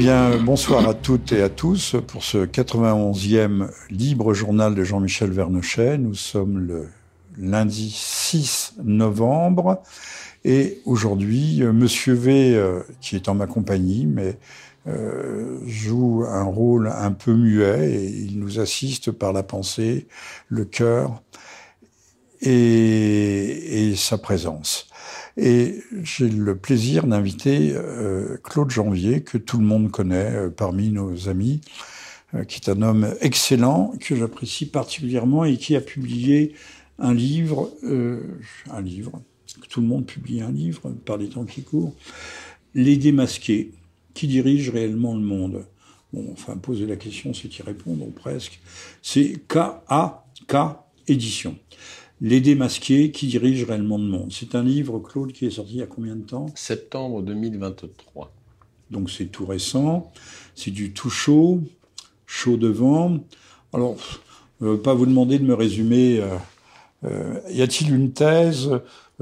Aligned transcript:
Bien, 0.00 0.38
bonsoir 0.38 0.88
à 0.88 0.94
toutes 0.94 1.30
et 1.32 1.42
à 1.42 1.50
tous 1.50 1.94
pour 2.06 2.24
ce 2.24 2.46
91e 2.46 3.68
libre 3.90 4.32
journal 4.32 4.74
de 4.74 4.82
Jean-Michel 4.82 5.30
Vernochet. 5.30 5.98
Nous 5.98 6.14
sommes 6.14 6.58
le 6.58 6.88
lundi 7.36 7.90
6 7.94 8.76
novembre 8.82 9.82
et 10.42 10.80
aujourd'hui, 10.86 11.62
Monsieur 11.64 12.14
V, 12.14 12.54
euh, 12.54 12.80
qui 13.02 13.14
est 13.14 13.28
en 13.28 13.34
ma 13.34 13.46
compagnie, 13.46 14.06
mais 14.06 14.38
euh, 14.86 15.58
joue 15.66 16.24
un 16.26 16.44
rôle 16.44 16.88
un 16.88 17.12
peu 17.12 17.34
muet 17.34 17.92
et 17.92 18.06
il 18.06 18.40
nous 18.40 18.58
assiste 18.58 19.10
par 19.10 19.34
la 19.34 19.42
pensée, 19.42 20.08
le 20.48 20.64
cœur 20.64 21.20
et 22.40 23.92
sa 23.96 24.16
présence. 24.16 24.89
Et 25.42 25.80
j'ai 26.02 26.28
le 26.28 26.54
plaisir 26.54 27.06
d'inviter 27.06 27.72
euh, 27.72 28.36
Claude 28.44 28.68
Janvier, 28.68 29.22
que 29.22 29.38
tout 29.38 29.56
le 29.56 29.64
monde 29.64 29.90
connaît 29.90 30.34
euh, 30.34 30.50
parmi 30.50 30.90
nos 30.90 31.30
amis, 31.30 31.62
euh, 32.34 32.44
qui 32.44 32.60
est 32.60 32.68
un 32.68 32.82
homme 32.82 33.14
excellent, 33.22 33.94
que 33.98 34.14
j'apprécie 34.14 34.66
particulièrement 34.66 35.46
et 35.46 35.56
qui 35.56 35.74
a 35.76 35.80
publié 35.80 36.52
un 36.98 37.14
livre, 37.14 37.70
un 37.82 38.82
livre, 38.82 39.22
tout 39.70 39.80
le 39.80 39.86
monde 39.86 40.04
publie 40.04 40.42
un 40.42 40.52
livre 40.52 40.90
par 41.06 41.16
les 41.16 41.30
temps 41.30 41.46
qui 41.46 41.62
courent, 41.62 41.94
Les 42.74 42.98
démasqués, 42.98 43.72
qui 44.12 44.26
dirige 44.26 44.68
réellement 44.68 45.14
le 45.14 45.22
monde. 45.22 45.64
Bon, 46.12 46.28
enfin, 46.32 46.58
poser 46.58 46.84
la 46.84 46.96
question, 46.96 47.32
c'est 47.32 47.58
y 47.58 47.62
répondre, 47.62 48.04
presque. 48.14 48.60
C'est 49.00 49.40
K-A-K 49.48 50.54
édition. 51.08 51.56
Les 52.22 52.40
démasqués 52.40 53.10
qui 53.12 53.28
dirigent 53.28 53.66
réellement 53.66 53.96
le 53.96 54.04
monde. 54.04 54.28
C'est 54.30 54.54
un 54.54 54.62
livre, 54.62 54.98
Claude, 54.98 55.32
qui 55.32 55.46
est 55.46 55.50
sorti 55.50 55.72
il 55.74 55.78
y 55.78 55.82
a 55.82 55.86
combien 55.86 56.16
de 56.16 56.22
temps? 56.22 56.46
Septembre 56.54 57.22
2023. 57.22 58.30
Donc 58.90 59.10
c'est 59.10 59.26
tout 59.26 59.46
récent, 59.46 60.12
c'est 60.54 60.70
du 60.70 60.92
tout 60.92 61.10
chaud, 61.10 61.60
chaud 62.26 62.56
devant. 62.56 63.18
Alors, 63.72 63.96
je 64.60 64.66
ne 64.66 64.72
veux 64.72 64.80
pas 64.80 64.94
vous 64.94 65.06
demander 65.06 65.38
de 65.38 65.44
me 65.44 65.54
résumer. 65.54 66.20
Euh, 66.20 66.36
euh, 67.04 67.40
y 67.48 67.62
a-t-il 67.62 67.94
une 67.94 68.12
thèse 68.12 68.70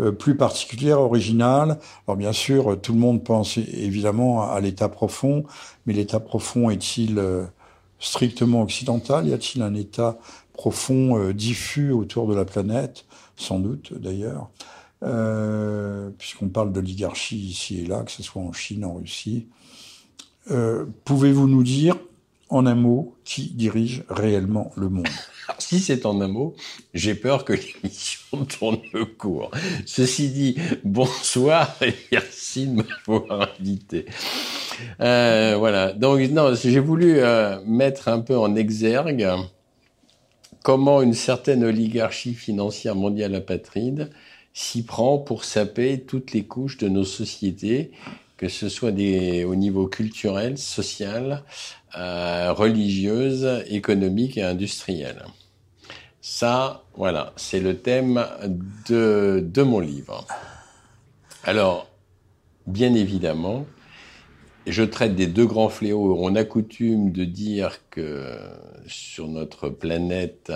euh, 0.00 0.10
plus 0.10 0.36
particulière, 0.36 1.00
originale? 1.00 1.78
Alors 2.06 2.16
bien 2.16 2.32
sûr, 2.32 2.80
tout 2.80 2.92
le 2.92 2.98
monde 2.98 3.22
pense 3.22 3.58
évidemment 3.58 4.50
à 4.50 4.58
l'état 4.60 4.88
profond, 4.88 5.44
mais 5.86 5.92
l'état 5.92 6.18
profond 6.18 6.70
est-il 6.70 7.22
strictement 8.00 8.62
occidental? 8.62 9.28
Y 9.28 9.34
a-t-il 9.34 9.62
un 9.62 9.74
état 9.74 10.18
profond, 10.58 11.16
euh, 11.16 11.32
diffus 11.32 11.92
autour 11.92 12.26
de 12.26 12.34
la 12.34 12.44
planète, 12.44 13.04
sans 13.36 13.60
doute 13.60 13.92
d'ailleurs, 13.96 14.50
euh, 15.04 16.10
puisqu'on 16.18 16.48
parle 16.48 16.72
d'oligarchie 16.72 17.38
ici 17.38 17.78
et 17.78 17.86
là, 17.86 18.02
que 18.02 18.10
ce 18.10 18.24
soit 18.24 18.42
en 18.42 18.52
Chine, 18.52 18.84
en 18.84 18.94
Russie. 18.94 19.46
Euh, 20.50 20.84
pouvez-vous 21.04 21.46
nous 21.46 21.62
dire, 21.62 21.96
en 22.48 22.66
un 22.66 22.74
mot, 22.74 23.14
qui 23.24 23.50
dirige 23.50 24.02
réellement 24.10 24.72
le 24.76 24.90
monde? 24.90 25.08
Si 25.58 25.80
c'est 25.80 26.04
en 26.04 26.20
un 26.20 26.28
mot, 26.28 26.54
j'ai 26.92 27.14
peur 27.14 27.46
que 27.46 27.52
l'émission 27.82 28.44
tourne 28.44 28.80
le 28.92 29.06
cours. 29.06 29.50
Ceci 29.86 30.28
dit, 30.28 30.56
bonsoir 30.84 31.74
et 31.80 31.94
merci 32.12 32.66
de 32.66 32.82
m'avoir 32.82 33.48
invité. 33.58 34.04
voilà. 34.98 35.92
Donc 35.94 36.20
j'ai 36.54 36.80
voulu 36.80 37.20
mettre 37.64 38.08
un 38.08 38.20
peu 38.20 38.36
en 38.36 38.56
exergue 38.56 39.26
comment 40.62 41.02
une 41.02 41.14
certaine 41.14 41.64
oligarchie 41.64 42.34
financière 42.34 42.94
mondiale 42.94 43.34
apatride 43.34 44.10
s'y 44.52 44.84
prend 44.84 45.18
pour 45.18 45.44
saper 45.44 46.00
toutes 46.00 46.32
les 46.32 46.44
couches 46.44 46.78
de 46.78 46.88
nos 46.88 47.04
sociétés, 47.04 47.92
que 48.36 48.48
ce 48.48 48.68
soit 48.68 48.92
des, 48.92 49.44
au 49.44 49.54
niveau 49.54 49.86
culturel, 49.86 50.58
social, 50.58 51.44
euh, 51.96 52.52
religieuse, 52.52 53.64
économique 53.68 54.36
et 54.36 54.42
industriel. 54.42 55.24
Ça, 56.20 56.82
voilà, 56.94 57.32
c'est 57.36 57.60
le 57.60 57.78
thème 57.78 58.26
de, 58.88 59.44
de 59.44 59.62
mon 59.62 59.80
livre. 59.80 60.26
Alors, 61.44 61.88
bien 62.66 62.94
évidemment, 62.94 63.64
je 64.68 64.82
traite 64.82 65.14
des 65.14 65.26
deux 65.26 65.46
grands 65.46 65.68
fléaux. 65.68 66.16
On 66.20 66.34
a 66.34 66.44
coutume 66.44 67.12
de 67.12 67.24
dire 67.24 67.78
que 67.90 68.36
sur 68.86 69.28
notre 69.28 69.68
planète, 69.68 70.52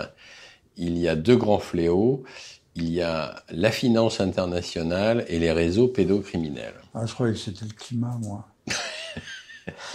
il 0.76 0.98
y 0.98 1.08
a 1.08 1.16
deux 1.16 1.36
grands 1.36 1.58
fléaux. 1.58 2.22
Il 2.74 2.90
y 2.90 3.02
a 3.02 3.42
la 3.50 3.70
finance 3.70 4.20
internationale 4.20 5.24
et 5.28 5.38
les 5.38 5.52
réseaux 5.52 5.88
pédocriminels. 5.88 6.74
Ah, 6.94 7.04
je 7.06 7.12
croyais 7.12 7.34
que 7.34 7.38
c'était 7.38 7.66
le 7.66 7.74
climat, 7.74 8.18
moi. 8.22 8.46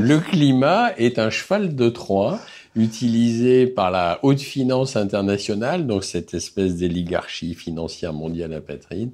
le 0.00 0.18
climat 0.18 0.92
est 0.96 1.18
un 1.18 1.30
cheval 1.30 1.74
de 1.74 1.88
Troie 1.90 2.40
utilisé 2.74 3.66
par 3.66 3.90
la 3.90 4.18
haute 4.22 4.40
finance 4.40 4.96
internationale, 4.96 5.86
donc 5.86 6.04
cette 6.04 6.34
espèce 6.34 6.76
d'oligarchie 6.76 7.54
financière 7.54 8.12
mondiale 8.12 8.52
apatride, 8.52 9.12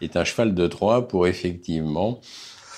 est 0.00 0.16
un 0.16 0.24
cheval 0.24 0.54
de 0.54 0.66
Troie 0.66 1.06
pour 1.06 1.26
effectivement 1.26 2.20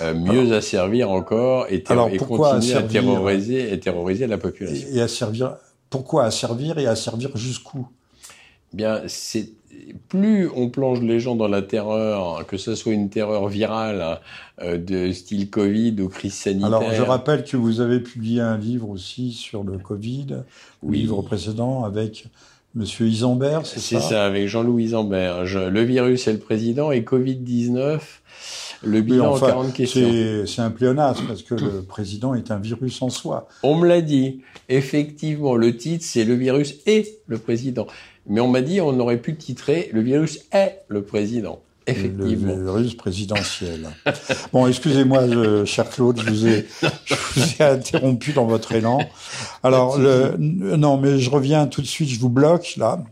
euh, 0.02 0.14
mieux 0.14 0.52
asservir 0.54 1.10
encore 1.10 1.66
et, 1.68 1.76
et 1.76 1.82
continuer 2.16 2.74
à 2.74 2.82
terroriser, 2.82 3.72
et 3.72 3.80
terroriser 3.80 4.26
la 4.26 4.38
population? 4.38 4.88
Et, 4.92 5.00
à 5.00 5.08
servir, 5.08 5.56
pourquoi 5.90 6.24
asservir 6.24 6.78
et 6.78 6.86
asservir 6.86 7.36
jusqu'où? 7.36 7.86
Bien, 8.72 9.02
c'est 9.06 9.50
plus 10.08 10.48
on 10.54 10.68
plonge 10.68 11.00
les 11.00 11.20
gens 11.20 11.36
dans 11.36 11.48
la 11.48 11.62
terreur, 11.62 12.46
que 12.46 12.56
ce 12.56 12.74
soit 12.74 12.92
une 12.92 13.10
terreur 13.10 13.48
virale 13.48 14.20
euh, 14.62 14.78
de 14.78 15.12
style 15.12 15.50
Covid 15.50 15.96
ou 16.00 16.08
crise 16.08 16.34
sanitaire. 16.34 16.66
Alors, 16.66 16.92
je 16.92 17.02
rappelle 17.02 17.44
que 17.44 17.56
vous 17.56 17.80
avez 17.80 18.00
publié 18.00 18.40
un 18.40 18.56
livre 18.56 18.88
aussi 18.88 19.32
sur 19.32 19.64
le 19.64 19.78
Covid, 19.78 20.42
oui. 20.82 20.98
livre 20.98 21.22
précédent 21.22 21.84
avec 21.84 22.26
Monsieur 22.74 23.08
Isambert, 23.08 23.66
c'est 23.66 23.80
ça 23.80 24.00
C'est 24.00 24.08
ça, 24.08 24.24
avec 24.24 24.46
Jean-Louis 24.46 24.84
Isambert. 24.84 25.44
le 25.44 25.82
virus 25.82 26.28
est 26.28 26.32
le 26.32 26.38
président 26.38 26.92
et 26.92 27.00
Covid-19 27.00 27.98
le 28.82 29.00
bilan 29.00 29.34
en 29.34 29.38
40 29.38 29.72
questions. 29.72 30.08
C'est 30.46 30.62
un 30.62 30.70
pléonasme 30.70 31.26
parce 31.26 31.42
que 31.42 31.54
le 31.54 31.82
président 31.82 32.34
est 32.34 32.50
un 32.50 32.58
virus 32.58 33.00
en 33.02 33.10
soi. 33.10 33.48
On 33.62 33.76
me 33.76 33.86
l'a 33.86 34.00
dit. 34.00 34.40
Effectivement, 34.68 35.56
le 35.56 35.76
titre, 35.76 36.04
c'est 36.06 36.24
le 36.24 36.34
virus 36.34 36.76
et 36.86 37.18
le 37.26 37.38
président. 37.38 37.86
Mais 38.26 38.40
on 38.40 38.48
m'a 38.48 38.60
dit, 38.60 38.80
on 38.80 38.98
aurait 39.00 39.18
pu 39.18 39.36
titrer 39.36 39.90
le 39.92 40.00
virus 40.00 40.46
est 40.52 40.82
le 40.88 41.02
président. 41.02 41.60
Effectivement. 41.86 42.54
Le 42.54 42.64
virus 42.64 42.94
présidentiel. 42.94 43.88
bon, 44.52 44.66
excusez-moi, 44.66 45.64
cher 45.64 45.88
Claude, 45.90 46.20
je 46.20 46.30
vous, 46.30 46.46
ai, 46.46 46.66
je 47.04 47.14
vous 47.14 47.42
ai 47.58 47.64
interrompu 47.64 48.32
dans 48.32 48.46
votre 48.46 48.72
élan. 48.72 49.00
Alors, 49.62 49.98
le, 49.98 50.36
non, 50.38 50.98
mais 50.98 51.18
je 51.18 51.30
reviens 51.30 51.66
tout 51.66 51.82
de 51.82 51.86
suite, 51.86 52.08
je 52.08 52.20
vous 52.20 52.28
bloque, 52.28 52.74
là. 52.76 53.02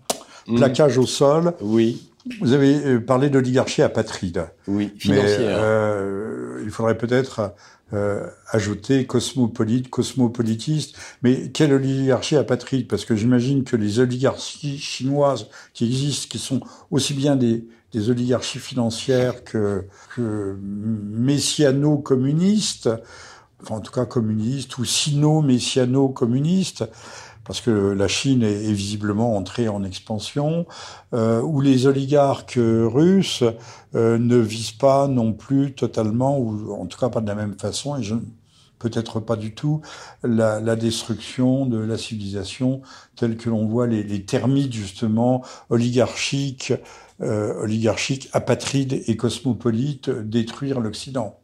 Mm. 0.47 0.57
Plaquage 0.57 0.99
au 0.99 1.07
sol. 1.07 1.55
Oui. 1.61 2.09
Vous 2.41 2.53
avez 2.53 2.85
euh, 2.85 3.01
parlé 3.01 3.31
d'oligarchie 3.31 3.83
apatride. 3.83 4.47
Oui, 4.67 4.93
financière. 4.99 5.39
Mais, 5.39 5.47
euh, 5.49 6.61
il 6.65 6.71
faudrait 6.71 6.99
peut-être 6.99 7.55
euh, 7.93 8.27
ajouter 8.51 9.07
cosmopolite, 9.07 9.89
cosmopolitiste. 9.89 10.97
Mais 11.23 11.51
quelle 11.51 11.73
oligarchie 11.73 12.37
apatride 12.37 12.87
Parce 12.87 13.05
que 13.05 13.17
j'imagine 13.17 13.65
que 13.65 13.77
les 13.77 13.99
oligarchies 13.99 14.79
chinoises 14.79 15.47
qui 15.73 15.87
existent, 15.87 16.29
qui 16.31 16.39
sont 16.39 16.61
aussi 16.91 17.15
bien 17.15 17.37
des, 17.37 17.65
des 17.93 18.11
oligarchies 18.11 18.59
financières 18.59 19.45
que, 19.45 19.87
que 20.15 20.59
messiano-communistes, 20.63 22.91
enfin 23.63 23.77
en 23.77 23.81
tout 23.81 23.93
cas 23.93 24.05
communistes, 24.05 24.77
ou 24.79 24.85
sino-messiano-communistes, 24.85 26.85
parce 27.49 27.63
que 27.63 27.71
la 27.71 28.09
Chine 28.09 28.43
est, 28.43 28.73
visiblement 28.73 29.35
entrée 29.35 29.69
en 29.69 29.83
expansion, 29.83 30.67
euh, 31.15 31.41
où 31.41 31.63
les 31.63 31.87
oligarques 31.87 32.59
russes 32.59 33.43
euh, 33.95 34.19
ne 34.19 34.37
visent 34.37 34.73
pas 34.73 35.09
non 35.09 35.33
plus 35.33 35.73
totalement, 35.73 36.39
ou 36.39 36.75
en 36.75 36.85
tout 36.85 36.99
cas 36.99 37.09
pas 37.09 37.23
de 37.23 37.27
la 37.27 37.35
même 37.35 37.59
façon, 37.59 37.97
et 37.97 38.07
peut-être 38.79 39.19
pas 39.19 39.37
du 39.37 39.55
tout, 39.55 39.81
la, 40.23 40.77
destruction 40.77 41.65
de 41.65 41.79
la 41.79 41.97
civilisation 41.97 42.83
telle 43.17 43.39
que 43.39 43.49
l'on 43.49 43.67
voit 43.67 43.87
les, 43.87 44.03
les, 44.03 44.25
termites 44.27 44.75
justement 44.75 45.43
oligarchiques, 45.71 46.75
euh, 47.23 47.63
oligarchiques, 47.63 48.29
apatrides 48.35 49.03
et 49.07 49.17
cosmopolites 49.17 50.11
détruire 50.11 50.81
l'Occident. 50.81 51.41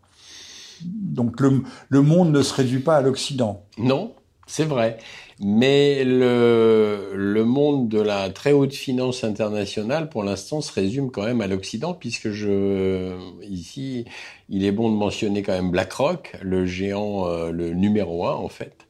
Donc 0.85 1.41
le 1.41 2.03
monde 2.03 2.31
ne 2.31 2.43
se 2.43 2.53
réduit 2.53 2.81
pas 2.81 2.97
à 2.99 3.01
l'Occident. 3.01 3.65
Non, 3.79 4.15
c'est 4.47 4.67
vrai. 4.67 4.99
Mais 5.41 6.05
le, 6.05 7.13
le 7.15 7.45
monde 7.45 7.89
de 7.89 8.01
la 8.01 8.31
très 8.31 8.53
haute 8.53 8.73
finance 8.73 9.25
internationale, 9.25 10.09
pour 10.09 10.23
l'instant, 10.23 10.61
se 10.61 10.73
résume 10.73 11.11
quand 11.11 11.25
même 11.25 11.41
à 11.41 11.47
l'Occident, 11.47 11.93
puisque 11.93 12.31
je, 12.31 13.13
ici, 13.43 14.05
il 14.49 14.65
est 14.65 14.73
bon 14.73 14.91
de 14.91 14.97
mentionner 14.97 15.43
quand 15.43 15.53
même 15.53 15.71
BlackRock, 15.71 16.37
le 16.41 16.67
géant, 16.67 17.27
euh, 17.27 17.51
le 17.51 17.75
numéro 17.75 18.27
un, 18.27 18.35
en 18.35 18.49
fait, 18.49 18.87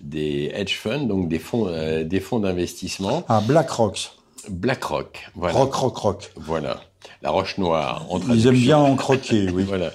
des 0.00 0.50
hedge 0.54 0.76
funds, 0.76 1.04
donc 1.04 1.28
des 1.28 1.38
fonds, 1.38 1.66
euh, 1.68 2.04
des 2.04 2.20
fonds 2.20 2.40
d'investissement. 2.40 3.24
Ah, 3.28 3.42
BlackRock. 3.46 4.12
BlackRock, 4.48 5.30
voilà. 5.34 5.58
Rock, 5.58 5.74
rock, 5.74 5.96
rock. 5.96 6.32
Voilà. 6.36 6.80
La 7.22 7.30
roche 7.30 7.58
noire. 7.58 8.06
Ils 8.28 8.46
aiment 8.46 8.54
bien 8.54 8.78
en 8.78 8.96
croquer, 8.96 9.50
oui. 9.50 9.62
voilà. 9.66 9.90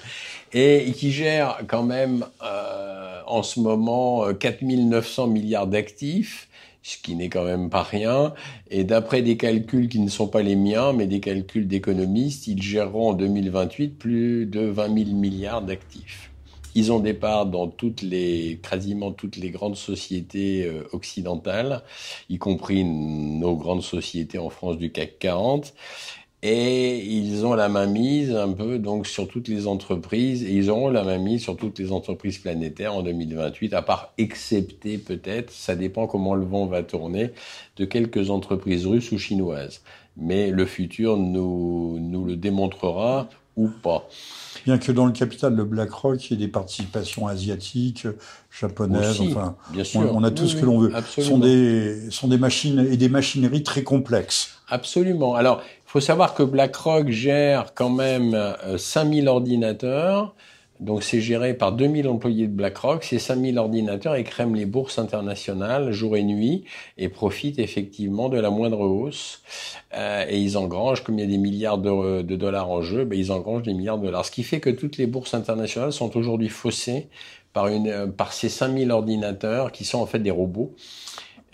Et 0.52 0.92
qui 0.96 1.12
gère 1.12 1.58
quand 1.66 1.82
même, 1.82 2.24
euh, 2.42 2.87
en 3.28 3.42
ce 3.42 3.60
moment 3.60 4.32
4900 4.34 5.26
milliards 5.28 5.66
d'actifs 5.66 6.48
ce 6.88 6.96
qui 6.96 7.14
n'est 7.14 7.28
quand 7.28 7.44
même 7.44 7.70
pas 7.70 7.82
rien. 7.82 8.32
Et 8.70 8.84
d'après 8.84 9.22
des 9.22 9.36
calculs 9.36 9.88
qui 9.88 10.00
ne 10.00 10.08
sont 10.08 10.28
pas 10.28 10.42
les 10.42 10.56
miens, 10.56 10.92
mais 10.92 11.06
des 11.06 11.20
calculs 11.20 11.68
d'économistes, 11.68 12.46
ils 12.46 12.62
géreront 12.62 13.10
en 13.10 13.12
2028 13.12 13.98
plus 13.98 14.46
de 14.46 14.60
20 14.60 15.04
000 15.04 15.16
milliards 15.16 15.62
d'actifs. 15.62 16.30
Ils 16.74 16.92
ont 16.92 17.00
des 17.00 17.14
parts 17.14 17.46
dans 17.46 17.66
toutes 17.66 18.02
les, 18.02 18.60
quasiment 18.62 19.10
toutes 19.10 19.36
les 19.36 19.50
grandes 19.50 19.76
sociétés 19.76 20.64
euh, 20.64 20.86
occidentales, 20.92 21.82
y 22.28 22.38
compris 22.38 22.84
nos 22.84 23.56
grandes 23.56 23.82
sociétés 23.82 24.38
en 24.38 24.48
France 24.48 24.78
du 24.78 24.92
CAC 24.92 25.18
40 25.18 25.74
et 26.42 26.98
ils 26.98 27.44
ont 27.44 27.54
la 27.54 27.68
mainmise 27.68 28.32
un 28.34 28.52
peu 28.52 28.78
donc 28.78 29.08
sur 29.08 29.26
toutes 29.26 29.48
les 29.48 29.66
entreprises 29.66 30.44
et 30.44 30.52
ils 30.52 30.70
auront 30.70 30.88
la 30.88 31.02
mainmise 31.02 31.42
sur 31.42 31.56
toutes 31.56 31.78
les 31.80 31.90
entreprises 31.90 32.38
planétaires 32.38 32.94
en 32.94 33.02
2028 33.02 33.74
à 33.74 33.82
part 33.82 34.12
excepté 34.18 34.98
peut-être 34.98 35.50
ça 35.50 35.74
dépend 35.74 36.06
comment 36.06 36.36
le 36.36 36.46
vent 36.46 36.66
va 36.66 36.84
tourner 36.84 37.32
de 37.76 37.84
quelques 37.84 38.30
entreprises 38.30 38.86
russes 38.86 39.10
ou 39.10 39.18
chinoises 39.18 39.82
mais 40.16 40.50
le 40.50 40.64
futur 40.64 41.16
nous 41.16 41.98
nous 41.98 42.24
le 42.24 42.36
démontrera 42.36 43.28
ou 43.58 43.68
pas. 43.68 44.08
Bien 44.64 44.78
que 44.78 44.92
dans 44.92 45.04
le 45.04 45.12
capital 45.12 45.54
de 45.54 45.62
BlackRock, 45.62 46.30
il 46.30 46.30
y 46.30 46.34
ait 46.34 46.46
des 46.46 46.50
participations 46.50 47.26
asiatiques, 47.26 48.06
japonaises, 48.50 49.20
enfin, 49.20 49.56
bien 49.72 49.84
sûr. 49.84 50.14
On, 50.14 50.22
a 50.22 50.30
tout 50.30 50.46
ce 50.46 50.56
que 50.56 50.64
l'on 50.64 50.78
veut. 50.78 50.92
Ce 51.08 51.22
sont 51.22 51.38
des, 51.38 52.10
sont 52.10 52.28
des 52.28 52.38
machines 52.38 52.86
et 52.90 52.96
des 52.96 53.08
machineries 53.08 53.64
très 53.64 53.82
complexes. 53.82 54.54
Absolument. 54.68 55.34
Alors, 55.34 55.62
il 55.88 55.90
faut 55.90 56.00
savoir 56.00 56.34
que 56.34 56.42
BlackRock 56.42 57.08
gère 57.08 57.72
quand 57.74 57.88
même 57.88 58.36
5000 58.76 59.26
euh, 59.26 59.30
ordinateurs. 59.30 60.34
Donc 60.80 61.02
c'est 61.02 61.22
géré 61.22 61.54
par 61.54 61.72
2000 61.72 62.08
employés 62.08 62.46
de 62.46 62.52
BlackRock. 62.52 63.04
Ces 63.04 63.18
5000 63.18 63.56
ordinateurs 63.56 64.14
écrèment 64.14 64.54
les 64.54 64.66
bourses 64.66 64.98
internationales 64.98 65.90
jour 65.90 66.14
et 66.18 66.24
nuit 66.24 66.64
et 66.98 67.08
profitent 67.08 67.58
effectivement 67.58 68.28
de 68.28 68.38
la 68.38 68.50
moindre 68.50 68.80
hausse. 68.80 69.40
Euh, 69.94 70.26
et 70.28 70.38
ils 70.38 70.58
engrangent, 70.58 71.02
comme 71.02 71.18
il 71.18 71.22
y 71.22 71.24
a 71.24 71.30
des 71.30 71.38
milliards 71.38 71.78
de, 71.78 72.20
dollars 72.20 72.70
en 72.70 72.82
jeu, 72.82 73.06
ben 73.06 73.18
ils 73.18 73.32
engrangent 73.32 73.62
des 73.62 73.72
milliards 73.72 73.98
de 73.98 74.04
dollars. 74.04 74.26
Ce 74.26 74.30
qui 74.30 74.42
fait 74.42 74.60
que 74.60 74.68
toutes 74.68 74.98
les 74.98 75.06
bourses 75.06 75.32
internationales 75.32 75.94
sont 75.94 76.18
aujourd'hui 76.18 76.50
faussées 76.50 77.08
par, 77.54 77.68
une, 77.68 78.12
par 78.12 78.34
ces 78.34 78.50
5000 78.50 78.90
ordinateurs 78.90 79.72
qui 79.72 79.86
sont 79.86 80.00
en 80.00 80.06
fait 80.06 80.18
des 80.18 80.30
robots. 80.30 80.74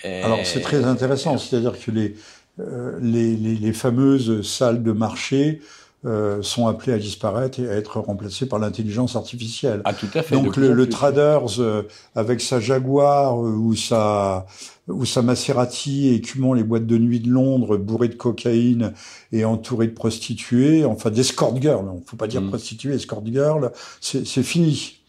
Alors 0.02 0.40
c'est 0.42 0.60
très 0.60 0.84
intéressant, 0.84 1.38
c'est-à-dire 1.38 1.72
que 1.80 1.90
les, 1.90 2.14
les, 2.58 3.36
les, 3.36 3.56
les, 3.56 3.72
fameuses 3.72 4.42
salles 4.42 4.82
de 4.82 4.92
marché 4.92 5.60
euh, 6.06 6.42
sont 6.42 6.66
appelées 6.66 6.92
à 6.92 6.98
disparaître 6.98 7.58
et 7.60 7.66
à 7.66 7.72
être 7.72 7.98
remplacées 7.98 8.44
par 8.44 8.58
l'intelligence 8.58 9.16
artificielle. 9.16 9.80
Ah, 9.86 9.94
tout 9.94 10.08
à 10.12 10.20
fait. 10.20 10.34
Donc 10.34 10.58
le, 10.58 10.74
le 10.74 10.86
Traders 10.90 11.58
euh, 11.60 11.88
avec 12.14 12.42
sa 12.42 12.60
Jaguar 12.60 13.42
euh, 13.42 13.52
ou 13.52 13.74
sa 13.74 14.44
ou 14.86 15.06
sa 15.06 15.22
Maserati 15.22 16.10
écumant 16.10 16.52
les 16.52 16.62
boîtes 16.62 16.86
de 16.86 16.98
nuit 16.98 17.20
de 17.20 17.30
Londres 17.30 17.78
bourrées 17.78 18.08
de 18.08 18.16
cocaïne 18.16 18.92
et 19.32 19.46
entourées 19.46 19.86
de 19.86 19.94
prostituées, 19.94 20.84
enfin 20.84 21.08
d'escort 21.08 21.58
girls, 21.58 21.86
il 21.96 22.02
faut 22.04 22.18
pas 22.18 22.26
dire 22.26 22.42
mm. 22.42 22.48
prostituées, 22.50 22.94
escort 22.96 23.24
girls, 23.24 23.72
c'est 24.02 24.42
fini 24.42 25.00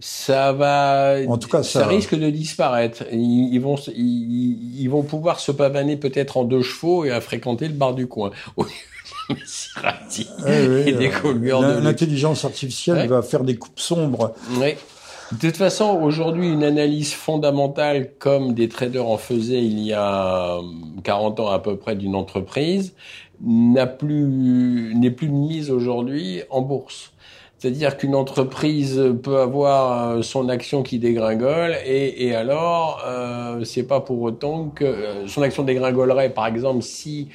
ça 0.00 0.52
va. 0.52 1.16
En 1.28 1.38
tout 1.38 1.48
cas, 1.48 1.62
ça, 1.62 1.80
ça 1.80 1.86
risque 1.86 2.14
de 2.14 2.30
disparaître. 2.30 3.04
Ils, 3.12 3.58
vont, 3.58 3.76
ils, 3.94 4.88
vont 4.88 5.02
pouvoir 5.02 5.40
se 5.40 5.52
pavaner 5.52 5.96
peut-être 5.96 6.36
en 6.36 6.44
deux 6.44 6.62
chevaux 6.62 7.04
et 7.04 7.10
à 7.10 7.20
fréquenter 7.20 7.68
le 7.68 7.74
bar 7.74 7.94
du 7.94 8.06
coin. 8.06 8.30
L'intelligence 11.82 12.44
artificielle 12.44 13.08
va 13.08 13.22
faire 13.22 13.44
des 13.44 13.56
coupes 13.56 13.78
sombres. 13.78 14.34
Oui. 14.58 14.74
De 15.32 15.38
toute 15.38 15.56
façon, 15.56 16.00
aujourd'hui, 16.02 16.48
une 16.48 16.64
analyse 16.64 17.14
fondamentale 17.14 18.10
comme 18.18 18.52
des 18.52 18.68
traders 18.68 19.08
en 19.08 19.16
faisaient 19.16 19.64
il 19.64 19.80
y 19.80 19.92
a 19.92 20.58
40 21.02 21.40
ans 21.40 21.48
à 21.48 21.58
peu 21.60 21.76
près 21.76 21.96
d'une 21.96 22.14
entreprise 22.14 22.92
n'a 23.40 23.86
plus 23.86 24.94
n'est 24.94 25.10
plus 25.10 25.28
mise 25.28 25.70
aujourd'hui 25.70 26.42
en 26.50 26.60
bourse. 26.60 27.13
C'est-à-dire 27.64 27.96
qu'une 27.96 28.14
entreprise 28.14 29.02
peut 29.22 29.38
avoir 29.38 30.16
euh, 30.16 30.20
son 30.20 30.50
action 30.50 30.82
qui 30.82 30.98
dégringole 30.98 31.74
et, 31.86 32.26
et 32.26 32.34
alors 32.34 33.02
euh, 33.06 33.64
c'est 33.64 33.84
pas 33.84 34.00
pour 34.00 34.20
autant 34.20 34.68
que 34.68 34.84
euh, 34.84 35.26
son 35.28 35.40
action 35.40 35.62
dégringolerait. 35.62 36.28
Par 36.28 36.46
exemple, 36.46 36.82
si 36.82 37.30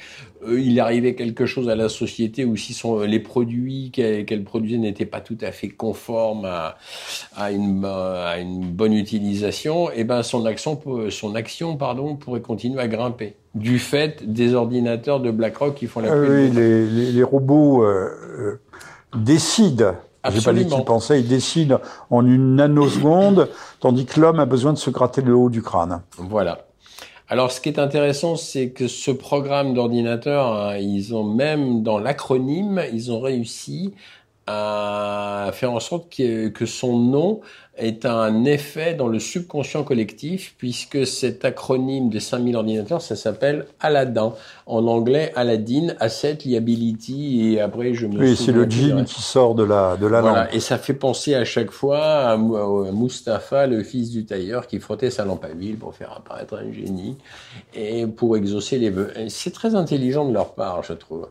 euh, 0.46 0.60
il 0.60 0.78
arrivait 0.78 1.16
quelque 1.16 1.46
chose 1.46 1.68
à 1.68 1.74
la 1.74 1.88
société 1.88 2.44
ou 2.44 2.54
si 2.54 2.74
son, 2.74 3.00
les 3.00 3.18
produits 3.18 3.90
qu'elle 3.92 4.44
produisait 4.44 4.78
n'étaient 4.78 5.04
pas 5.04 5.20
tout 5.20 5.36
à 5.40 5.50
fait 5.50 5.66
conformes 5.68 6.44
à, 6.44 6.78
à, 7.34 7.50
une, 7.50 7.84
à 7.84 8.38
une 8.38 8.70
bonne 8.70 8.92
utilisation, 8.92 9.90
et 9.90 9.94
eh 9.96 10.04
ben 10.04 10.22
son 10.22 10.46
action, 10.46 10.80
son 11.10 11.34
action 11.34 11.76
pardon, 11.76 12.14
pourrait 12.14 12.40
continuer 12.40 12.80
à 12.80 12.86
grimper 12.86 13.34
du 13.56 13.80
fait 13.80 14.32
des 14.32 14.54
ordinateurs 14.54 15.18
de 15.18 15.32
BlackRock 15.32 15.74
qui 15.74 15.88
font 15.88 15.98
la. 15.98 16.12
Ah 16.12 16.16
oui, 16.16 16.50
les, 16.50 16.86
les, 16.86 17.10
les, 17.10 17.22
robots 17.24 17.84
décident 19.16 19.96
j'ai 20.28 20.40
pas 20.40 20.52
dit 20.52 20.66
qu'il 20.66 20.84
pensait, 20.84 21.20
il 21.20 21.28
décide 21.28 21.78
en 22.10 22.26
une 22.26 22.56
nanoseconde, 22.56 23.48
tandis 23.80 24.04
que 24.06 24.20
l'homme 24.20 24.40
a 24.40 24.46
besoin 24.46 24.72
de 24.72 24.78
se 24.78 24.90
gratter 24.90 25.22
le 25.22 25.34
haut 25.34 25.50
du 25.50 25.62
crâne. 25.62 26.02
Voilà. 26.18 26.66
Alors, 27.28 27.52
ce 27.52 27.60
qui 27.60 27.68
est 27.68 27.78
intéressant, 27.78 28.34
c'est 28.34 28.70
que 28.70 28.88
ce 28.88 29.12
programme 29.12 29.72
d'ordinateur, 29.72 30.52
hein, 30.52 30.76
ils 30.76 31.14
ont 31.14 31.22
même 31.22 31.82
dans 31.82 31.98
l'acronyme, 31.98 32.82
ils 32.92 33.12
ont 33.12 33.20
réussi 33.20 33.94
à 34.48 35.50
faire 35.52 35.72
en 35.72 35.78
sorte 35.78 36.12
que, 36.12 36.66
son 36.66 36.98
nom 36.98 37.40
est 37.76 38.04
un 38.04 38.44
effet 38.44 38.94
dans 38.94 39.08
le 39.08 39.18
subconscient 39.18 39.84
collectif, 39.84 40.54
puisque 40.58 41.06
cet 41.06 41.44
acronyme 41.44 42.10
des 42.10 42.20
5000 42.20 42.56
ordinateurs, 42.56 43.00
ça 43.00 43.16
s'appelle 43.16 43.66
Aladdin. 43.80 44.34
En 44.66 44.86
anglais, 44.86 45.32
Aladdin, 45.34 45.94
Asset 45.98 46.38
Liability, 46.44 47.54
et 47.54 47.60
après, 47.60 47.94
je 47.94 48.06
me 48.06 48.18
Oui, 48.18 48.36
c'est 48.36 48.52
le 48.52 48.68
djinn 48.68 49.04
qui 49.04 49.22
sort 49.22 49.54
de 49.54 49.64
la, 49.64 49.96
de 49.96 50.06
la 50.06 50.20
voilà. 50.20 50.54
Et 50.54 50.60
ça 50.60 50.78
fait 50.78 50.94
penser 50.94 51.34
à 51.34 51.44
chaque 51.44 51.70
fois 51.70 52.00
à, 52.00 52.36
Mustapha, 52.36 53.66
le 53.66 53.82
fils 53.82 54.10
du 54.10 54.24
tailleur, 54.24 54.66
qui 54.66 54.78
frottait 54.78 55.10
sa 55.10 55.24
lampe 55.24 55.44
à 55.44 55.50
huile 55.50 55.76
pour 55.76 55.94
faire 55.94 56.12
apparaître 56.16 56.54
un 56.54 56.72
génie, 56.72 57.16
et 57.74 58.06
pour 58.06 58.36
exaucer 58.36 58.78
les 58.78 58.90
vœux. 58.90 59.12
C'est 59.28 59.52
très 59.52 59.74
intelligent 59.74 60.28
de 60.28 60.32
leur 60.32 60.54
part, 60.54 60.82
je 60.82 60.92
trouve. 60.92 61.28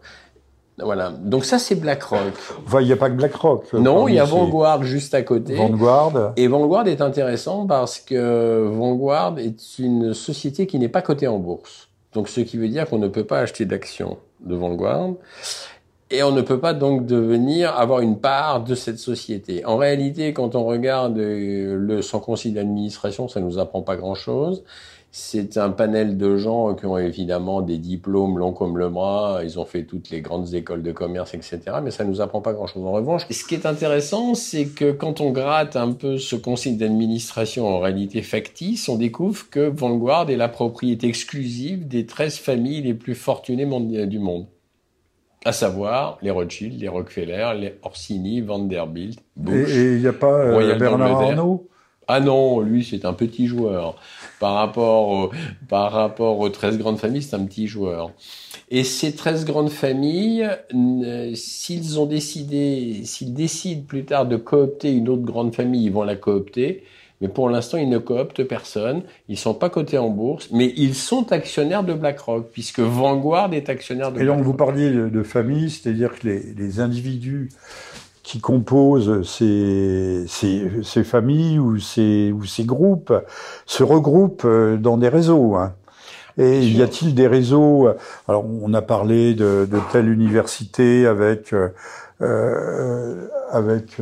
Voilà. 0.83 1.11
Donc 1.11 1.45
ça, 1.45 1.59
c'est 1.59 1.75
BlackRock. 1.75 2.33
il 2.79 2.85
n'y 2.85 2.91
a 2.91 2.97
pas 2.97 3.09
que 3.09 3.15
BlackRock. 3.15 3.65
Euh, 3.73 3.79
non, 3.79 4.07
il 4.07 4.15
y 4.15 4.19
a 4.19 4.25
Vanguard 4.25 4.83
juste 4.83 5.13
à 5.13 5.21
côté. 5.21 5.55
Vanguard. 5.55 6.33
Et 6.35 6.47
Vanguard 6.47 6.87
est 6.87 7.01
intéressant 7.01 7.65
parce 7.65 7.99
que 7.99 8.67
Vanguard 8.67 9.39
est 9.39 9.79
une 9.79 10.13
société 10.13 10.67
qui 10.67 10.79
n'est 10.79 10.89
pas 10.89 11.01
cotée 11.01 11.27
en 11.27 11.39
bourse. 11.39 11.89
Donc 12.13 12.29
ce 12.29 12.41
qui 12.41 12.57
veut 12.57 12.69
dire 12.69 12.89
qu'on 12.89 12.97
ne 12.97 13.07
peut 13.07 13.23
pas 13.23 13.39
acheter 13.39 13.65
d'actions 13.65 14.17
de 14.41 14.55
Vanguard. 14.55 15.11
Et 16.11 16.23
on 16.23 16.31
ne 16.31 16.41
peut 16.41 16.59
pas 16.59 16.73
donc 16.73 17.05
devenir 17.05 17.77
avoir 17.77 17.99
une 17.99 18.17
part 18.17 18.63
de 18.63 18.73
cette 18.73 18.97
société. 18.97 19.63
En 19.65 19.77
réalité, 19.77 20.33
quand 20.33 20.55
on 20.55 20.65
regarde 20.65 21.17
le, 21.17 22.01
son 22.01 22.19
conseil 22.19 22.51
d'administration, 22.51 23.27
ça 23.27 23.39
nous 23.39 23.59
apprend 23.59 23.83
pas 23.83 23.95
grand 23.95 24.15
chose. 24.15 24.63
C'est 25.11 25.57
un 25.57 25.71
panel 25.71 26.17
de 26.17 26.37
gens 26.37 26.75
qui 26.75 26.85
ont 26.85 26.97
évidemment 26.97 27.61
des 27.61 27.79
diplômes 27.79 28.37
longs 28.37 28.53
comme 28.53 28.77
le 28.77 28.89
bras, 28.89 29.39
ils 29.43 29.59
ont 29.59 29.65
fait 29.65 29.83
toutes 29.83 30.11
les 30.11 30.21
grandes 30.21 30.53
écoles 30.53 30.83
de 30.83 30.91
commerce, 30.91 31.33
etc. 31.33 31.59
Mais 31.83 31.89
ça 31.89 32.03
nous 32.03 32.21
apprend 32.21 32.41
pas 32.41 32.53
grand-chose. 32.53 32.85
En 32.85 32.91
revanche, 32.91 33.23
ce 33.27 33.43
qui 33.43 33.55
est 33.55 33.65
intéressant, 33.65 34.35
c'est 34.35 34.67
que 34.67 34.91
quand 34.91 35.19
on 35.19 35.31
gratte 35.31 35.75
un 35.75 35.93
peu 35.93 36.19
ce 36.19 36.35
conseil 36.35 36.75
d'administration 36.75 37.67
en 37.67 37.79
réalité 37.79 38.21
factice, 38.21 38.87
on 38.87 38.97
découvre 38.97 39.49
que 39.49 39.67
Vanguard 39.67 40.29
est 40.29 40.37
la 40.37 40.49
propriété 40.49 41.07
exclusive 41.07 41.87
des 41.87 42.05
13 42.05 42.37
familles 42.37 42.83
les 42.83 42.93
plus 42.93 43.15
fortunées 43.15 43.65
du 44.05 44.19
monde. 44.19 44.45
À 45.43 45.53
savoir 45.53 46.19
les 46.21 46.29
Rothschild, 46.29 46.79
les 46.79 46.87
Rockefeller, 46.87 47.53
les 47.57 47.73
Orsini, 47.81 48.41
Vanderbilt, 48.41 49.19
Bush. 49.37 49.71
Et 49.71 49.95
il 49.95 50.01
n'y 50.01 50.07
a 50.07 50.13
pas 50.13 50.27
euh, 50.27 50.75
Bernard 50.75 51.21
Arnault? 51.21 51.69
Ah 52.11 52.19
non, 52.19 52.59
lui 52.61 52.83
c'est 52.83 53.05
un 53.05 53.13
petit 53.13 53.45
joueur. 53.45 53.95
Par 54.39 54.53
rapport, 54.53 55.31
par 55.67 55.91
rapport 55.91 56.39
aux 56.39 56.49
13 56.49 56.77
grandes 56.77 56.97
familles, 56.97 57.23
c'est 57.23 57.35
un 57.35 57.45
petit 57.45 57.67
joueur. 57.67 58.11
Et 58.71 58.83
ces 58.83 59.13
13 59.13 59.45
grandes 59.45 59.69
familles, 59.69 60.47
s'ils 61.33 61.99
ont 61.99 62.05
décidé, 62.05 63.01
s'ils 63.03 63.33
décident 63.33 63.83
plus 63.85 64.05
tard 64.05 64.25
de 64.25 64.37
coopter 64.37 64.91
une 64.91 65.09
autre 65.09 65.23
grande 65.23 65.53
famille, 65.53 65.85
ils 65.85 65.91
vont 65.91 66.03
la 66.03 66.15
coopter. 66.15 66.83
Mais 67.21 67.27
pour 67.27 67.49
l'instant, 67.49 67.77
ils 67.77 67.89
ne 67.89 67.97
cooptent 67.97 68.43
personne. 68.43 69.01
Ils 69.27 69.37
sont 69.37 69.53
pas 69.53 69.69
cotés 69.69 69.97
en 69.97 70.09
bourse, 70.09 70.49
mais 70.51 70.73
ils 70.77 70.95
sont 70.95 71.31
actionnaires 71.33 71.83
de 71.83 71.93
BlackRock, 71.93 72.49
puisque 72.51 72.79
Vanguard 72.79 73.53
est 73.53 73.67
actionnaire 73.67 74.11
de 74.11 74.19
BlackRock. 74.19 74.35
Et 74.35 74.37
donc, 74.37 74.45
vous 74.45 74.53
parliez 74.53 74.89
de, 74.89 75.23
famille, 75.23 75.69
c'est-à-dire 75.69 76.17
que 76.17 76.27
les, 76.27 76.53
les 76.53 76.79
individus 76.79 77.49
qui 78.29 78.39
composent 78.39 79.27
ces, 79.27 80.23
ces, 80.27 80.69
ces, 80.83 81.03
familles 81.03 81.57
ou 81.57 81.79
ces, 81.79 82.31
ou 82.31 82.45
ces 82.45 82.63
groupes 82.63 83.11
se 83.65 83.81
regroupent 83.81 84.43
euh, 84.45 84.77
dans 84.77 84.97
des 84.97 85.09
réseaux. 85.09 85.55
Hein. 85.55 85.73
Et 86.37 86.63
y 86.63 86.83
a-t-il 86.83 87.15
des 87.15 87.25
réseaux 87.25 87.89
Alors, 88.27 88.45
on 88.45 88.71
a 88.75 88.83
parlé 88.83 89.33
de, 89.33 89.67
de 89.69 89.79
telle 89.91 90.07
université 90.09 91.07
avec 91.07 91.53
euh, 92.21 93.27
avec 93.51 93.97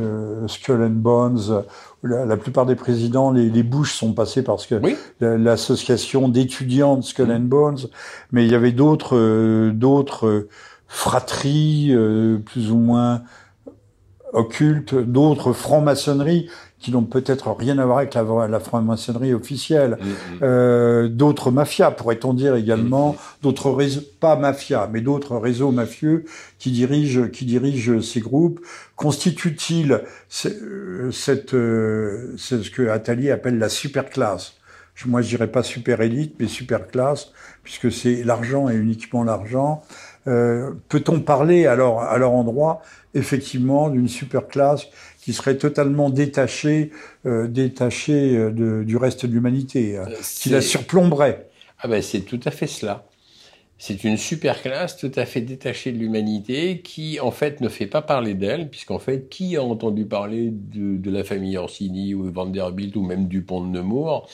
Skull 0.46 0.82
and 0.82 0.90
Bones. 0.90 1.64
La, 2.02 2.26
la, 2.26 2.36
plupart 2.36 2.66
des 2.66 2.74
présidents, 2.74 3.30
les, 3.30 3.48
les 3.48 3.62
Bush 3.62 3.94
sont 3.94 4.12
passés 4.12 4.42
parce 4.42 4.66
que 4.66 4.74
l'association 5.20 6.28
d'étudiants 6.28 6.96
de 6.96 7.02
Skull 7.02 7.32
and 7.32 7.40
Bones, 7.40 7.78
mais 8.30 8.44
il 8.44 8.52
y 8.52 8.54
avait 8.54 8.72
d'autres 8.72 9.70
d'autres 9.70 10.48
fratries 10.86 11.96
plus 12.44 12.70
ou 12.70 12.76
moins 12.76 13.22
occultes, 14.32 14.94
d'autres 14.94 15.52
francs-maçonneries 15.52 16.48
qui 16.78 16.92
n'ont 16.92 17.02
peut-être 17.02 17.50
rien 17.52 17.78
à 17.78 17.84
voir 17.84 17.98
avec 17.98 18.14
la, 18.14 18.22
la 18.46 18.60
franc-maçonnerie 18.60 19.34
officielle, 19.34 19.98
mm, 20.00 20.06
mm. 20.06 20.38
euh, 20.42 21.08
d'autres 21.08 21.50
mafias, 21.50 21.90
pourrait-on 21.90 22.34
dire 22.34 22.54
également, 22.54 23.12
mm, 23.12 23.16
d'autres 23.42 23.70
réseaux, 23.70 24.02
pas 24.20 24.36
mafias, 24.36 24.88
mais 24.92 25.00
d'autres 25.00 25.36
réseaux 25.36 25.72
mafieux 25.72 26.24
qui 26.58 26.70
dirigent, 26.70 27.28
qui 27.28 27.46
dirigent 27.46 28.00
ces 28.00 28.20
groupes. 28.20 28.60
Constitue-t-il 28.94 29.92
euh, 29.92 31.10
cette, 31.10 31.54
euh, 31.54 32.34
c'est 32.38 32.62
ce 32.62 32.70
que 32.70 32.88
Attali 32.88 33.30
appelle 33.30 33.58
la 33.58 33.68
superclasse? 33.68 34.54
Moi, 35.06 35.22
je 35.22 35.28
dirais 35.28 35.46
pas 35.46 35.62
super 35.62 36.00
élite, 36.00 36.34
mais 36.40 36.48
superclasse, 36.48 37.30
puisque 37.62 37.92
c'est 37.92 38.24
l'argent 38.24 38.68
et 38.68 38.74
uniquement 38.74 39.22
l'argent. 39.22 39.82
Euh, 40.26 40.72
Peut-on 40.88 41.20
parler 41.20 41.66
alors 41.66 42.02
à 42.02 42.18
leur 42.18 42.32
endroit 42.32 42.82
effectivement 43.18 43.90
d'une 43.90 44.08
superclasse 44.08 44.86
qui 45.20 45.32
serait 45.32 45.58
totalement 45.58 46.10
détaché, 46.10 46.90
euh, 47.26 47.48
détaché 47.48 48.36
euh, 48.36 48.50
de, 48.50 48.82
du 48.84 48.96
reste 48.96 49.26
de 49.26 49.32
l'humanité, 49.32 49.98
euh, 49.98 50.06
qui 50.22 50.48
la 50.48 50.60
surplomberait. 50.60 51.50
Ah 51.80 51.88
ben 51.88 52.00
c'est 52.00 52.20
tout 52.20 52.40
à 52.44 52.50
fait 52.50 52.66
cela. 52.66 53.04
C'est 53.80 54.02
une 54.02 54.16
super 54.16 54.60
classe 54.60 54.96
tout 54.96 55.12
à 55.14 55.24
fait 55.24 55.40
détachée 55.40 55.92
de 55.92 55.98
l'humanité 55.98 56.80
qui, 56.80 57.20
en 57.20 57.30
fait, 57.30 57.60
ne 57.60 57.68
fait 57.68 57.86
pas 57.86 58.02
parler 58.02 58.34
d'elle, 58.34 58.70
puisqu'en 58.70 58.98
fait, 58.98 59.28
qui 59.28 59.56
a 59.56 59.62
entendu 59.62 60.04
parler 60.04 60.50
de, 60.50 60.96
de 60.96 61.10
la 61.12 61.22
famille 61.22 61.56
Orsini 61.56 62.12
ou 62.12 62.32
Vanderbilt 62.32 62.96
ou 62.96 63.02
même 63.02 63.28
du 63.28 63.42
pont 63.42 63.64
de 63.64 63.68
Nemours 63.68 64.28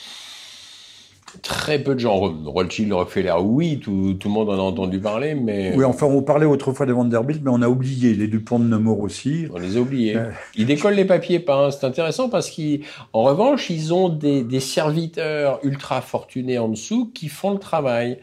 Très 1.41 1.79
peu 1.79 1.95
de 1.95 1.99
gens. 1.99 2.33
Rothschild, 2.45 2.93
Rockefeller, 2.93 3.33
oui, 3.41 3.79
tout, 3.79 4.15
tout, 4.19 4.27
le 4.27 4.33
monde 4.33 4.49
en 4.49 4.53
a 4.53 4.61
entendu 4.61 4.99
parler, 4.99 5.35
mais... 5.35 5.73
Oui, 5.75 5.83
enfin, 5.83 6.05
on 6.05 6.21
parlait 6.21 6.45
autrefois 6.45 6.85
de 6.85 6.93
Vanderbilt, 6.93 7.41
mais 7.43 7.51
on 7.51 7.61
a 7.61 7.67
oublié 7.67 8.13
les 8.13 8.27
Dupont 8.27 8.59
de 8.59 8.65
Nemours 8.65 9.01
aussi. 9.01 9.47
On 9.53 9.57
les 9.57 9.77
a 9.77 9.79
oubliés. 9.79 10.15
Euh. 10.15 10.29
Ils 10.55 10.65
décollent 10.65 10.93
les 10.93 11.05
papiers 11.05 11.39
pas. 11.39 11.65
Hein. 11.65 11.71
C'est 11.71 11.85
intéressant 11.85 12.29
parce 12.29 12.49
qu'en 12.49 13.23
revanche, 13.23 13.69
ils 13.69 13.93
ont 13.93 14.09
des, 14.09 14.43
des 14.43 14.59
serviteurs 14.59 15.59
ultra 15.63 16.01
fortunés 16.01 16.59
en 16.59 16.69
dessous 16.69 17.11
qui 17.13 17.27
font 17.27 17.51
le 17.51 17.59
travail 17.59 18.19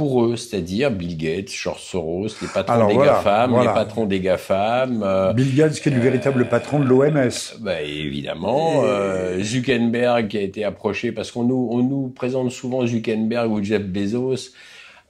pour 0.00 0.24
eux, 0.24 0.36
c'est-à-dire 0.36 0.90
Bill 0.90 1.14
Gates, 1.14 1.50
George 1.50 1.82
Soros, 1.82 2.28
les 2.40 2.48
patrons 2.48 2.88
des 2.88 2.96
GAFAM, 2.96 3.60
les 3.60 3.66
patrons 3.66 4.06
des 4.06 4.20
GAFAM. 4.20 5.02
Euh, 5.04 5.34
Bill 5.34 5.54
Gates 5.54 5.78
qui 5.78 5.90
est 5.90 5.92
le 5.92 6.00
véritable 6.00 6.48
patron 6.48 6.80
de 6.80 6.86
l'OMS. 6.86 7.28
Bah, 7.60 7.82
évidemment. 7.82 8.80
Euh, 8.86 9.42
Zuckerberg 9.42 10.28
qui 10.28 10.38
a 10.38 10.40
été 10.40 10.64
approché, 10.64 11.12
parce 11.12 11.30
qu'on 11.30 11.44
nous, 11.44 11.68
on 11.70 11.82
nous 11.82 12.08
présente 12.08 12.50
souvent 12.50 12.86
Zuckerberg 12.86 13.52
ou 13.52 13.62
Jeff 13.62 13.82
Bezos 13.82 14.52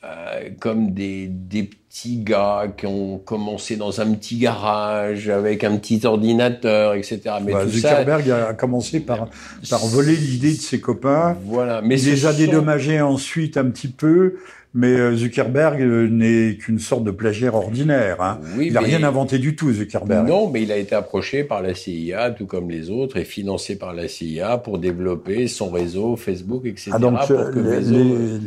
euh, 0.03 0.49
comme 0.59 0.91
des, 0.93 1.29
des 1.29 1.63
petits 1.63 2.19
gars 2.19 2.67
qui 2.77 2.87
ont 2.87 3.19
commencé 3.19 3.77
dans 3.77 4.01
un 4.01 4.13
petit 4.15 4.39
garage 4.39 5.29
avec 5.29 5.63
un 5.63 5.77
petit 5.77 6.05
ordinateur, 6.05 6.95
etc. 6.95 7.21
Mais 7.45 7.53
bah, 7.53 7.65
Zuckerberg 7.69 8.29
a 8.29 8.55
commencé 8.55 8.99
par, 8.99 9.29
par 9.69 9.87
voler 9.87 10.17
l'idée 10.17 10.55
de 10.55 10.61
ses 10.61 10.81
copains. 10.81 11.37
Voilà. 11.45 11.81
Mais 11.81 12.01
Il 12.01 12.11
les 12.11 12.27
a 12.27 12.33
dédommagés 12.33 13.01
ensuite 13.01 13.57
un 13.57 13.67
petit 13.67 13.87
peu. 13.87 14.35
Mais 14.73 14.95
euh, 14.95 15.17
Zuckerberg 15.17 15.81
euh, 15.83 16.09
n'est 16.09 16.57
qu'une 16.57 16.79
sorte 16.79 17.03
de 17.03 17.11
plagiaire 17.11 17.57
ordinaire. 17.57 18.21
Hein. 18.21 18.41
il 18.61 18.73
n'a 18.73 18.81
rien 18.81 19.03
inventé 19.03 19.39
du 19.39 19.57
tout, 19.57 19.73
Zuckerberg. 19.73 20.29
Non, 20.29 20.49
mais 20.49 20.63
il 20.63 20.71
a 20.71 20.77
été 20.77 20.95
approché 20.95 21.43
par 21.43 21.61
la 21.61 21.75
CIA, 21.75 22.31
tout 22.31 22.47
comme 22.47 22.71
les 22.71 22.89
autres, 22.89 23.17
et 23.17 23.25
financé 23.25 23.77
par 23.77 23.95
la 23.95 24.07
CIA 24.07 24.59
pour 24.59 24.79
développer 24.79 25.49
son 25.49 25.71
réseau 25.71 26.15
Facebook, 26.15 26.67
etc. 26.67 26.93
Ah 26.95 26.99
donc 27.01 27.19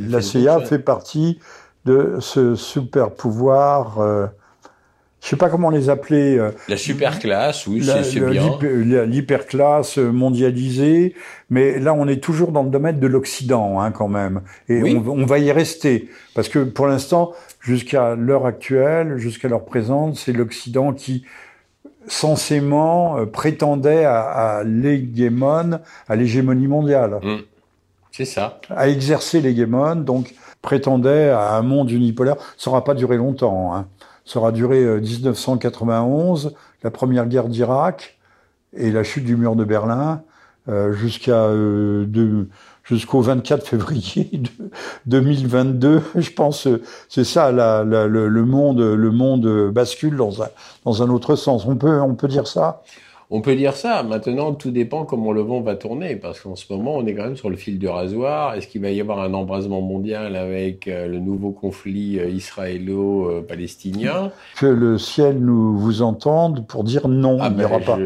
la 0.10 0.22
CIA 0.22 0.62
fait 0.62 0.80
partie 0.80 1.40
de 1.86 2.18
ce 2.20 2.56
super 2.56 3.12
pouvoir 3.12 4.00
euh, 4.00 4.28
je 5.24 5.30
sais 5.30 5.38
pas 5.38 5.50
comment 5.50 5.70
les 5.70 5.90
appeler. 5.90 6.38
Euh, 6.38 6.52
la 6.68 6.76
superclasse, 6.76 7.66
oui, 7.68 7.82
c'est 8.04 8.20
bien. 8.20 8.58
L'hyperclasse 9.06 9.98
mondialisée, 9.98 11.16
mais 11.50 11.80
là 11.80 11.94
on 11.94 12.08
est 12.08 12.22
toujours 12.22 12.52
dans 12.52 12.64
le 12.64 12.70
domaine 12.70 13.00
de 13.00 13.08
l'Occident 13.08 13.80
hein, 13.80 13.92
quand 13.92 14.10
même, 14.10 14.42
et 14.68 14.84
on, 14.84 15.08
on, 15.08 15.26
va 15.26 15.40
y 15.40 15.52
rester 15.52 16.10
parce 16.36 16.50
que 16.50 16.60
pour 16.60 16.88
l'instant, 16.88 17.32
jusqu'à 17.62 18.16
l'heure 18.16 18.46
actuelle, 18.46 19.18
jusqu'à 19.18 19.48
l'heure 19.48 19.66
présente, 19.66 20.18
c'est 20.18 20.34
l'Occident 20.34 20.92
qui 20.92 21.24
censément 22.06 23.18
euh, 23.18 23.26
prétendait 23.26 24.04
à, 24.04 24.20
à 24.20 24.64
l'hégémon, 24.66 25.80
à 26.10 26.16
l'hégémonie 26.18 26.68
mondiale. 26.68 27.20
Mmh. 27.24 27.38
C'est 28.12 28.26
ça. 28.26 28.60
À 28.70 28.90
exercer 28.90 29.40
l'hégémon, 29.40 29.96
donc 29.96 30.36
prétendait 30.62 31.30
à 31.30 31.56
un 31.56 31.62
monde 31.62 31.90
unipolaire. 31.92 32.36
Ça 32.58 32.70
n'aura 32.70 32.84
pas 32.84 32.94
duré 32.94 33.18
longtemps. 33.18 33.74
Hein. 33.74 33.88
Ça 34.26 34.40
aura 34.40 34.52
duré 34.52 35.02
1991, 35.02 36.46
euh, 36.46 36.50
la 36.84 36.92
première 36.92 37.28
guerre 37.28 37.50
d'Irak 37.50 38.18
et 38.76 38.92
la 38.92 39.04
chute 39.04 39.26
du 39.26 39.36
mur 39.36 39.56
de 39.56 39.66
Berlin, 39.66 40.22
euh, 40.70 40.94
jusqu'à 40.94 41.46
euh, 41.46 42.06
jusqu'au 42.84 43.22
24 43.22 43.68
février 43.68 44.44
2022. 45.08 46.02
Je 46.16 46.32
pense 46.32 46.68
c'est 47.10 47.26
ça 47.26 47.52
la, 47.52 47.84
le, 47.84 48.46
monde 48.46 48.80
le 48.80 49.12
monde 49.12 49.72
bascule 49.72 50.16
dans 50.16 50.42
un 50.42 50.48
dans 50.86 51.04
un 51.04 51.10
autre 51.10 51.36
sens. 51.36 51.66
On 51.66 51.76
peut 51.76 52.00
on 52.02 52.16
peut 52.16 52.30
dire 52.30 52.48
ça? 52.48 52.82
On 53.30 53.42
peut 53.42 53.56
dire 53.56 53.76
ça. 53.76 54.04
Maintenant, 54.04 54.54
tout 54.54 54.72
dépend 54.72 55.06
comment 55.06 55.32
le 55.32 55.42
vent 55.42 55.62
va 55.62 55.76
tourner, 55.76 56.16
parce 56.16 56.42
qu'en 56.42 56.56
ce 56.56 56.72
moment, 56.72 56.98
on 56.98 57.06
est 57.06 57.14
quand 57.14 57.24
même 57.24 57.38
sur 57.38 57.50
le 57.50 57.56
fil 57.56 57.80
du 57.80 57.88
rasoir. 57.88 58.56
Est-ce 58.56 58.68
qu'il 58.68 58.82
va 58.82 58.92
y 58.92 59.02
avoir 59.02 59.20
un 59.20 59.34
embrasement 59.34 59.82
mondial 59.82 60.36
avec 60.36 60.88
euh, 60.88 61.08
le 61.08 61.20
nouveau 61.20 61.52
conflit 61.52 62.20
euh, 62.20 62.30
israélo-palestinien? 62.30 64.32
Que 64.58 64.66
le 64.66 64.98
ciel 64.98 65.40
nous 65.40 65.78
vous 65.78 66.02
entende 66.02 66.68
pour 66.68 66.84
dire 66.84 67.08
non, 67.08 67.38
ah 67.42 67.50
il 67.52 67.58
n'y 67.58 67.64
aura 67.64 67.80
pas. 67.80 67.98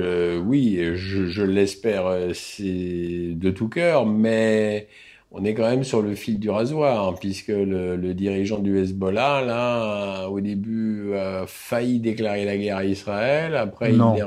oui, 0.46 0.80
je, 0.96 1.28
je 1.28 1.44
l'espère, 1.44 2.08
euh, 2.08 2.34
de 2.60 3.50
tout 3.50 3.70
cœur, 3.70 4.06
mais 4.06 4.88
on 5.32 5.44
est 5.44 5.54
quand 5.54 5.70
même 5.70 5.84
sur 5.84 6.02
le 6.02 6.16
fil 6.16 6.40
du 6.40 6.50
rasoir, 6.50 7.10
hein, 7.10 7.16
puisque 7.20 7.50
le, 7.50 7.96
le, 7.96 8.14
dirigeant 8.14 8.60
du 8.60 8.80
Hezbollah, 8.80 9.44
là, 9.46 10.30
au 10.30 10.40
début, 10.40 11.14
a 11.16 11.46
failli 11.48 12.00
déclarer 12.00 12.46
la 12.46 12.58
guerre 12.58 12.78
à 12.78 12.86
Israël. 12.86 13.56
Après, 13.56 13.92
non. 13.92 14.16
il 14.16 14.24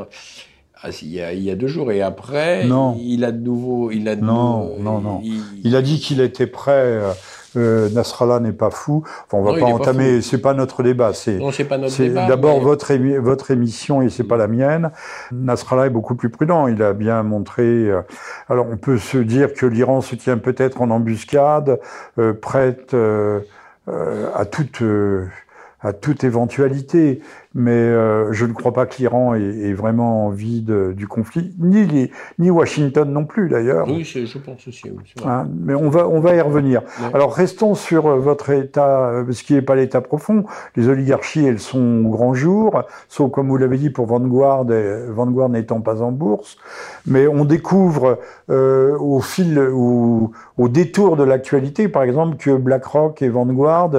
ah, 0.82 0.88
il, 1.02 1.08
y 1.08 1.20
a, 1.20 1.32
il 1.34 1.42
y 1.42 1.50
a 1.50 1.56
deux 1.56 1.66
jours 1.66 1.92
et 1.92 2.00
après, 2.00 2.64
non. 2.64 2.96
il 3.02 3.24
a 3.24 3.32
de 3.32 3.40
nouveau, 3.42 3.90
il 3.90 4.08
a 4.08 4.16
de 4.16 4.24
non, 4.24 4.60
nouveau, 4.60 4.76
non, 4.78 5.00
non. 5.00 5.20
Il, 5.22 5.42
il, 5.62 5.76
a 5.76 5.82
dit 5.82 6.00
qu'il 6.00 6.20
était 6.22 6.46
prêt. 6.46 6.72
Euh, 6.72 7.12
euh 7.56 7.90
Nasrallah 7.90 8.40
n'est 8.40 8.52
pas 8.52 8.70
fou. 8.70 9.02
Enfin, 9.26 9.36
on 9.36 9.42
va 9.42 9.52
non, 9.52 9.58
pas 9.58 9.66
entamer. 9.66 10.22
C'est 10.22 10.38
pas 10.38 10.54
notre 10.54 10.82
débat. 10.82 11.12
C'est 11.12 11.36
non, 11.36 11.50
c'est 11.52 11.64
pas 11.64 11.76
notre 11.76 11.98
débat. 11.98 12.26
D'abord 12.26 12.58
mais... 12.58 12.64
votre 12.64 12.90
émi 12.92 13.14
votre 13.16 13.50
émission 13.50 14.00
et 14.00 14.08
c'est 14.08 14.24
pas 14.24 14.38
la 14.38 14.46
mienne. 14.46 14.90
Nasrallah 15.32 15.86
est 15.86 15.90
beaucoup 15.90 16.14
plus 16.14 16.30
prudent. 16.30 16.66
Il 16.66 16.82
a 16.82 16.94
bien 16.94 17.22
montré. 17.22 17.62
Euh, 17.62 18.00
alors, 18.48 18.66
on 18.70 18.78
peut 18.78 18.96
se 18.96 19.18
dire 19.18 19.52
que 19.52 19.66
l'Iran 19.66 20.00
se 20.00 20.14
tient 20.14 20.38
peut-être 20.38 20.80
en 20.80 20.90
embuscade, 20.90 21.78
euh, 22.18 22.32
prête 22.32 22.94
euh, 22.94 23.40
à 23.86 24.46
toute 24.46 24.82
à 25.82 25.92
toute 25.92 26.24
éventualité 26.24 27.20
mais 27.52 27.72
euh, 27.72 28.32
je 28.32 28.46
ne 28.46 28.52
crois 28.52 28.72
pas 28.72 28.86
que 28.86 28.96
l'Iran 28.98 29.34
ait, 29.34 29.40
ait, 29.40 29.72
vraiment 29.72 30.26
envie 30.26 30.62
de, 30.62 30.94
du 30.96 31.08
conflit, 31.08 31.52
ni, 31.58 31.84
les, 31.84 32.12
ni 32.38 32.48
Washington 32.48 33.10
non 33.10 33.24
plus 33.24 33.48
d'ailleurs. 33.48 33.88
Oui, 33.88 34.04
je 34.04 34.38
pense 34.38 34.68
aussi. 34.68 34.88
Oui, 34.88 35.02
hein, 35.24 35.48
mais 35.58 35.74
on 35.74 35.90
va, 35.90 36.08
on 36.08 36.20
va 36.20 36.36
y 36.36 36.40
revenir. 36.40 36.82
Ouais. 36.82 37.10
Alors 37.12 37.34
restons 37.34 37.74
sur 37.74 38.06
euh, 38.06 38.16
votre 38.18 38.50
État, 38.50 39.08
euh, 39.08 39.32
ce 39.32 39.42
qui 39.42 39.54
n'est 39.54 39.62
pas 39.62 39.74
l'État 39.74 40.00
profond. 40.00 40.44
Les 40.76 40.88
oligarchies, 40.88 41.44
elles 41.44 41.58
sont 41.58 42.04
au 42.06 42.10
grand 42.10 42.34
jour, 42.34 42.82
sauf 43.08 43.32
comme 43.32 43.48
vous 43.48 43.56
l'avez 43.56 43.78
dit 43.78 43.90
pour 43.90 44.06
Vanguard, 44.06 44.64
Vanguard 45.08 45.48
n'étant 45.48 45.80
pas 45.80 46.02
en 46.02 46.12
bourse. 46.12 46.56
Mais 47.06 47.26
on 47.26 47.44
découvre 47.44 48.20
euh, 48.48 48.96
au 48.98 49.20
fil, 49.20 49.58
au, 49.58 50.30
au 50.56 50.68
détour 50.68 51.16
de 51.16 51.24
l'actualité, 51.24 51.88
par 51.88 52.04
exemple, 52.04 52.36
que 52.36 52.56
BlackRock 52.56 53.22
et 53.22 53.28
Vanguard 53.28 53.90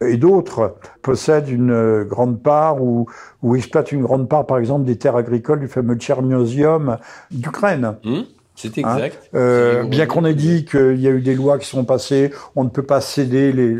et 0.00 0.16
d'autres 0.16 0.76
possèdent 1.02 1.48
une 1.48 2.04
grande 2.04 2.40
part 2.40 2.80
ou 2.82 2.99
où, 3.42 3.56
exploite 3.56 3.92
une 3.92 4.02
grande 4.02 4.28
part, 4.28 4.46
par 4.46 4.58
exemple, 4.58 4.84
des 4.84 4.96
terres 4.96 5.16
agricoles 5.16 5.60
du 5.60 5.68
fameux 5.68 5.96
Tchernosium 5.96 6.98
d'Ukraine. 7.30 7.96
Mmh. 8.04 8.20
C'est 8.56 8.76
exact. 8.78 9.30
Hein 9.32 9.38
euh, 9.38 9.84
bien 9.84 10.06
qu'on 10.06 10.24
ait 10.24 10.34
dit 10.34 10.64
qu'il 10.64 11.00
y 11.00 11.06
a 11.06 11.10
eu 11.10 11.22
des 11.22 11.34
lois 11.34 11.58
qui 11.58 11.66
sont 11.66 11.84
passées, 11.84 12.30
on 12.56 12.64
ne 12.64 12.68
peut 12.68 12.84
pas 12.84 13.00
céder 13.00 13.52
les. 13.52 13.76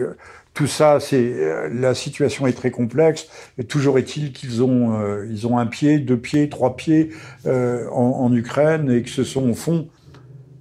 Tout 0.52 0.66
ça, 0.66 0.98
c'est 0.98 1.68
la 1.72 1.94
situation 1.94 2.46
est 2.46 2.52
très 2.52 2.70
complexe. 2.70 3.28
Et 3.56 3.64
toujours 3.64 3.98
est-il 3.98 4.32
qu'ils 4.32 4.62
ont 4.62 4.98
euh, 4.98 5.26
ils 5.30 5.46
ont 5.46 5.58
un 5.58 5.66
pied, 5.66 5.98
deux 5.98 6.16
pieds, 6.16 6.48
trois 6.48 6.76
pieds 6.76 7.10
euh, 7.46 7.88
en, 7.90 8.24
en, 8.24 8.32
Ukraine 8.34 8.90
et 8.90 9.02
que 9.02 9.10
ce 9.10 9.22
sont 9.22 9.48
au 9.50 9.54
fond 9.54 9.88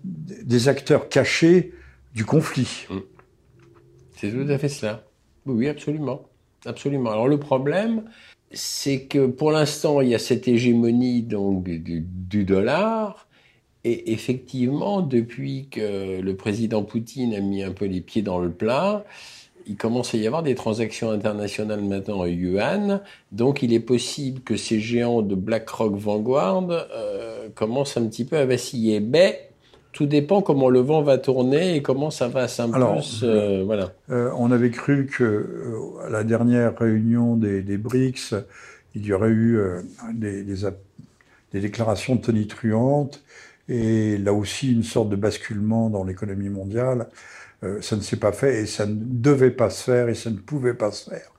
des 0.04 0.68
acteurs 0.68 1.10
cachés 1.10 1.74
du 2.14 2.26
conflit. 2.26 2.88
Mmh. 2.90 2.98
C'est 4.18 4.32
tout 4.32 4.52
à 4.52 4.58
fait 4.58 4.70
cela. 4.70 5.06
Oui, 5.46 5.68
absolument. 5.68 6.30
Absolument. 6.66 7.12
Alors 7.12 7.28
le 7.28 7.40
problème, 7.40 8.04
c'est 8.52 9.02
que 9.02 9.28
pour 9.28 9.52
l'instant, 9.52 10.02
il 10.02 10.10
y 10.10 10.16
a 10.16 10.20
cette 10.20 10.48
hégémonie 10.48 11.22
donc, 11.22 11.64
du, 11.64 12.44
dollar. 12.44 13.28
Et 13.84 14.12
effectivement, 14.12 15.02
depuis 15.02 15.68
que 15.70 16.20
le 16.20 16.36
président 16.36 16.84
Poutine 16.84 17.34
a 17.34 17.40
mis 17.40 17.64
un 17.64 17.72
peu 17.72 17.86
les 17.86 18.02
pieds 18.02 18.22
dans 18.22 18.40
le 18.40 18.52
plat, 18.52 19.06
il 19.68 19.76
commence 19.78 20.14
à 20.16 20.18
y 20.18 20.26
avoir 20.26 20.44
des 20.44 20.56
transactions 20.56 21.12
internationales 21.12 21.82
maintenant 21.82 22.20
en 22.20 22.26
yuan. 22.26 23.02
Donc 23.32 23.62
il 23.62 23.72
est 23.72 23.80
possible 23.80 24.42
que 24.42 24.58
ces 24.58 24.80
géants 24.80 25.22
de 25.22 25.36
BlackRock 25.36 25.96
Vanguard 25.96 26.68
euh, 26.72 27.50
commencent 27.54 27.96
un 27.96 28.08
petit 28.08 28.26
peu 28.26 28.38
à 28.38 28.46
vaciller. 28.46 29.00
Mais 29.00 29.49
tout 29.92 30.06
dépend 30.06 30.42
comment 30.42 30.70
le 30.70 30.80
vent 30.80 31.02
va 31.02 31.18
tourner 31.18 31.76
et 31.76 31.82
comment 31.82 32.12
ça 32.12 32.28
va 32.28 32.48
s'impulser. 32.48 33.26
Euh, 33.26 33.64
voilà. 33.66 33.92
Euh, 34.12 34.32
on 34.38 34.52
avait 34.52 34.72
cru 34.72 35.08
que 35.08 35.24
euh, 35.24 36.06
à 36.06 36.10
la 36.10 36.24
dernière 36.24 36.78
réunion 36.78 37.36
des, 37.36 37.62
des, 37.62 37.78
BRICS, 37.78 38.36
il 38.96 39.06
y 39.06 39.14
aurait 39.14 39.30
eu 39.30 39.60
des, 40.14 40.44
des, 40.44 40.56
des, 41.54 41.60
déclarations 41.60 42.18
tonitruantes 42.18 43.24
et 43.68 44.18
là 44.18 44.34
aussi 44.34 44.72
une 44.72 44.84
sorte 44.84 45.10
de 45.10 45.16
basculement 45.16 45.90
dans 45.90 46.04
l'économie 46.04 46.50
mondiale. 46.50 47.08
ça 47.82 47.96
ne 47.96 48.02
s'est 48.02 48.18
pas 48.18 48.32
fait 48.32 48.62
et 48.62 48.66
ça 48.66 48.88
ne 48.88 48.96
devait 48.96 49.52
pas 49.52 49.70
se 49.70 49.84
faire 49.84 50.10
et 50.10 50.16
ça 50.16 50.32
ne 50.32 50.38
pouvait 50.38 50.74
pas 50.74 50.92
se 50.92 51.12
faire 51.12 51.32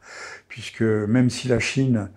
puisque 0.46 0.82
même 0.82 1.28
si 1.28 1.48
la 1.48 1.58
Chine 1.58 2.08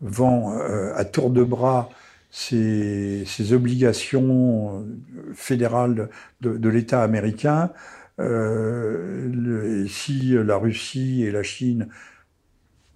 vend 0.00 0.58
à 0.58 1.04
tour 1.04 1.30
de 1.30 1.44
bras 1.44 1.88
ces, 2.30 3.24
ces 3.26 3.52
obligations 3.52 4.86
fédérales 5.34 6.08
de, 6.40 6.56
de 6.56 6.68
l'État 6.68 7.02
américain, 7.02 7.72
euh, 8.18 9.28
le, 9.32 9.88
si 9.88 10.32
la 10.32 10.56
Russie 10.56 11.24
et 11.24 11.30
la 11.30 11.42
Chine, 11.42 11.88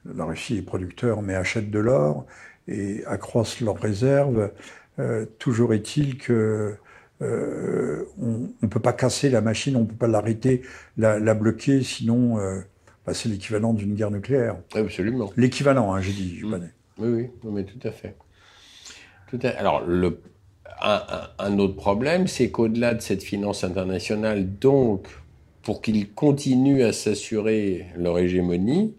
la 0.04 0.24
Russie 0.24 0.58
est 0.58 0.62
producteur 0.62 1.22
mais 1.22 1.34
achète 1.34 1.70
de 1.70 1.78
l'or 1.78 2.26
et 2.68 3.04
accroissent 3.06 3.60
leurs 3.60 3.78
réserves, 3.78 4.50
euh, 4.98 5.26
toujours 5.38 5.74
est-il 5.74 6.18
que 6.18 6.76
euh, 7.22 8.04
on 8.20 8.48
ne 8.60 8.68
peut 8.68 8.80
pas 8.80 8.92
casser 8.92 9.30
la 9.30 9.40
machine, 9.40 9.76
on 9.76 9.80
ne 9.80 9.86
peut 9.86 9.94
pas 9.94 10.08
l'arrêter, 10.08 10.62
la, 10.96 11.18
la, 11.18 11.34
bloquer, 11.34 11.82
sinon 11.82 12.38
euh, 12.38 12.60
bah, 13.06 13.14
c'est 13.14 13.28
l'équivalent 13.28 13.72
d'une 13.72 13.94
guerre 13.94 14.10
nucléaire. 14.10 14.56
Absolument. 14.74 15.30
L'équivalent, 15.36 15.94
hein, 15.94 16.00
j'ai 16.00 16.12
dit, 16.12 16.38
je 16.38 16.46
mmh. 16.46 16.70
Oui, 16.98 17.08
oui, 17.08 17.30
mais 17.44 17.64
tout 17.64 17.78
à 17.86 17.90
fait. 17.90 18.14
Alors, 19.56 19.82
un, 20.80 21.02
un, 21.38 21.58
autre 21.58 21.76
problème, 21.76 22.26
c'est 22.26 22.50
qu'au-delà 22.50 22.94
de 22.94 23.00
cette 23.00 23.22
finance 23.22 23.64
internationale, 23.64 24.58
donc, 24.58 25.06
pour 25.62 25.80
qu'ils 25.80 26.12
continuent 26.12 26.84
à 26.84 26.92
s'assurer 26.92 27.86
leur 27.96 28.18
hégémonie, 28.18 28.94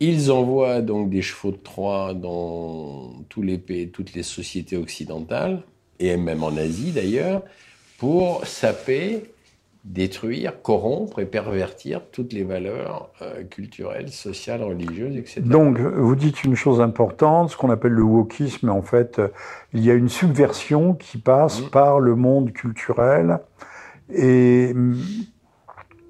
ils 0.00 0.30
envoient 0.30 0.80
donc 0.80 1.10
des 1.10 1.22
chevaux 1.22 1.52
de 1.52 1.56
Troie 1.56 2.14
dans 2.14 3.12
tous 3.28 3.42
les 3.42 3.58
pays, 3.58 3.90
toutes 3.90 4.14
les 4.14 4.22
sociétés 4.22 4.76
occidentales, 4.76 5.62
et 5.98 6.16
même 6.16 6.42
en 6.42 6.56
Asie 6.56 6.90
d'ailleurs, 6.90 7.42
pour 7.98 8.46
saper 8.46 9.22
détruire, 9.84 10.62
corrompre 10.62 11.18
et 11.20 11.26
pervertir 11.26 12.00
toutes 12.10 12.32
les 12.32 12.42
valeurs 12.42 13.10
euh, 13.20 13.44
culturelles, 13.44 14.10
sociales, 14.10 14.62
religieuses, 14.62 15.16
etc. 15.16 15.42
Donc, 15.42 15.78
vous 15.78 16.16
dites 16.16 16.42
une 16.44 16.56
chose 16.56 16.80
importante, 16.80 17.50
ce 17.50 17.56
qu'on 17.56 17.70
appelle 17.70 17.92
le 17.92 18.02
wokisme, 18.02 18.70
en 18.70 18.82
fait, 18.82 19.20
il 19.74 19.84
y 19.84 19.90
a 19.90 19.94
une 19.94 20.08
subversion 20.08 20.94
qui 20.94 21.18
passe 21.18 21.60
mmh. 21.60 21.70
par 21.70 22.00
le 22.00 22.14
monde 22.14 22.52
culturel, 22.52 23.40
et, 24.12 24.72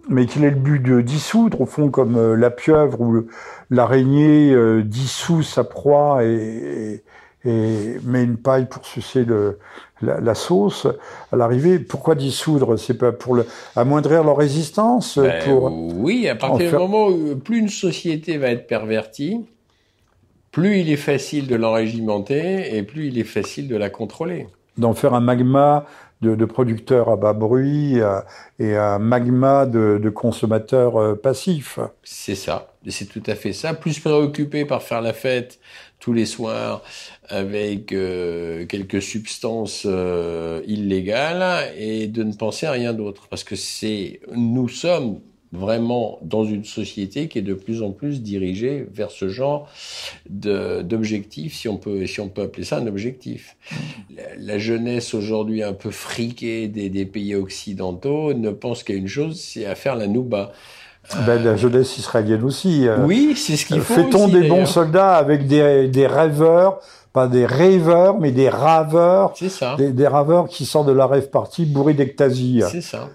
mais 0.08 0.26
quel 0.26 0.44
est 0.44 0.50
le 0.50 0.56
but 0.56 0.80
de 0.80 1.00
dissoudre, 1.00 1.62
au 1.62 1.66
fond, 1.66 1.90
comme 1.90 2.16
euh, 2.16 2.36
la 2.36 2.50
pieuvre 2.50 3.00
ou 3.00 3.26
l'araignée 3.70 4.52
euh, 4.52 4.82
dissout 4.82 5.42
sa 5.42 5.64
proie 5.64 6.24
et, 6.24 6.34
et, 6.34 7.04
et, 7.44 7.98
met 8.04 8.24
une 8.24 8.36
paille 8.36 8.66
pour 8.66 8.84
sucer 8.84 9.24
le, 9.24 9.58
la, 10.02 10.20
la, 10.20 10.34
sauce 10.34 10.86
à 11.32 11.36
l'arrivée. 11.36 11.78
Pourquoi 11.78 12.14
dissoudre? 12.14 12.76
C'est 12.76 12.98
pas 12.98 13.12
pour 13.12 13.34
le, 13.34 13.46
amoindrir 13.76 14.24
leur 14.24 14.36
résistance 14.36 15.18
ben, 15.18 15.42
pour 15.44 15.72
Oui, 15.72 16.28
à 16.28 16.34
partir 16.34 16.70
du 16.70 16.76
moment 16.76 17.08
où 17.08 17.36
plus 17.36 17.58
une 17.58 17.68
société 17.68 18.38
va 18.38 18.48
être 18.48 18.66
pervertie, 18.66 19.44
plus 20.50 20.78
il 20.78 20.90
est 20.90 20.96
facile 20.96 21.46
de 21.46 21.56
l'enrégimenter 21.56 22.76
et 22.76 22.82
plus 22.82 23.08
il 23.08 23.18
est 23.18 23.24
facile 23.24 23.68
de 23.68 23.76
la 23.76 23.90
contrôler. 23.90 24.46
D'en 24.78 24.94
faire 24.94 25.14
un 25.14 25.20
magma 25.20 25.86
de, 26.24 26.44
producteurs 26.44 27.08
à 27.08 27.16
bas 27.16 27.32
bruit 27.32 27.98
et 28.58 28.76
un 28.76 28.98
magma 28.98 29.66
de, 29.66 30.00
de 30.02 30.10
consommateurs 30.10 30.96
euh, 30.96 31.14
passifs. 31.14 31.78
C'est 32.02 32.34
ça, 32.34 32.72
c'est 32.88 33.08
tout 33.08 33.22
à 33.26 33.34
fait 33.34 33.52
ça. 33.52 33.74
Plus 33.74 33.98
préoccupé 33.98 34.64
par 34.64 34.82
faire 34.82 35.00
la 35.00 35.12
fête 35.12 35.58
tous 36.00 36.12
les 36.12 36.26
soirs 36.26 36.82
avec 37.28 37.92
euh, 37.92 38.66
quelques 38.66 39.00
substances 39.00 39.84
euh, 39.86 40.60
illégales 40.66 41.72
et 41.78 42.06
de 42.08 42.22
ne 42.22 42.32
penser 42.32 42.66
à 42.66 42.72
rien 42.72 42.92
d'autre. 42.92 43.26
Parce 43.28 43.44
que 43.44 43.56
c'est, 43.56 44.20
nous 44.32 44.68
sommes 44.68 45.20
vraiment 45.56 46.18
dans 46.22 46.44
une 46.44 46.64
société 46.64 47.28
qui 47.28 47.38
est 47.38 47.42
de 47.42 47.54
plus 47.54 47.82
en 47.82 47.90
plus 47.90 48.22
dirigée 48.22 48.86
vers 48.92 49.10
ce 49.10 49.28
genre 49.28 49.68
d'objectif, 50.28 51.54
si 51.54 51.68
on 51.68 51.76
peut, 51.76 52.06
si 52.06 52.20
on 52.20 52.28
peut 52.28 52.42
appeler 52.42 52.64
ça 52.64 52.78
un 52.78 52.86
objectif. 52.86 53.56
La, 54.14 54.22
la 54.38 54.58
jeunesse 54.58 55.14
aujourd'hui 55.14 55.62
un 55.62 55.72
peu 55.72 55.90
friquée 55.90 56.68
des, 56.68 56.88
des, 56.88 57.06
pays 57.06 57.34
occidentaux 57.34 58.34
ne 58.34 58.50
pense 58.50 58.82
qu'à 58.82 58.94
une 58.94 59.08
chose, 59.08 59.40
c'est 59.40 59.66
à 59.66 59.74
faire 59.74 59.96
la 59.96 60.06
nouba. 60.06 60.52
Ben, 61.26 61.42
la 61.42 61.56
jeunesse 61.56 61.98
israélienne 61.98 62.44
aussi. 62.44 62.88
Euh, 62.88 63.04
oui, 63.04 63.34
c'est 63.36 63.56
ce 63.56 63.66
qu'il 63.66 63.80
faut. 63.80 63.94
Fait-on 63.94 64.28
des 64.28 64.48
bons 64.48 64.66
soldats 64.66 65.16
avec 65.16 65.46
des, 65.46 65.88
des 65.88 66.06
rêveurs 66.06 66.80
pas 67.12 67.28
des 67.28 67.46
rêveurs, 67.46 68.18
mais 68.18 68.32
des 68.32 68.48
raveurs. 68.48 69.34
C'est 69.36 69.48
ça. 69.48 69.76
Des, 69.76 69.92
des, 69.92 70.08
raveurs 70.08 70.48
qui 70.48 70.66
sortent 70.66 70.88
de 70.88 70.92
la 70.92 71.06
rêve 71.06 71.30
partie 71.30 71.64
bourrés 71.64 71.94
d'ectasie. 71.94 72.60
C'est 72.68 72.80
ça. 72.80 73.08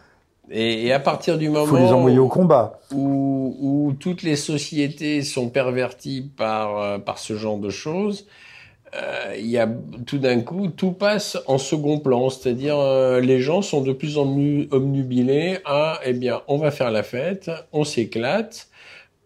Et, 0.51 0.87
et, 0.87 0.93
à 0.93 0.99
partir 0.99 1.37
du 1.37 1.49
moment 1.49 1.65
faut 1.65 1.77
les 1.77 1.91
envoyer 1.91 2.19
au 2.19 2.27
combat. 2.27 2.79
Où, 2.93 3.55
où 3.59 3.93
toutes 3.99 4.23
les 4.23 4.35
sociétés 4.35 5.21
sont 5.21 5.49
perverties 5.49 6.29
par, 6.35 6.79
euh, 6.79 6.97
par 6.97 7.19
ce 7.19 7.35
genre 7.35 7.57
de 7.57 7.69
choses, 7.69 8.25
euh, 8.95 9.35
il 9.37 9.45
y 9.45 9.59
a 9.59 9.69
tout 10.07 10.17
d'un 10.17 10.41
coup, 10.41 10.67
tout 10.67 10.91
passe 10.91 11.37
en 11.45 11.59
second 11.59 11.99
plan, 11.99 12.29
c'est-à-dire 12.29 12.79
euh, 12.79 13.19
les 13.19 13.39
gens 13.39 13.61
sont 13.61 13.81
de 13.81 13.93
plus 13.93 14.17
en 14.17 14.33
plus 14.33 14.67
omnubilés 14.71 15.59
à, 15.65 15.99
eh 16.03 16.13
bien, 16.13 16.41
on 16.47 16.57
va 16.57 16.71
faire 16.71 16.89
la 16.89 17.03
fête, 17.03 17.51
on 17.71 17.83
s'éclate, 17.83 18.69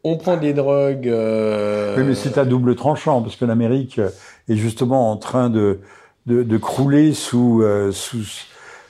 on 0.03 0.17
prend 0.17 0.35
des 0.35 0.51
drogues. 0.51 1.07
Euh... 1.07 1.95
Oui, 1.95 2.03
mais 2.03 2.15
c'est 2.15 2.37
à 2.37 2.43
double 2.43 2.75
tranchant 2.75 3.21
parce 3.21 3.37
que 3.37 3.45
l'Amérique 3.45 4.01
est 4.49 4.57
justement 4.57 5.09
en 5.09 5.15
train 5.15 5.49
de 5.49 5.79
de, 6.25 6.41
de 6.43 6.57
crouler 6.57 7.13
sous 7.13 7.63
sous 7.91 8.23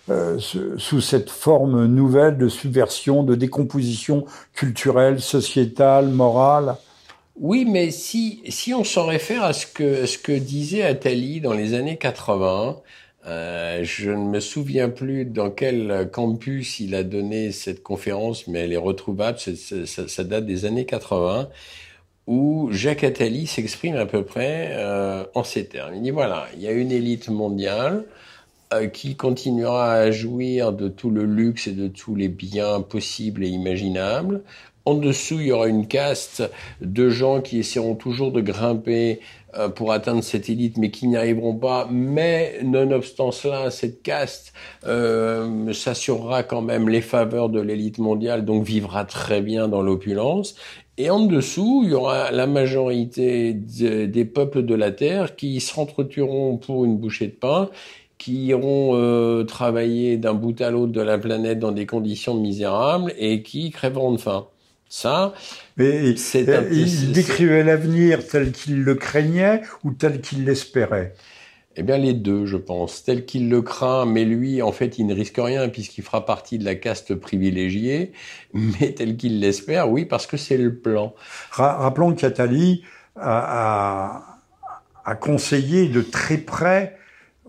euh, 0.10 0.38
sous 0.40 1.00
cette 1.00 1.30
forme 1.30 1.86
nouvelle 1.86 2.38
de 2.38 2.50
subversion, 2.50 3.24
de 3.24 3.36
décomposition 3.36 4.26
culturelle, 4.54 5.22
sociétale, 5.22 6.08
morale. 6.08 6.76
Oui, 7.40 7.66
mais 7.66 7.90
si, 7.90 8.44
on 8.76 8.84
s'en 8.84 9.06
réfère 9.06 9.44
à 9.44 9.54
ce 9.54 9.66
que, 9.66 10.38
disait 10.38 10.84
Attali 10.84 11.40
dans 11.40 11.54
les 11.54 11.74
années 11.74 11.98
80, 11.98 12.82
euh, 13.26 13.80
je 13.84 14.12
ne 14.12 14.26
me 14.28 14.42
souviens 14.42 14.90
plus 14.90 15.24
dans 15.24 15.50
quel 15.50 16.10
campus 16.12 16.82
il 16.82 16.96
a 16.96 17.04
donné 17.04 17.54
cette 17.54 17.82
conférence, 17.82 18.48
mais 18.48 18.60
elle 18.60 18.74
est 18.74 18.78
retrouvable, 18.78 19.40
ça, 19.40 20.24
date 20.26 20.46
des 20.46 20.66
années 20.66 20.86
80, 20.86 21.48
où 22.28 22.68
Jacques 22.72 23.06
Attali 23.06 23.48
s'exprime 23.48 23.96
à 23.96 24.06
peu 24.06 24.26
près 24.26 24.72
euh, 24.74 25.24
en 25.34 25.46
ces 25.46 25.66
termes. 25.66 25.96
Il 25.96 26.02
dit 26.02 26.12
voilà, 26.12 26.48
il 26.56 26.62
y 26.62 26.68
a 26.68 26.72
une 26.72 26.92
élite 26.92 27.30
mondiale 27.30 28.04
qui 28.92 29.16
continuera 29.16 29.94
à 29.94 30.12
jouir 30.12 30.74
de 30.74 30.88
tout 30.88 31.10
le 31.10 31.26
luxe 31.26 31.68
et 31.68 31.74
de 31.74 31.88
tous 31.88 32.16
les 32.16 32.30
biens 32.30 32.82
possibles 32.82 33.44
et 33.44 33.50
imaginables. 33.50 34.44
En 34.86 34.96
dessous, 34.96 35.40
il 35.40 35.48
y 35.48 35.52
aura 35.54 35.68
une 35.68 35.88
caste 35.88 36.44
de 36.82 37.10
gens 37.10 37.40
qui 37.40 37.60
essaieront 37.60 37.96
toujours 37.96 38.34
de 38.34 38.42
grimper 38.42 39.22
euh, 39.56 39.70
pour 39.70 39.94
atteindre 39.94 40.22
cette 40.22 40.50
élite, 40.50 40.78
mais 40.78 40.92
qui 40.92 41.08
n'y 41.08 41.16
arriveront 41.16 41.56
pas. 41.56 41.88
Mais 41.90 42.60
nonobstant 42.64 43.32
cela, 43.32 43.72
cette 43.72 44.02
caste 44.04 44.52
euh, 44.86 45.72
s'assurera 45.72 46.44
quand 46.44 46.62
même 46.62 46.90
les 46.90 47.02
faveurs 47.02 47.48
de 47.48 47.62
l'élite 47.62 47.98
mondiale, 47.98 48.44
donc 48.44 48.66
vivra 48.66 49.06
très 49.06 49.42
bien 49.42 49.70
dans 49.70 49.82
l'opulence. 49.82 50.56
Et 50.98 51.10
en 51.10 51.22
dessous, 51.26 51.84
il 51.86 51.92
y 51.92 51.94
aura 51.94 52.32
la 52.32 52.46
majorité 52.46 53.54
de, 53.54 54.06
des 54.06 54.26
peuples 54.26 54.64
de 54.64 54.76
la 54.76 54.92
Terre 54.92 55.36
qui 55.36 55.62
s'entretueront 55.62 56.58
pour 56.58 56.84
une 56.84 56.98
bouchée 56.98 57.28
de 57.28 57.32
pain 57.32 57.70
qui 58.24 58.46
iront 58.46 58.92
euh, 58.94 59.44
travailler 59.44 60.16
d'un 60.16 60.34
bout 60.34 60.62
à 60.62 60.72
l'autre 60.72 60.94
de 60.94 61.02
la 61.02 61.18
planète 61.18 61.60
dans 61.60 61.74
des 61.74 61.86
conditions 61.86 62.36
misérables 62.36 63.14
et 63.18 63.44
qui 63.44 63.70
crèveront 63.70 64.14
de 64.14 64.18
faim. 64.18 64.48
Ça, 64.88 65.34
Mais 65.76 66.12
il 66.12 67.12
décrivait 67.12 67.66
l'avenir 67.66 68.26
tel 68.26 68.54
qu'il 68.54 68.82
le 68.84 68.96
craignait 68.96 69.64
ou 69.84 69.92
tel 69.92 70.22
qu'il 70.22 70.46
l'espérait 70.46 71.16
eh 71.76 71.82
bien, 71.82 71.98
les 71.98 72.14
deux, 72.14 72.46
je 72.46 72.56
pense. 72.56 73.04
Tel 73.04 73.26
qu'il 73.26 73.50
le 73.50 73.64
craint, 73.64 74.06
mais 74.06 74.26
lui, 74.26 74.62
en 74.62 74.72
fait, 74.72 75.00
il 75.00 75.08
ne 75.08 75.16
risque 75.16 75.40
rien 75.40 75.70
puisqu'il 75.70 76.04
fera 76.04 76.24
partie 76.24 76.60
de 76.60 76.66
la 76.66 76.76
caste 76.76 77.16
privilégiée. 77.16 78.12
Mais 78.54 78.94
tel 78.94 79.18
qu'il 79.18 79.40
l'espère, 79.40 79.90
oui, 79.90 80.06
parce 80.06 80.28
que 80.28 80.38
c'est 80.38 80.58
le 80.58 80.76
plan. 80.76 81.16
Rappelons 81.50 82.14
qu'Atali 82.14 82.84
a, 83.16 84.38
a, 85.04 85.16
conseillé 85.16 85.88
de 85.88 86.04
très 86.04 86.38
près 86.38 86.96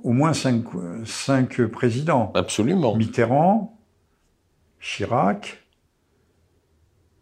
au 0.04 0.12
moins 0.12 0.34
cinq, 0.34 0.64
cinq 1.04 1.62
présidents. 1.62 2.30
Absolument. 2.34 2.94
Mitterrand, 2.94 3.76
Chirac, 4.78 5.64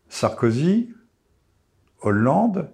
Sarkozy, 0.09 0.91
Hollande, 2.03 2.69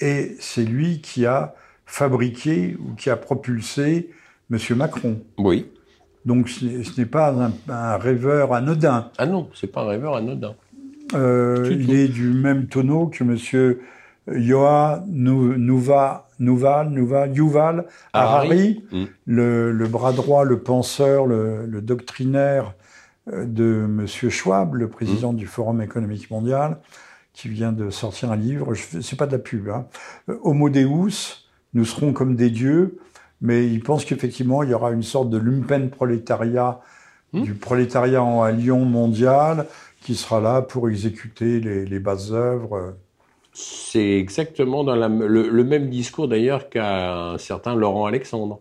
et 0.00 0.36
c'est 0.38 0.64
lui 0.64 1.00
qui 1.00 1.26
a 1.26 1.54
fabriqué 1.86 2.76
ou 2.78 2.94
qui 2.94 3.10
a 3.10 3.16
propulsé 3.16 4.10
M. 4.52 4.58
Macron. 4.76 5.20
Oui. 5.38 5.66
Donc 6.24 6.50
ce 6.50 7.00
n'est 7.00 7.06
pas 7.06 7.34
un, 7.68 7.96
rêveur 7.96 8.52
anodin. 8.52 9.10
Ah 9.16 9.26
non, 9.26 9.48
c'est 9.54 9.72
pas 9.72 9.82
un 9.82 9.88
rêveur 9.88 10.14
anodin. 10.14 10.54
Euh, 11.14 11.66
il 11.70 11.94
est 11.94 12.08
du 12.08 12.34
même 12.34 12.66
tonneau 12.66 13.06
que 13.06 13.24
M. 13.24 13.76
Yoa 14.30 15.04
Nouva, 15.08 16.27
Nouval, 16.38 16.90
Nouva, 16.90 17.26
Yuval 17.26 17.86
Harari, 18.12 18.84
mm. 18.92 19.04
le, 19.26 19.86
bras 19.88 20.12
droit, 20.12 20.44
le 20.44 20.60
penseur, 20.60 21.26
le, 21.26 21.80
doctrinaire 21.80 22.74
euh, 23.32 23.44
de 23.44 23.84
M. 23.86 24.06
Schwab, 24.06 24.74
le 24.74 24.88
président 24.88 25.32
mm. 25.32 25.36
du 25.36 25.46
Forum 25.46 25.80
économique 25.82 26.30
mondial, 26.30 26.78
qui 27.32 27.48
vient 27.48 27.72
de 27.72 27.90
sortir 27.90 28.30
un 28.30 28.36
livre. 28.36 28.74
C'est 28.74 29.16
pas 29.16 29.26
de 29.26 29.32
la 29.32 29.38
pub. 29.38 29.68
Hein. 29.68 29.86
Homo 30.42 30.70
Deus, 30.70 31.46
nous 31.74 31.84
serons 31.84 32.12
comme 32.12 32.36
des 32.36 32.50
dieux, 32.50 32.98
mais 33.40 33.66
il 33.66 33.82
pense 33.82 34.04
qu'effectivement, 34.04 34.62
il 34.62 34.70
y 34.70 34.74
aura 34.74 34.90
une 34.92 35.02
sorte 35.02 35.30
de 35.30 35.38
lumpen 35.38 35.90
prolétariat, 35.90 36.80
hmm. 37.32 37.42
du 37.42 37.54
prolétariat 37.54 38.22
en 38.22 38.46
Lyon 38.48 38.84
mondial, 38.84 39.66
qui 40.00 40.14
sera 40.14 40.40
là 40.40 40.62
pour 40.62 40.88
exécuter 40.88 41.60
les, 41.60 41.84
les 41.84 41.98
basses 41.98 42.30
œuvres. 42.30 42.96
C'est 43.60 44.18
exactement 44.18 44.84
dans 44.84 44.94
le, 44.94 45.64
même 45.64 45.90
discours 45.90 46.28
d'ailleurs 46.28 46.68
qu'un 46.68 47.36
certain 47.38 47.74
Laurent 47.74 48.06
Alexandre. 48.06 48.60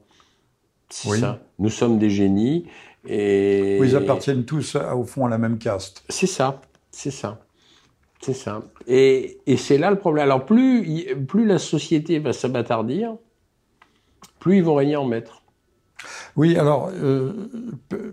C'est 0.89 1.19
ça. 1.19 1.39
Nous 1.59 1.69
sommes 1.69 1.99
des 1.99 2.09
génies 2.09 2.65
et. 3.07 3.77
ils 3.77 3.95
appartiennent 3.95 4.43
tous 4.43 4.75
au 4.75 5.03
fond 5.03 5.27
à 5.27 5.29
la 5.29 5.37
même 5.37 5.59
caste. 5.59 6.03
C'est 6.09 6.25
ça, 6.25 6.61
c'est 6.89 7.11
ça. 7.11 7.39
C'est 8.21 8.33
ça. 8.33 8.63
Et, 8.87 9.37
c'est 9.57 9.77
là 9.77 9.91
le 9.91 9.99
problème. 9.99 10.23
Alors 10.23 10.45
plus, 10.45 11.05
plus 11.27 11.45
la 11.45 11.59
société 11.59 12.17
va 12.17 12.33
s'abattardir, 12.33 13.17
plus 14.39 14.57
ils 14.57 14.63
vont 14.63 14.73
régner 14.73 14.95
en 14.95 15.05
maître. 15.05 15.43
Oui, 16.35 16.57
alors, 16.57 16.89
euh, 16.95 17.33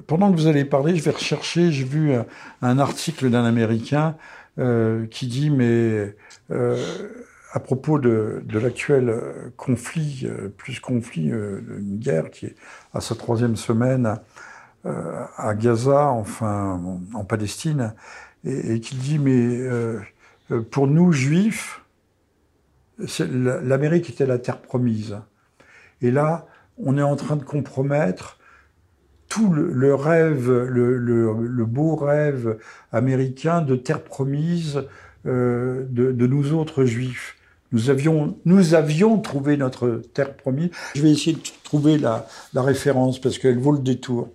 pendant 0.07 0.31
que 0.31 0.37
vous 0.37 0.49
allez 0.49 0.67
parler, 0.67 0.97
je 0.97 1.03
vais 1.03 1.13
rechercher, 1.13 1.73
j'ai 1.73 1.85
vu 1.85 2.13
un, 2.61 2.79
article 2.79 3.31
d'un 3.31 3.47
Américain 3.47 4.17
euh, 4.59 5.07
qui 5.07 5.27
dit, 5.27 5.49
mais 5.49 6.15
euh, 6.51 6.77
à 7.53 7.61
propos 7.61 7.99
de, 7.99 8.43
l'actuel 8.53 9.15
conflit, 9.57 10.27
plus 10.57 10.81
conflit, 10.81 11.29
une 11.29 11.99
guerre 11.99 12.31
qui 12.31 12.47
est 12.47 12.57
à 12.93 13.01
sa 13.01 13.15
troisième 13.15 13.55
semaine 13.57 14.19
à 14.85 15.55
Gaza, 15.55 16.09
enfin 16.09 16.81
en 17.15 17.25
Palestine, 17.25 17.95
et, 18.45 18.81
qui 18.81 18.97
dit 18.97 19.19
mais 19.19 19.59
euh, 19.59 20.01
euh, 20.51 20.63
pour 20.63 20.87
nous 20.87 21.13
juifs, 21.13 21.83
l'Amérique 23.19 24.11
était 24.11 24.27
la 24.27 24.39
terre 24.39 24.61
promise. 24.61 25.19
Et 26.01 26.11
là, 26.11 26.47
on 26.79 26.97
est 26.97 27.03
en 27.03 27.17
train 27.17 27.37
de 27.37 27.45
compromettre 27.45 28.39
tout 29.29 29.53
le, 29.53 29.95
rêve, 29.95 30.49
le, 30.49 31.65
beau 31.65 31.97
rêve 31.97 32.59
américain 32.93 33.63
de 33.63 33.75
terre 33.75 34.05
promise 34.05 34.85
euh, 35.27 35.85
de, 35.89 36.27
nous 36.27 36.53
autres 36.55 36.85
juifs. 36.85 37.37
Nous 37.73 37.91
avions, 37.91 38.37
nous 38.45 38.75
avions 38.75 39.19
trouvé 39.19 39.57
notre 39.57 40.03
terre 40.13 40.37
promise. 40.37 40.71
Je 40.95 41.03
vais 41.03 41.11
essayer 41.11 41.33
de 41.33 41.43
trouver 41.65 41.99
la, 41.99 42.27
la 42.53 42.63
référence 42.63 43.19
parce 43.19 43.39
qu'elle 43.39 43.59
vaut 43.59 43.73
le 43.73 43.81
détour. 43.81 44.29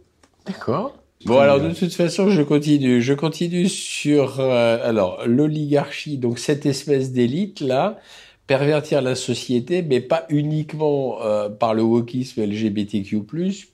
D'accord. 0.46 1.00
Bon, 1.26 1.38
alors 1.40 1.60
de 1.60 1.72
toute 1.72 1.94
façon, 1.94 2.30
je 2.30 2.42
continue. 2.42 3.02
Je 3.02 3.14
continue 3.14 3.68
sur 3.68 4.40
euh, 4.40 4.78
alors 4.84 5.22
l'oligarchie, 5.26 6.18
donc 6.18 6.40
cette 6.40 6.66
espèce 6.66 7.12
d'élite 7.12 7.60
là, 7.60 8.00
pervertir 8.48 9.02
la 9.02 9.16
société, 9.16 9.82
mais 9.82 10.00
pas 10.00 10.26
uniquement 10.30 11.22
euh, 11.22 11.50
par 11.50 11.74
le 11.74 11.84
wokisme 11.84 12.42
LGBTQ+, 12.42 13.22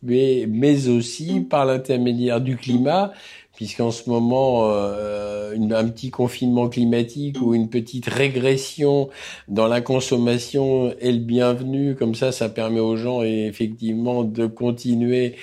mais 0.02 0.48
mais 0.50 0.88
aussi 0.88 1.42
par 1.42 1.66
l'intermédiaire 1.66 2.42
du 2.42 2.58
climat, 2.58 3.14
puisqu'en 3.56 3.92
ce 3.92 4.10
moment, 4.10 4.70
euh, 4.70 5.56
un 5.58 5.88
petit 5.88 6.12
confinement 6.12 6.70
climatique 6.70 7.38
ou 7.42 7.56
une 7.56 7.70
petite 7.70 8.08
régression 8.08 9.10
dans 9.48 9.68
la 9.68 9.82
consommation 9.82 10.94
est 11.00 11.12
le 11.12 11.20
bienvenu. 11.20 11.96
Comme 11.96 12.16
ça, 12.16 12.32
ça 12.32 12.50
permet 12.50 12.80
aux 12.80 12.98
gens 12.98 13.22
effectivement 13.24 14.24
de 14.24 14.46
continuer 14.48 15.36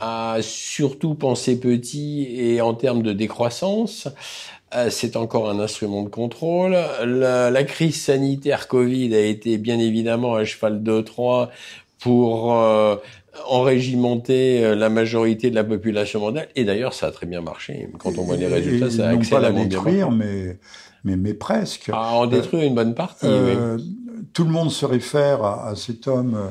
à 0.00 0.38
surtout 0.40 1.14
penser 1.14 1.60
petit 1.60 2.26
et 2.30 2.60
en 2.60 2.74
termes 2.74 3.02
de 3.02 3.12
décroissance. 3.12 4.08
Euh, 4.74 4.88
c'est 4.88 5.16
encore 5.16 5.50
un 5.50 5.58
instrument 5.58 6.02
de 6.02 6.08
contrôle. 6.08 6.76
La, 7.04 7.64
crise 7.64 8.00
sanitaire 8.00 8.68
Covid 8.68 9.14
a 9.14 9.20
été 9.20 9.58
bien 9.58 9.78
évidemment 9.78 10.36
un 10.36 10.44
cheval 10.44 10.82
de 10.82 11.00
Troie 11.00 11.50
pour 11.98 12.54
euh, 12.54 12.96
enrégimenter 13.46 14.64
euh, 14.64 14.74
la 14.74 14.88
majorité 14.88 15.50
de 15.50 15.54
la 15.54 15.64
population 15.64 16.20
mondiale. 16.20 16.48
Et 16.56 16.64
d'ailleurs, 16.64 16.94
ça 16.94 17.06
a 17.08 17.10
très 17.10 17.26
bien 17.26 17.40
marché. 17.40 17.88
Quand 17.98 18.16
on 18.18 18.22
voit 18.22 18.36
les 18.36 18.46
résultats, 18.46 18.90
ça 18.90 19.08
a 19.08 19.14
excellemment 19.14 19.64
bien 19.64 19.82
marché. 19.82 20.04
mais, 20.16 20.58
mais, 21.04 21.16
mais 21.16 21.34
presque. 21.34 21.90
Ah, 21.92 22.14
en 22.14 22.26
détruire 22.26 22.62
une 22.64 22.74
bonne 22.74 22.94
partie, 22.94 23.26
oui. 23.26 23.84
Tout 24.32 24.44
le 24.44 24.50
monde 24.50 24.70
se 24.70 24.84
réfère 24.86 25.42
à, 25.42 25.70
à 25.70 25.76
cet 25.76 26.06
homme 26.06 26.34
euh, 26.36 26.50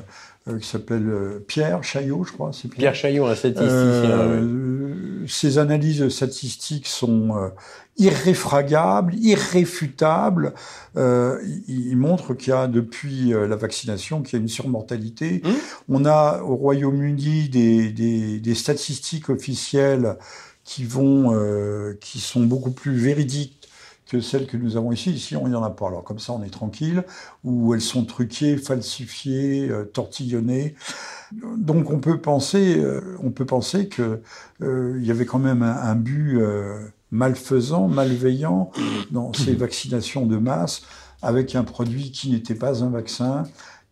qui 0.58 0.68
s'appelle 0.68 1.08
euh, 1.08 1.44
Pierre 1.48 1.84
Chaillot, 1.84 2.24
je 2.24 2.32
crois. 2.32 2.52
Pierre. 2.52 2.72
Pierre 2.72 2.96
Chaillot, 2.96 3.26
un 3.26 3.36
statisticien. 3.36 3.72
Euh, 3.72 5.26
Ces 5.28 5.58
analyses 5.58 6.08
statistiques 6.10 6.88
sont 6.88 7.52
irréfragables, 7.98 9.14
irréfutables. 9.16 10.54
Euh, 10.98 11.40
il, 11.68 11.98
montre 11.98 12.34
qu'il 12.34 12.50
y 12.52 12.56
a 12.56 12.68
depuis 12.68 13.34
la 13.34 13.56
vaccination 13.56 14.22
qu'il 14.22 14.40
y 14.40 14.42
a 14.42 14.42
une 14.42 14.48
surmortalité. 14.48 15.42
Mmh. 15.44 15.50
On 15.90 16.06
a 16.06 16.42
au 16.42 16.56
Royaume-Uni 16.56 17.50
des, 17.50 17.92
des, 17.92 18.40
des, 18.40 18.56
statistiques 18.56 19.30
officielles 19.30 20.16
qui 20.70 20.84
vont, 20.84 21.34
euh, 21.34 21.98
qui 22.00 22.20
sont 22.20 22.44
beaucoup 22.44 22.70
plus 22.70 22.96
véridiques 22.96 23.59
que 24.10 24.20
celles 24.22 24.48
que 24.48 24.58
nous 24.58 24.76
avons 24.76 24.92
ici. 24.92 25.12
Ici, 25.12 25.36
on 25.36 25.48
n'y 25.48 25.56
en 25.56 25.64
a 25.64 25.70
pas. 25.70 25.88
Alors 25.88 26.04
comme 26.04 26.20
ça, 26.20 26.34
on 26.34 26.44
est 26.44 26.50
tranquille, 26.50 27.04
où 27.44 27.74
elles 27.74 27.82
sont 27.82 28.04
truquées, 28.04 28.58
falsifiées, 28.58 29.70
euh, 29.70 29.86
tortillonnées. 29.86 30.76
Donc 31.32 31.92
on 31.92 32.00
peut 32.00 32.20
penser, 32.20 32.80
euh, 32.80 33.18
on 33.24 33.30
peut 33.30 33.46
penser 33.46 33.88
que 33.88 34.22
euh, 34.62 34.98
il 35.00 35.06
y 35.06 35.12
avait 35.12 35.26
quand 35.26 35.40
même 35.40 35.62
un, 35.62 35.96
but 35.96 36.40
malfaisant, 37.12 37.88
malveillant 37.88 38.72
dans 39.12 39.32
ces 39.34 39.54
vaccinations 39.56 40.26
de 40.26 40.38
masse, 40.38 40.82
avec 41.22 41.56
un 41.56 41.64
produit 41.64 42.12
qui 42.12 42.32
n'était 42.32 42.56
pas 42.56 42.84
un 42.84 42.90
vaccin, 42.90 43.44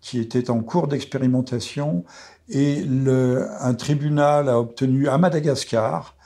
qui 0.02 0.20
était 0.20 0.50
en 0.50 0.62
cours 0.62 0.88
d'expérimentation, 0.88 2.06
et 2.50 2.82
le, 2.84 3.48
un 3.60 3.74
tribunal 3.74 4.50
a 4.50 4.60
obtenu 4.60 5.10
à 5.10 5.18
Madagascar 5.18 6.17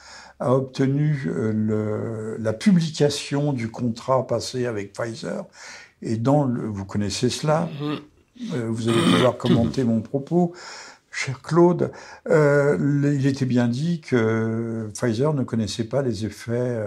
a 0.42 0.56
obtenu 0.56 1.24
euh, 1.28 1.54
le, 1.54 2.38
la 2.44 2.52
publication 2.52 3.54
du 3.54 3.70
contrat 3.70 4.26
passé 4.26 4.66
avec 4.66 4.92
Pfizer. 4.94 5.46
Et 6.02 6.18
dans 6.18 6.46
le, 6.46 6.64
vous 6.64 6.84
connaissez 6.84 7.30
cela, 7.30 7.70
mm-hmm. 7.80 8.56
euh, 8.56 8.68
vous 8.70 8.90
allez 8.90 9.02
pouvoir 9.02 9.38
commenter 9.38 9.84
mon 9.84 10.02
propos, 10.02 10.54
cher 11.12 11.42
Claude. 11.42 11.92
Euh, 12.30 12.76
il 13.16 13.28
était 13.28 13.46
bien 13.46 13.68
dit 13.68 14.02
que 14.02 14.90
Pfizer 14.96 15.34
ne 15.34 15.44
connaissait 15.44 15.84
pas 15.84 16.02
les 16.02 16.26
effets 16.26 16.80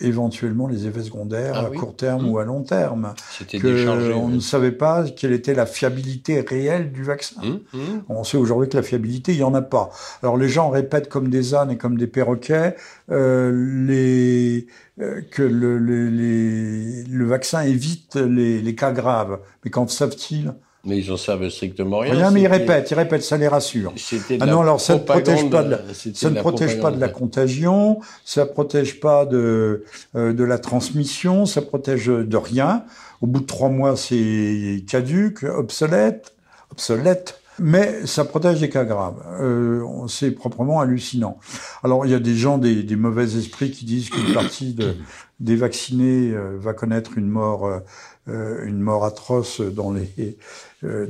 éventuellement 0.00 0.66
les 0.66 0.86
effets 0.86 1.02
secondaires 1.02 1.54
ah 1.56 1.66
à 1.66 1.70
court 1.70 1.94
terme 1.94 2.28
ou 2.28 2.38
à 2.38 2.44
long 2.44 2.62
terme. 2.62 3.14
Que 3.50 4.12
on 4.14 4.28
ne 4.28 4.40
savait 4.40 4.72
pas 4.72 5.04
quelle 5.04 5.32
était 5.32 5.54
la 5.54 5.66
fiabilité 5.66 6.40
réelle 6.40 6.92
du 6.92 7.02
vaccin. 7.02 7.40
Hum, 7.42 7.60
hum. 7.74 8.02
On 8.08 8.24
sait 8.24 8.36
aujourd'hui 8.36 8.68
que 8.68 8.76
la 8.76 8.82
fiabilité, 8.82 9.32
il 9.32 9.38
y 9.38 9.44
en 9.44 9.54
a 9.54 9.62
pas. 9.62 9.90
Alors 10.22 10.36
les 10.36 10.48
gens 10.48 10.70
répètent 10.70 11.08
comme 11.08 11.28
des 11.28 11.54
ânes 11.54 11.70
et 11.70 11.76
comme 11.76 11.96
des 11.96 12.06
perroquets 12.06 12.76
euh, 13.10 13.52
les, 13.86 14.66
euh, 15.00 15.20
que 15.30 15.42
le, 15.42 15.78
les, 15.78 17.04
le 17.04 17.24
vaccin 17.26 17.62
évite 17.62 18.16
les, 18.16 18.60
les 18.60 18.74
cas 18.74 18.92
graves. 18.92 19.40
Mais 19.64 19.70
qu'en 19.70 19.86
savent-ils? 19.86 20.54
Mais 20.84 20.98
ils 20.98 21.10
en 21.12 21.16
savent 21.16 21.48
strictement 21.48 21.98
rien. 21.98 22.12
Rien, 22.12 22.30
mais 22.30 22.42
ils 22.42 22.46
répètent, 22.46 22.90
ils 22.90 22.94
répètent, 22.94 23.22
ça 23.22 23.36
les 23.36 23.48
rassure. 23.48 23.92
Ah 24.40 24.46
non, 24.46 24.60
alors 24.60 24.80
ça 24.80 24.94
ne 24.94 25.00
protège 25.00 25.48
pas 25.50 25.62
de 25.62 25.70
la, 25.70 25.80
ça 26.14 26.30
ne 26.30 26.40
protège 26.40 26.80
pas 26.80 26.90
de 26.90 27.00
la 27.00 27.08
contagion, 27.08 28.00
ça 28.24 28.46
protège 28.46 29.00
pas 29.00 29.26
de 29.26 29.84
euh, 30.14 30.32
de 30.32 30.44
la 30.44 30.58
transmission, 30.58 31.46
ça 31.46 31.62
protège 31.62 32.06
de 32.06 32.36
rien. 32.36 32.84
Au 33.20 33.26
bout 33.26 33.40
de 33.40 33.46
trois 33.46 33.68
mois, 33.68 33.96
c'est 33.96 34.84
caduque, 34.88 35.44
obsolète, 35.44 36.34
obsolète. 36.70 37.40
Mais 37.60 38.04
ça 38.04 38.24
protège 38.24 38.58
des 38.58 38.68
cas 38.68 38.84
graves. 38.84 39.22
Euh, 39.40 39.84
c'est 40.08 40.32
proprement 40.32 40.80
hallucinant. 40.80 41.38
Alors 41.84 42.04
il 42.04 42.10
y 42.10 42.14
a 42.14 42.18
des 42.18 42.34
gens, 42.34 42.58
des, 42.58 42.82
des 42.82 42.96
mauvais 42.96 43.36
esprits 43.36 43.70
qui 43.70 43.84
disent 43.84 44.10
qu'une 44.10 44.34
partie 44.34 44.74
de, 44.74 44.96
des 45.38 45.54
vaccinés 45.54 46.32
euh, 46.32 46.56
va 46.58 46.72
connaître 46.72 47.16
une 47.16 47.28
mort, 47.28 47.80
euh, 48.28 48.66
une 48.66 48.80
mort 48.80 49.04
atroce 49.04 49.60
dans 49.60 49.92
les, 49.92 50.10
euh, 50.18 50.32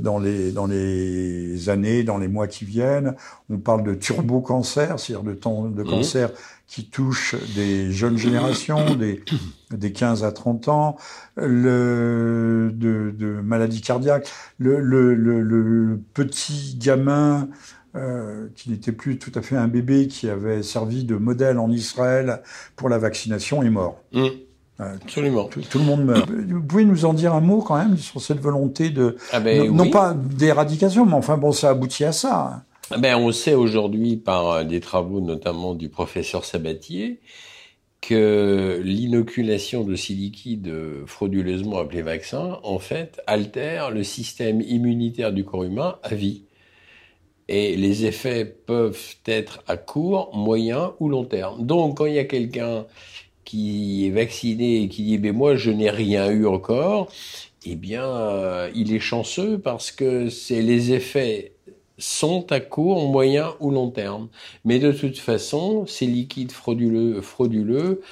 dans 0.01 0.19
les 0.19 0.53
dans 0.53 0.67
les 0.67 1.69
années, 1.69 2.05
dans 2.05 2.19
les 2.19 2.29
mois 2.29 2.47
qui 2.47 2.65
viennent. 2.65 3.15
On 3.51 3.59
parle 3.59 3.83
de 3.83 3.95
turbo-cancer, 3.95 4.99
c'est-à-dire 4.99 5.25
de, 5.25 5.35
temps, 5.35 5.65
de 5.65 5.83
cancer 5.83 6.31
qui 6.67 6.89
touche 6.89 7.35
des 7.55 7.93
jeunes 7.93 8.17
générations, 8.17 8.95
des, 8.95 9.23
des 9.71 9.93
15 9.93 10.25
à 10.25 10.33
30 10.33 10.69
ans, 10.69 10.97
le, 11.37 12.71
de, 12.75 13.15
de 13.17 13.41
maladies 13.41 13.81
cardiaques, 13.83 14.31
le, 14.59 14.81
le, 14.81 15.15
le, 15.15 15.43
le 15.43 16.01
petit 16.15 16.77
gamin 16.79 17.49
euh, 17.97 18.49
qui 18.57 18.71
n'était 18.71 18.91
plus 18.91 19.19
tout 19.19 19.31
à 19.37 19.43
fait 19.43 19.57
un 19.57 19.69
bébé, 19.69 20.09
qui 20.09 20.29
avait 20.29 20.65
servi 20.65 21.05
de 21.05 21.15
modèle 21.15 21.59
en 21.59 21.71
Israël 21.71 22.43
pour 22.75 22.89
la 22.89 22.99
vaccination, 22.99 23.63
est 23.63 23.71
mort. 23.71 24.03
Mmh. 24.13 24.27
Absolument. 24.79 25.45
Tout, 25.45 25.61
tout, 25.61 25.79
le 25.79 25.85
monde 25.85 26.05
meurt. 26.05 26.29
Vous 26.49 26.63
pouvez 26.63 26.85
nous 26.85 27.05
en 27.05 27.15
dire 27.15 27.35
un 27.35 27.41
mot 27.41 27.63
quand 27.63 27.77
même 27.77 27.97
sur 27.97 28.21
cette 28.21 28.41
volonté 28.41 28.91
de, 28.91 29.17
ah 29.33 29.41
ben, 29.41 29.59
non, 29.59 29.65
oui. 29.65 29.73
non, 29.73 29.91
pas 29.91 30.15
d'éradication, 30.15 31.07
mais 31.07 31.15
enfin 31.15 31.37
bon, 31.37 31.53
ça 31.53 31.71
aboutit 31.71 32.05
à 32.05 32.13
ça. 32.13 32.65
Ah 32.91 32.99
ben, 32.99 33.17
on 33.17 33.31
sait 33.33 33.55
aujourd'hui 33.55 34.17
par 34.17 34.51
euh, 34.51 34.65
des 34.65 34.81
travaux 34.81 35.21
notamment 35.21 35.75
du 35.75 35.89
professeur 35.89 36.45
Sabatier 36.45 37.21
que 38.01 38.83
l'inoculation 38.85 39.83
de 39.83 39.97
ces 39.97 40.13
liquides 40.13 40.71
frauduleusement 41.07 41.79
appelés 41.79 42.03
vaccins, 42.03 42.59
en 42.63 42.79
fait, 42.79 43.23
altère 43.27 43.91
le 43.91 44.05
système 44.05 44.61
immunitaire 44.61 45.33
du 45.33 45.43
corps 45.45 45.65
humain 45.65 45.97
à 46.03 46.15
vie. 46.15 46.43
Et 47.49 47.77
les 47.77 48.05
effets 48.05 48.45
peuvent 48.45 49.17
être 49.27 49.63
à 49.67 49.79
court, 49.79 50.37
moyen 50.37 50.93
ou 51.01 51.09
long 51.09 51.25
terme. 51.25 51.65
Donc, 51.65 51.97
quand 51.97 52.07
il 52.07 52.15
y 52.15 52.19
a 52.19 52.25
quelqu'un 52.25 52.85
qui 53.45 54.07
est 54.07 54.11
vacciné 54.11 54.83
et 54.83 54.89
qui 54.89 55.03
dit 55.05 55.19
ben 55.19 55.35
moi 55.35 55.57
je 55.57 55.71
n'ai 55.71 55.91
rien 55.91 56.31
eu 56.31 56.47
encore, 56.47 57.11
eh 57.67 57.77
bien 57.77 58.05
euh, 58.05 58.71
il 58.75 58.95
est 58.95 59.01
chanceux 59.01 59.59
parce 59.59 59.93
que 59.93 60.29
c'est 60.29 60.63
les 60.63 60.93
effets 60.93 61.53
sont 61.99 62.51
à 62.51 62.61
court, 62.61 63.09
moyen 63.09 63.55
ou 63.61 63.71
long 63.71 63.91
terme. 63.91 64.29
Mais 64.65 64.79
de 64.79 64.93
toute 64.93 65.19
façon, 65.19 65.87
ces 65.87 66.07
liquides 66.07 66.53
frauduleux, 66.53 67.21
frauduleux 67.21 68.03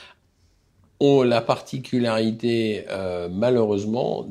ont 1.01 1.23
la 1.23 1.41
particularité 1.41 2.85
euh, 2.91 3.29
malheureusement 3.29 4.25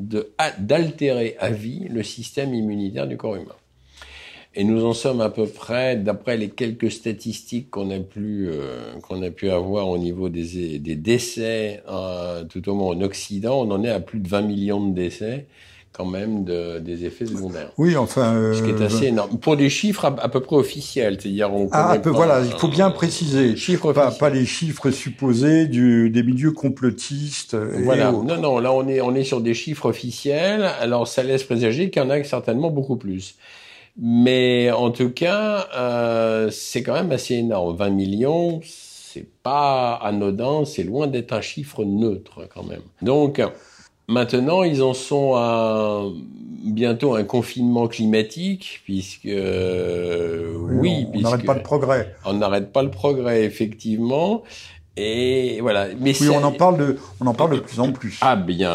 d'altérer 0.57 1.35
à 1.39 1.51
vie 1.51 1.87
le 1.89 2.01
système 2.01 2.53
immunitaire 2.53 3.07
du 3.07 3.17
corps 3.17 3.35
humain. 3.35 3.55
Et 4.53 4.65
nous 4.65 4.83
en 4.83 4.93
sommes 4.93 5.21
à 5.21 5.29
peu 5.29 5.47
près, 5.47 5.95
d'après 5.95 6.35
les 6.35 6.49
quelques 6.49 6.91
statistiques 6.91 7.69
qu'on 7.69 7.89
a 7.89 7.99
pu 7.99 8.49
euh, 8.49 8.91
qu'on 9.01 9.23
a 9.23 9.29
pu 9.29 9.49
avoir 9.49 9.87
au 9.87 9.97
niveau 9.97 10.27
des, 10.27 10.77
des 10.77 10.95
décès, 10.95 11.81
euh, 11.89 12.43
tout 12.43 12.67
au 12.67 12.75
moins 12.75 12.93
en 12.93 13.01
Occident, 13.01 13.61
on 13.61 13.71
en 13.71 13.83
est 13.83 13.89
à 13.89 14.01
plus 14.01 14.19
de 14.19 14.27
20 14.27 14.41
millions 14.41 14.85
de 14.85 14.93
décès 14.93 15.45
quand 15.93 16.05
même 16.05 16.45
de, 16.45 16.79
des 16.79 17.05
effets 17.05 17.25
secondaires. 17.25 17.71
Oui, 17.77 17.97
enfin, 17.97 18.33
euh, 18.33 18.53
ce 18.53 18.63
qui 18.63 18.69
est 18.69 18.81
assez 18.81 19.07
énorme 19.07 19.37
pour 19.39 19.57
des 19.57 19.69
chiffres 19.69 20.05
à, 20.05 20.29
peu 20.29 20.39
près 20.39 20.55
officiels, 20.55 21.17
c'est-à-dire 21.19 21.53
on 21.53 21.69
ah, 21.71 21.97
peu, 22.01 22.09
voilà, 22.09 22.41
il 22.41 22.51
faut 22.51 22.69
bien 22.69 22.91
préciser, 22.91 23.55
chiffres 23.57 23.91
pas, 23.91 24.11
pas 24.11 24.29
les 24.29 24.45
chiffres 24.45 24.89
supposés 24.91 25.65
du, 25.65 26.09
des 26.09 26.23
milieux 26.23 26.51
complotistes. 26.51 27.55
voilà, 27.83 28.11
non, 28.11 28.37
non, 28.37 28.59
là 28.59 28.71
on 28.73 28.87
est 28.87 29.01
on 29.01 29.15
est 29.15 29.25
sur 29.25 29.41
des 29.41 29.53
chiffres 29.53 29.87
officiels, 29.87 30.63
alors 30.79 31.07
ça 31.07 31.23
laisse 31.23 31.43
présager 31.43 31.89
qu'il 31.89 32.01
y 32.01 32.05
en 32.05 32.09
a 32.09 32.21
certainement 32.23 32.69
beaucoup 32.69 32.97
plus. 32.97 33.35
Mais 33.97 34.71
en 34.71 34.91
tout 34.91 35.09
cas, 35.09 35.67
euh, 35.75 36.49
c'est 36.51 36.83
quand 36.83 36.93
même 36.93 37.11
assez 37.11 37.35
énorme. 37.35 37.75
20 37.75 37.89
millions, 37.89 38.61
c'est 38.63 39.27
pas 39.43 39.95
anodin, 39.95 40.65
c'est 40.65 40.83
loin 40.83 41.07
d'être 41.07 41.33
un 41.33 41.41
chiffre 41.41 41.83
neutre 41.83 42.47
quand 42.53 42.63
même. 42.63 42.81
Donc, 43.01 43.41
maintenant, 44.07 44.63
ils 44.63 44.81
en 44.81 44.93
sont 44.93 45.33
à 45.35 46.03
bientôt 46.63 47.15
un 47.15 47.23
confinement 47.23 47.87
climatique, 47.87 48.81
puisque 48.85 49.25
oui, 49.25 49.31
oui 50.81 51.07
on 51.13 51.21
n'arrête 51.21 51.45
pas 51.45 51.55
le 51.55 51.63
progrès. 51.63 52.15
On 52.25 52.33
n'arrête 52.33 52.71
pas 52.71 52.83
le 52.83 52.91
progrès, 52.91 53.43
effectivement. 53.43 54.43
Et 55.03 55.61
voilà. 55.61 55.87
Mais 55.99 56.13
oui, 56.21 56.29
on 56.29 56.43
en 56.43 56.51
parle 56.51 56.77
de, 56.77 56.97
on 57.19 57.25
en 57.25 57.33
parle 57.33 57.55
de 57.55 57.59
plus 57.59 57.79
en 57.79 57.91
plus. 57.91 58.19
Ah 58.21 58.35
bien, 58.35 58.71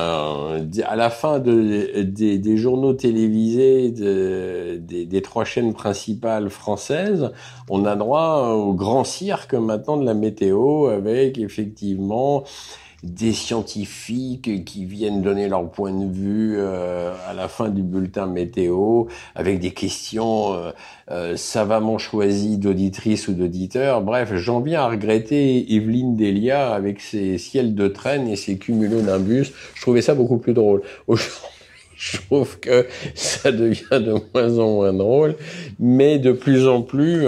à 0.84 0.96
la 0.96 1.10
fin 1.10 1.38
de, 1.38 2.02
des, 2.02 2.38
des 2.38 2.56
journaux 2.56 2.94
télévisés 2.94 3.90
de, 3.90 4.76
des, 4.80 5.06
des, 5.06 5.22
trois 5.22 5.44
chaînes 5.44 5.72
principales 5.72 6.50
françaises, 6.50 7.30
on 7.70 7.84
a 7.84 7.94
droit 7.94 8.48
au 8.48 8.72
grand 8.72 9.04
cirque 9.04 9.54
maintenant 9.54 9.96
de 9.96 10.04
la 10.04 10.14
météo 10.14 10.86
avec 10.86 11.38
effectivement 11.38 12.42
des 13.14 13.32
scientifiques 13.32 14.64
qui 14.64 14.84
viennent 14.84 15.22
donner 15.22 15.48
leur 15.48 15.70
point 15.70 15.92
de 15.92 16.12
vue 16.12 16.56
euh, 16.58 17.14
à 17.28 17.34
la 17.34 17.48
fin 17.48 17.68
du 17.68 17.82
bulletin 17.82 18.26
météo 18.26 19.04
avec 19.34 19.60
des 19.60 19.70
questions 19.70 20.52
euh, 20.52 20.70
euh, 21.10 21.36
savamment 21.36 21.98
choisies 21.98 22.58
d'auditrices 22.58 23.28
ou 23.28 23.32
d'auditeurs. 23.32 24.02
Bref, 24.02 24.34
j'en 24.34 24.60
viens 24.60 24.82
à 24.82 24.88
regretter 24.88 25.74
Evelyne 25.74 26.16
Delia 26.16 26.74
avec 26.74 27.00
ses 27.00 27.38
ciels 27.38 27.74
de 27.74 27.88
traîne 27.88 28.28
et 28.28 28.36
ses 28.36 28.58
cumulonimbus. 28.58 29.52
Je 29.74 29.80
trouvais 29.80 30.02
ça 30.02 30.14
beaucoup 30.14 30.38
plus 30.38 30.52
drôle. 30.52 30.82
Aujourd'hui, 31.06 31.34
je 31.96 32.18
trouve 32.18 32.58
que 32.58 32.86
ça 33.14 33.52
devient 33.52 33.84
de 33.92 34.14
moins 34.34 34.58
en 34.58 34.74
moins 34.74 34.92
drôle, 34.92 35.36
mais 35.78 36.18
de 36.18 36.32
plus 36.32 36.66
en 36.66 36.82
plus 36.82 37.26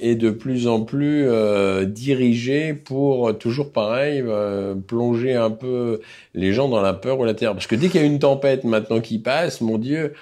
est 0.00 0.14
de 0.14 0.30
plus 0.30 0.68
en 0.68 0.80
plus 0.80 1.24
euh, 1.26 1.84
dirigé 1.84 2.74
pour 2.74 3.36
toujours 3.38 3.72
pareil 3.72 4.22
euh, 4.26 4.74
plonger 4.74 5.34
un 5.34 5.50
peu 5.50 6.00
les 6.34 6.52
gens 6.52 6.68
dans 6.68 6.80
la 6.80 6.94
peur 6.94 7.18
ou 7.18 7.24
la 7.24 7.34
terreur. 7.34 7.54
Parce 7.54 7.66
que 7.66 7.74
dès 7.74 7.88
qu'il 7.88 8.00
y 8.00 8.04
a 8.04 8.06
une 8.06 8.18
tempête 8.18 8.64
maintenant 8.64 9.00
qui 9.00 9.18
passe, 9.18 9.60
mon 9.60 9.78
Dieu, 9.78 10.14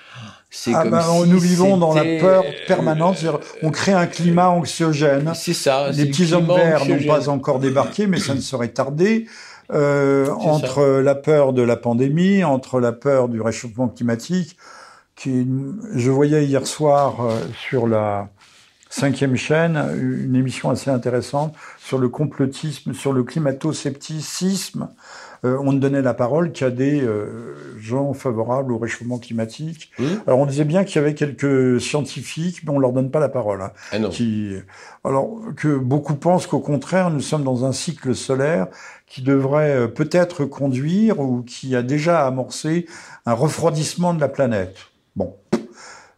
c'est 0.51 0.73
ah 0.75 0.83
comme 0.83 0.93
ben, 0.93 1.03
si 1.03 1.29
nous 1.29 1.39
vivons 1.39 1.77
dans 1.77 1.93
la 1.93 2.05
peur 2.19 2.45
permanente. 2.67 3.25
On 3.63 3.71
crée 3.71 3.93
un 3.93 4.07
climat 4.07 4.49
anxiogène. 4.49 5.33
C'est 5.35 5.55
ça. 5.55 5.91
Les 5.91 6.07
petits 6.07 6.33
hommes 6.33 6.47
verts 6.47 6.87
n'ont 6.87 7.07
pas 7.07 7.29
encore 7.29 7.59
débarqué, 7.59 8.07
mais 8.07 8.19
ça 8.19 8.35
ne 8.35 8.41
serait 8.41 8.69
tardé. 8.69 9.27
Euh, 9.73 10.31
entre 10.31 10.97
ça. 10.97 11.03
la 11.03 11.15
peur 11.17 11.53
de 11.53 11.61
la 11.61 11.77
pandémie, 11.77 12.45
entre 12.45 12.79
la 12.79 12.93
peur 12.93 13.29
du 13.29 13.41
réchauffement 13.41 13.89
climatique, 13.89 14.57
qui, 15.17 15.47
je 15.95 16.11
voyais 16.11 16.45
hier 16.45 16.67
soir 16.67 17.17
euh, 17.21 17.41
sur 17.69 17.89
la 17.89 18.29
cinquième 18.97 19.37
chaîne, 19.37 19.77
une 19.95 20.35
émission 20.35 20.71
assez 20.71 20.91
intéressante 20.91 21.55
sur 21.79 21.99
le 21.99 22.09
complotisme, 22.09 22.95
sur 22.95 23.13
le 23.13 23.25
climato-scepticisme. 23.25 24.89
Euh, 25.45 25.59
on 25.63 25.73
ne 25.73 25.79
donnait 25.79 26.01
la 26.01 26.15
parole 26.15 26.51
qu'à 26.51 26.71
des 26.71 27.03
euh, 27.03 27.55
gens 27.79 28.15
favorables 28.15 28.73
au 28.73 28.79
réchauffement 28.79 29.19
climatique. 29.19 29.91
Mmh. 29.99 30.05
Alors 30.27 30.39
on 30.39 30.47
disait 30.47 30.65
bien 30.65 30.85
qu'il 30.85 30.97
y 30.97 30.99
avait 31.05 31.13
quelques 31.13 31.79
scientifiques, 31.79 32.63
mais 32.65 32.71
on 32.71 32.79
leur 32.79 32.93
donne 32.93 33.11
pas 33.11 33.21
la 33.21 33.29
parole. 33.29 33.61
Hein, 33.61 33.73
ah 33.93 33.99
non. 33.99 34.09
Qui, 34.09 34.55
alors 35.05 35.41
que 35.57 35.77
beaucoup 35.77 36.15
pensent 36.15 36.47
qu'au 36.47 36.61
contraire, 36.61 37.11
nous 37.11 37.21
sommes 37.21 37.45
dans 37.45 37.67
un 37.67 37.73
cycle 37.73 38.15
solaire 38.15 38.69
qui 39.07 39.21
devrait 39.21 39.77
euh, 39.77 39.89
peut-être 39.89 40.47
conduire 40.47 41.21
ou 41.21 41.43
qui 41.43 41.77
a 41.77 41.83
déjà 41.83 42.27
amorcé 42.27 42.87
un 43.27 43.35
refroidissement 43.35 44.15
de 44.15 44.21
la 44.21 44.29
planète. 44.29 44.77
Bon. 45.17 45.35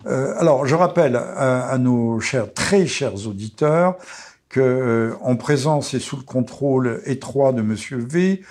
Euh, 0.08 0.34
alors, 0.38 0.66
je 0.66 0.74
rappelle 0.74 1.16
à, 1.16 1.76
nos 1.78 2.20
chers, 2.20 2.52
très 2.52 2.86
chers 2.86 3.26
auditeurs 3.26 3.96
que, 4.48 4.60
euh, 4.60 5.14
en 5.20 5.36
présence 5.36 5.92
et 5.92 6.00
sous 6.00 6.16
le 6.16 6.22
contrôle 6.22 7.02
étroit 7.04 7.52
de 7.52 7.60
Monsieur 7.60 7.98
V, 7.98 8.42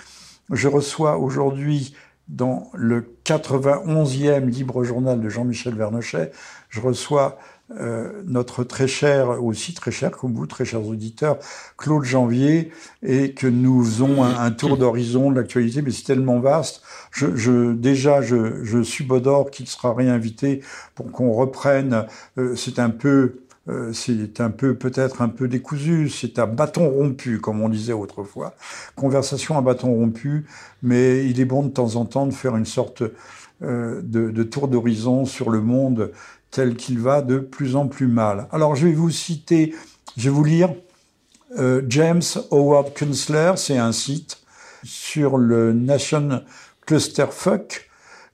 je 0.50 0.68
reçois 0.68 1.18
aujourd'hui 1.18 1.94
dans 2.28 2.70
le 2.74 3.16
91e 3.24 4.46
libre 4.46 4.84
journal 4.84 5.20
de 5.20 5.28
Jean-Michel 5.28 5.74
Vernochet, 5.74 6.30
je 6.68 6.80
reçois 6.80 7.38
euh, 7.70 8.22
notre 8.26 8.64
très 8.64 8.88
cher, 8.88 9.42
aussi 9.42 9.74
très 9.74 9.90
cher 9.90 10.10
comme 10.10 10.32
vous, 10.34 10.46
très 10.46 10.64
chers 10.64 10.86
auditeurs, 10.86 11.38
Claude 11.76 12.04
Janvier, 12.04 12.70
et 13.02 13.32
que 13.32 13.46
nous 13.46 13.84
faisons 13.84 14.22
un, 14.22 14.38
un 14.38 14.50
tour 14.50 14.76
d'horizon 14.78 15.30
de 15.30 15.36
l'actualité, 15.36 15.82
mais 15.82 15.90
c'est 15.90 16.04
tellement 16.04 16.40
vaste. 16.40 16.82
Je, 17.10 17.36
je 17.36 17.72
déjà, 17.72 18.22
je, 18.22 18.64
je 18.64 18.82
subodore 18.82 19.50
qu'il 19.50 19.66
sera 19.66 19.92
réinvité 19.94 20.62
pour 20.94 21.10
qu'on 21.10 21.32
reprenne. 21.32 22.06
Euh, 22.38 22.56
c'est 22.56 22.78
un 22.78 22.90
peu 22.90 23.40
euh, 23.68 23.92
c'est 23.92 24.40
un 24.40 24.50
peu 24.50 24.74
peut-être 24.74 25.20
un 25.20 25.28
peu 25.28 25.46
décousu, 25.46 26.08
c'est 26.08 26.38
un 26.38 26.46
bâton 26.46 26.88
rompu, 26.88 27.38
comme 27.38 27.60
on 27.60 27.68
disait 27.68 27.92
autrefois. 27.92 28.54
Conversation 28.96 29.58
à 29.58 29.60
bâton 29.60 29.92
rompu, 29.92 30.46
mais 30.82 31.26
il 31.28 31.38
est 31.40 31.44
bon 31.44 31.62
de 31.62 31.68
temps 31.68 31.96
en 31.96 32.06
temps 32.06 32.26
de 32.26 32.32
faire 32.32 32.56
une 32.56 32.64
sorte 32.64 33.02
euh, 33.62 34.00
de, 34.02 34.30
de, 34.30 34.42
tour 34.44 34.68
d'horizon 34.68 35.24
sur 35.26 35.50
le 35.50 35.60
monde 35.60 36.12
tel 36.50 36.76
qu'il 36.76 36.98
va 36.98 37.22
de 37.22 37.38
plus 37.38 37.76
en 37.76 37.88
plus 37.88 38.08
mal. 38.08 38.48
Alors 38.52 38.74
je 38.74 38.86
vais 38.86 38.94
vous 38.94 39.10
citer, 39.10 39.74
je 40.16 40.24
vais 40.24 40.34
vous 40.34 40.44
lire 40.44 40.74
euh, 41.58 41.82
James 41.88 42.22
Howard 42.50 42.94
Kunstler, 42.94 43.52
c'est 43.56 43.78
un 43.78 43.92
site 43.92 44.38
sur 44.84 45.38
le 45.38 45.72
Nation 45.72 46.42
Clusterfuck 46.86 47.88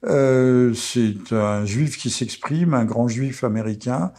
c'est 0.07 1.31
un 1.31 1.65
juif 1.65 1.97
qui 1.97 2.09
s'exprime, 2.09 2.73
un 2.73 2.85
grand 2.85 3.07
juif 3.07 3.43
américain, 3.43 4.11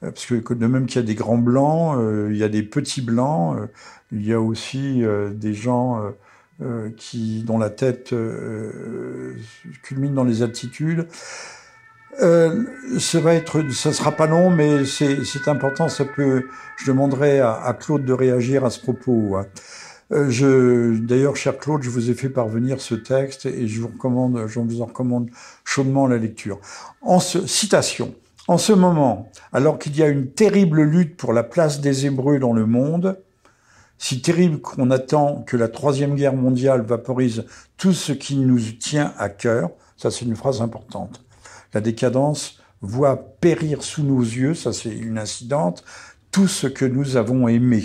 parce 0.00 0.26
que 0.26 0.54
de 0.54 0.66
même 0.66 0.86
qu'il 0.86 1.00
y 1.00 1.04
a 1.04 1.06
des 1.06 1.14
grands 1.14 1.38
blancs, 1.38 1.98
il 2.30 2.36
y 2.36 2.44
a 2.44 2.48
des 2.48 2.62
petits 2.62 3.00
blancs, 3.00 3.58
il 4.12 4.24
y 4.24 4.32
a 4.32 4.40
aussi 4.40 5.02
des 5.32 5.54
gens 5.54 6.00
qui 6.96 7.42
dont 7.42 7.58
la 7.58 7.70
tête 7.70 8.14
culmine 9.82 10.14
dans 10.14 10.24
les 10.24 10.42
altitudes. 10.42 11.08
Euh, 12.20 12.64
ça 12.98 13.20
va 13.20 13.34
être, 13.34 13.70
ça 13.72 13.92
sera 13.92 14.12
pas 14.12 14.26
long, 14.26 14.50
mais 14.50 14.84
c'est 14.84 15.48
important. 15.48 15.88
Ça 15.88 16.04
peut. 16.04 16.44
Je 16.76 16.86
demanderai 16.86 17.40
à, 17.40 17.54
à, 17.54 17.74
Claude 17.74 18.04
de 18.04 18.12
réagir 18.12 18.64
à 18.64 18.70
ce 18.70 18.80
propos. 18.80 19.36
Hein. 19.36 19.46
Euh, 20.12 20.98
d'ailleurs, 21.00 21.36
cher 21.36 21.58
Claude, 21.58 21.82
je 21.82 21.90
vous 21.90 22.10
ai 22.10 22.14
fait 22.14 22.28
parvenir 22.28 22.80
ce 22.80 22.94
texte 22.94 23.46
et 23.46 23.66
je 23.66 23.80
vous 23.80 23.88
recommande, 23.88 24.46
je 24.46 24.60
vous 24.60 24.82
en 24.82 24.86
recommande 24.86 25.30
chaudement 25.64 26.06
la 26.06 26.18
lecture. 26.18 26.60
En 27.00 27.20
ce, 27.20 27.46
citation. 27.46 28.14
En 28.46 28.58
ce 28.58 28.72
moment, 28.72 29.30
alors 29.52 29.78
qu'il 29.78 29.96
y 29.96 30.02
a 30.02 30.08
une 30.08 30.30
terrible 30.30 30.82
lutte 30.82 31.16
pour 31.16 31.32
la 31.32 31.42
place 31.42 31.80
des 31.80 32.04
Hébreux 32.04 32.38
dans 32.38 32.52
le 32.52 32.66
monde, 32.66 33.18
si 33.96 34.20
terrible 34.20 34.60
qu'on 34.60 34.90
attend 34.90 35.42
que 35.46 35.56
la 35.56 35.68
troisième 35.68 36.14
guerre 36.14 36.34
mondiale 36.34 36.82
vaporise 36.82 37.46
tout 37.78 37.94
ce 37.94 38.12
qui 38.12 38.36
nous 38.36 38.60
tient 38.60 39.14
à 39.18 39.30
cœur, 39.30 39.70
ça 39.96 40.10
c'est 40.10 40.26
une 40.26 40.36
phrase 40.36 40.60
importante. 40.60 41.23
La 41.74 41.80
décadence 41.80 42.60
voit 42.80 43.16
périr 43.16 43.82
sous 43.82 44.04
nos 44.04 44.20
yeux, 44.20 44.54
ça 44.54 44.72
c'est 44.72 44.94
une 44.94 45.18
incidente, 45.18 45.84
tout 46.30 46.48
ce 46.48 46.66
que 46.66 46.84
nous 46.84 47.16
avons 47.16 47.48
aimé. 47.48 47.84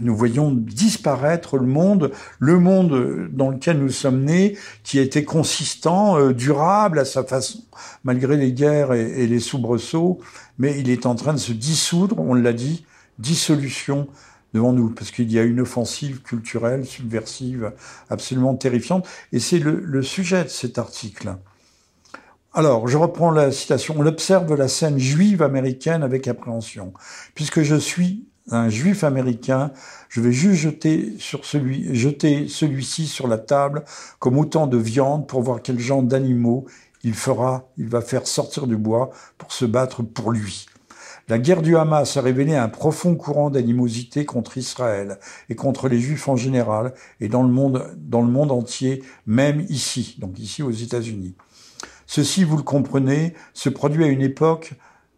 Nous 0.00 0.14
voyons 0.14 0.52
disparaître 0.52 1.56
le 1.56 1.66
monde, 1.66 2.12
le 2.38 2.60
monde 2.60 3.28
dans 3.32 3.50
lequel 3.50 3.78
nous 3.78 3.90
sommes 3.90 4.24
nés, 4.24 4.56
qui 4.84 4.98
a 5.00 5.02
été 5.02 5.24
consistant, 5.24 6.16
euh, 6.16 6.32
durable 6.32 7.00
à 7.00 7.04
sa 7.04 7.24
façon, 7.24 7.64
malgré 8.04 8.36
les 8.36 8.52
guerres 8.52 8.92
et, 8.92 9.26
les 9.26 9.40
soubresauts, 9.40 10.20
mais 10.58 10.78
il 10.78 10.90
est 10.90 11.06
en 11.06 11.16
train 11.16 11.32
de 11.32 11.38
se 11.38 11.52
dissoudre, 11.52 12.20
on 12.20 12.34
l'a 12.34 12.52
dit, 12.52 12.84
dissolution 13.18 14.06
devant 14.54 14.72
nous, 14.72 14.90
parce 14.90 15.10
qu'il 15.10 15.32
y 15.32 15.38
a 15.38 15.42
une 15.42 15.60
offensive 15.60 16.22
culturelle, 16.22 16.86
subversive, 16.86 17.72
absolument 18.10 18.54
terrifiante, 18.54 19.08
et 19.32 19.40
c'est 19.40 19.58
le, 19.58 19.80
le 19.80 20.02
sujet 20.02 20.44
de 20.44 20.48
cet 20.48 20.78
article. 20.78 21.34
Alors, 22.52 22.88
je 22.88 22.96
reprends 22.96 23.30
la 23.30 23.52
citation. 23.52 23.94
On 23.96 24.06
observe 24.06 24.56
la 24.56 24.66
scène 24.66 24.98
juive 24.98 25.40
américaine 25.40 26.02
avec 26.02 26.26
appréhension. 26.26 26.92
Puisque 27.36 27.62
je 27.62 27.76
suis 27.76 28.26
un 28.50 28.68
juif 28.68 29.04
américain, 29.04 29.70
je 30.08 30.20
vais 30.20 30.32
juste 30.32 30.60
jeter 30.60 31.16
celui-ci 32.48 33.06
sur 33.06 33.28
la 33.28 33.38
table 33.38 33.84
comme 34.18 34.36
autant 34.36 34.66
de 34.66 34.78
viande 34.78 35.28
pour 35.28 35.42
voir 35.42 35.62
quel 35.62 35.78
genre 35.78 36.02
d'animaux 36.02 36.66
il 37.04 37.14
fera, 37.14 37.70
il 37.78 37.88
va 37.88 38.00
faire 38.00 38.26
sortir 38.26 38.66
du 38.66 38.76
bois 38.76 39.10
pour 39.38 39.52
se 39.52 39.64
battre 39.64 40.02
pour 40.02 40.32
lui. 40.32 40.66
La 41.28 41.38
guerre 41.38 41.62
du 41.62 41.76
Hamas 41.76 42.16
a 42.16 42.20
révélé 42.20 42.56
un 42.56 42.68
profond 42.68 43.14
courant 43.14 43.50
d'animosité 43.50 44.24
contre 44.24 44.58
Israël 44.58 45.20
et 45.48 45.54
contre 45.54 45.88
les 45.88 46.00
Juifs 46.00 46.26
en 46.26 46.34
général 46.34 46.94
et 47.20 47.28
dans 47.28 47.44
le 47.44 47.48
monde, 47.48 47.94
dans 47.96 48.22
le 48.22 48.30
monde 48.30 48.50
entier, 48.50 49.04
même 49.26 49.64
ici, 49.68 50.16
donc 50.18 50.40
ici 50.40 50.64
aux 50.64 50.72
États-Unis. 50.72 51.36
Ceci, 52.10 52.42
vous 52.42 52.56
le 52.56 52.64
comprenez, 52.64 53.34
se 53.54 53.68
produit 53.68 54.02
à 54.02 54.08
une 54.08 54.20
époque 54.20 54.72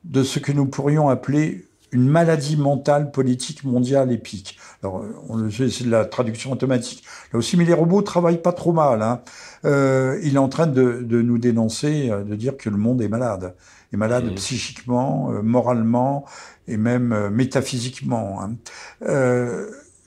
de 0.05 0.23
ce 0.23 0.39
que 0.39 0.53
nous 0.53 0.67
pourrions 0.67 1.09
appeler 1.09 1.65
une 1.91 2.07
maladie 2.07 2.59
mentale 2.59 3.11
politique 3.11 3.65
mondiale 3.65 4.13
épique. 4.13 4.59
Alors, 4.83 5.03
on 5.31 5.37
le 5.39 5.51
sait, 5.51 5.71
c'est 5.71 5.85
de 5.85 5.91
la 5.91 6.05
traduction 6.05 6.53
automatique. 6.53 7.03
Là 7.33 7.39
aussi, 7.39 7.57
mais 7.57 7.65
les 7.65 7.73
robots 7.73 8.03
travaillent 8.03 8.43
pas 8.43 8.53
trop 8.53 8.75
mal. 8.75 9.01
Hein. 9.01 9.23
Euh, 9.65 10.21
il 10.23 10.35
est 10.35 10.39
en 10.39 10.51
train 10.51 10.67
de, 10.67 11.01
de, 11.01 11.23
nous 11.23 11.39
dénoncer, 11.39 12.11
euh, 12.11 12.25
de 12.25 12.37
dire 12.37 12.59
que 12.59 12.69
le 12.69 12.77
monde 12.77 13.01
est 13.01 13.09
malade, 13.09 13.55
est 13.95 13.97
malade 13.97 14.27
mmh. 14.27 14.35
psychiquement, 14.35 15.33
euh, 15.33 15.41
moralement 15.41 16.27
et 16.69 16.77
même 16.77 17.15
euh, 17.15 17.31
métaphysiquement. 17.31 18.39
Hein. 18.43 18.57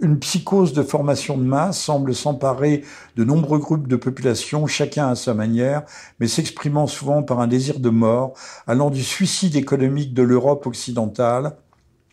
Une 0.01 0.19
psychose 0.19 0.73
de 0.73 0.84
formation 0.84 1.38
de 1.38 1.43
masse 1.43 1.81
semble 1.81 2.13
s'emparer 2.13 2.84
de 3.15 3.23
nombreux 3.23 3.60
groupes 3.60 3.88
de 3.88 3.95
population, 3.95 4.67
chacun 4.67 5.08
à 5.08 5.15
sa 5.15 5.34
manière, 5.34 5.84
mais 6.19 6.27
s'exprimant 6.27 6.86
souvent 6.86 7.23
par 7.23 7.39
un 7.39 7.47
désir 7.47 7.79
de 7.79 7.89
mort, 7.89 8.34
allant 8.67 8.89
du 8.89 9.01
suicide 9.01 9.55
économique 9.55 10.13
de 10.13 10.21
l'Europe 10.21 10.67
occidentale, 10.67 11.55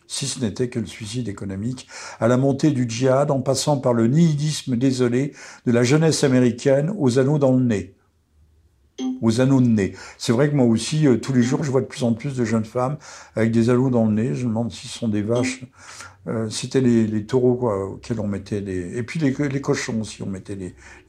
si 0.07 0.27
ce 0.27 0.39
n'était 0.39 0.69
que 0.69 0.79
le 0.79 0.85
suicide 0.85 1.27
économique, 1.27 1.87
à 2.21 2.29
la 2.29 2.37
montée 2.37 2.71
du 2.71 2.87
djihad, 2.87 3.31
en 3.31 3.41
passant 3.41 3.77
par 3.77 3.93
le 3.93 4.07
nihilisme 4.07 4.77
désolé 4.77 5.33
de 5.65 5.71
la 5.73 5.83
jeunesse 5.83 6.23
américaine 6.23 6.93
aux 6.97 7.19
anneaux 7.19 7.37
dans 7.37 7.51
le 7.51 7.65
nez 7.65 7.95
aux 9.21 9.41
anneaux 9.41 9.61
de 9.61 9.67
nez. 9.67 9.93
C'est 10.17 10.33
vrai 10.33 10.49
que 10.49 10.55
moi 10.55 10.65
aussi, 10.65 11.07
euh, 11.07 11.17
tous 11.17 11.33
les 11.33 11.43
jours, 11.43 11.63
je 11.63 11.71
vois 11.71 11.81
de 11.81 11.85
plus 11.85 12.03
en 12.03 12.13
plus 12.13 12.35
de 12.35 12.45
jeunes 12.45 12.65
femmes 12.65 12.97
avec 13.35 13.51
des 13.51 13.69
anneaux 13.69 13.89
dans 13.89 14.05
le 14.05 14.13
nez. 14.13 14.35
Je 14.35 14.43
me 14.43 14.49
demande 14.49 14.71
si 14.71 14.87
ce 14.87 14.99
sont 14.99 15.07
des 15.07 15.21
vaches 15.21 15.65
euh, 16.27 16.49
c'était 16.49 16.79
les, 16.79 17.25
taureaux 17.25 17.69
auxquels 17.69 18.19
on 18.19 18.27
mettait 18.27 18.61
des... 18.61 18.97
Et 18.97 19.03
puis 19.03 19.19
les, 19.19 19.61
cochons 19.61 19.99
aussi, 20.01 20.23
on 20.23 20.27
mettait 20.27 20.55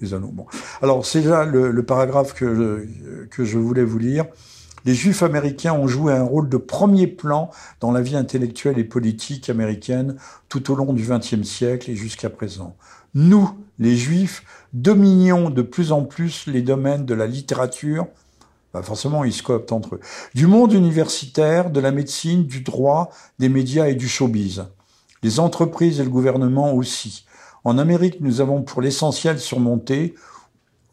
les, 0.00 0.14
anneaux. 0.14 0.34
Alors 0.82 1.06
c'est 1.06 1.22
là 1.22 1.44
le, 1.44 1.82
paragraphe 1.84 2.34
je, 2.38 2.84
que 3.30 3.44
je 3.44 3.58
voulais 3.58 3.84
vous 3.84 3.98
lire. 3.98 4.26
Les 4.84 4.94
Juifs 4.94 5.22
américains 5.22 5.72
ont 5.72 5.86
joué 5.86 6.12
un 6.12 6.24
rôle 6.24 6.48
de 6.48 6.58
premier 6.58 7.06
plan 7.06 7.50
dans 7.80 7.90
la 7.90 8.02
vie 8.02 8.16
intellectuelle 8.16 8.78
et 8.78 8.84
politique 8.84 9.48
américaine 9.48 10.16
tout 10.50 10.70
au 10.70 10.74
long 10.74 10.92
du 10.92 11.06
XXe 11.08 11.42
siècle 11.42 11.90
et 11.90 11.96
jusqu'à 11.96 12.28
présent. 12.28 12.76
Nous, 13.14 13.48
les 13.78 13.96
Juifs, 13.96 14.44
dominions 14.74 15.48
de 15.48 15.62
plus 15.62 15.90
en 15.92 16.04
plus 16.04 16.46
les 16.46 16.60
domaines 16.60 17.06
de 17.06 17.14
la 17.14 17.26
littérature, 17.26 18.06
bah 18.74 18.82
forcément 18.82 19.24
ils 19.24 19.32
se 19.32 19.42
cooptent 19.42 19.72
entre 19.72 19.94
eux, 19.94 20.00
du 20.34 20.46
monde 20.46 20.74
universitaire, 20.74 21.70
de 21.70 21.80
la 21.80 21.92
médecine, 21.92 22.44
du 22.44 22.60
droit, 22.60 23.10
des 23.38 23.48
médias 23.48 23.86
et 23.86 23.94
du 23.94 24.08
showbiz 24.08 24.64
les 25.24 25.40
entreprises 25.40 26.00
et 26.00 26.04
le 26.04 26.10
gouvernement 26.10 26.74
aussi. 26.74 27.24
En 27.64 27.78
Amérique, 27.78 28.20
nous 28.20 28.42
avons 28.42 28.62
pour 28.62 28.82
l'essentiel 28.82 29.40
surmonté, 29.40 30.14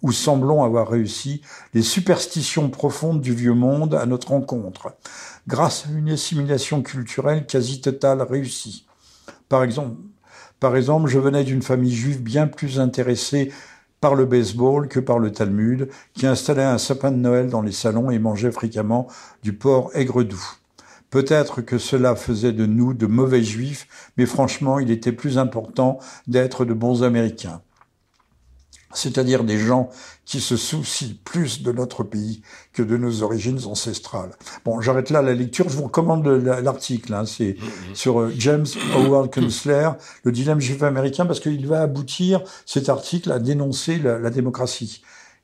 ou 0.02 0.14
semblons 0.14 0.64
avoir 0.64 0.88
réussi, 0.88 1.42
les 1.74 1.84
superstitions 1.84 2.70
profondes 2.70 3.20
du 3.20 3.36
vieux 3.36 3.54
monde 3.54 3.94
à 3.94 4.06
notre 4.06 4.30
rencontre, 4.30 4.96
grâce 5.48 5.86
à 5.86 5.92
une 5.92 6.10
assimilation 6.10 6.82
culturelle 6.82 7.46
quasi 7.46 7.82
totale 7.82 8.22
réussie. 8.22 8.88
Par 9.50 9.64
exemple, 9.64 9.98
par 10.62 10.78
exemple, 10.78 11.10
je 11.10 11.20
venais 11.20 11.44
d'une 11.44 11.62
famille 11.62 11.94
juive 11.94 12.22
bien 12.22 12.48
plus 12.48 12.80
intéressée 12.80 13.52
par 14.02 14.16
le 14.16 14.26
baseball 14.26 14.88
que 14.88 15.00
par 15.00 15.20
le 15.20 15.32
Talmud, 15.32 15.88
qui 16.14 16.28
installait 16.28 16.64
un 16.64 16.80
sapin 16.80 17.12
de 17.12 17.18
Noël 17.18 17.50
dans 17.50 17.62
les 17.62 17.72
salons 17.72 18.10
et 18.12 18.20
mangeait 18.20 18.52
fréquemment 18.52 19.08
du 19.44 19.54
porc 19.54 19.92
aigre-doux. 19.94 20.58
Peut-être 21.12 21.62
que 21.62 21.78
cela 21.78 22.16
faisait 22.16 22.54
de 22.54 22.66
nous 22.66 22.94
de 22.94 23.06
mauvais 23.06 23.44
juifs, 23.44 23.88
mais 24.18 24.26
franchement, 24.26 24.80
il 24.80 24.90
était 24.92 25.12
plus 25.12 25.38
important 25.38 26.00
d'être 26.28 26.66
de 26.66 26.74
bons 26.74 27.04
Américains. 27.04 27.62
C'est-à-dire 28.94 29.44
des 29.44 29.58
gens 29.58 29.90
qui 30.26 30.40
se 30.40 30.56
soucient 30.56 31.16
plus 31.26 31.62
de 31.62 31.72
notre 31.72 32.04
pays 32.04 32.42
que 32.74 32.84
de 32.84 32.98
nos 32.98 33.24
origines 33.24 33.60
ancestrales. 33.66 34.32
Bon, 34.64 34.80
j'arrête 34.80 35.10
là 35.10 35.22
la 35.22 35.34
lecture. 35.34 35.70
Je 35.70 35.76
vous 35.76 35.84
recommande 35.84 36.26
l'article. 36.26 37.14
Hein, 37.14 37.26
C'est 37.26 37.58
sur 37.94 38.22
euh, 38.22 38.34
James 38.38 38.66
Howard 38.96 39.30
Kunstler, 39.30 39.90
le 40.24 40.32
dilemme 40.32 40.60
juif 40.60 40.84
américain, 40.84 41.26
parce 41.26 41.40
qu'il 41.40 41.68
va 41.68 41.82
aboutir 41.82 42.42
cet 42.66 42.90
article 42.90 43.32
à 43.32 43.40
dénoncer 43.40 43.98
la 43.98 44.30
démocratie. 44.30 45.02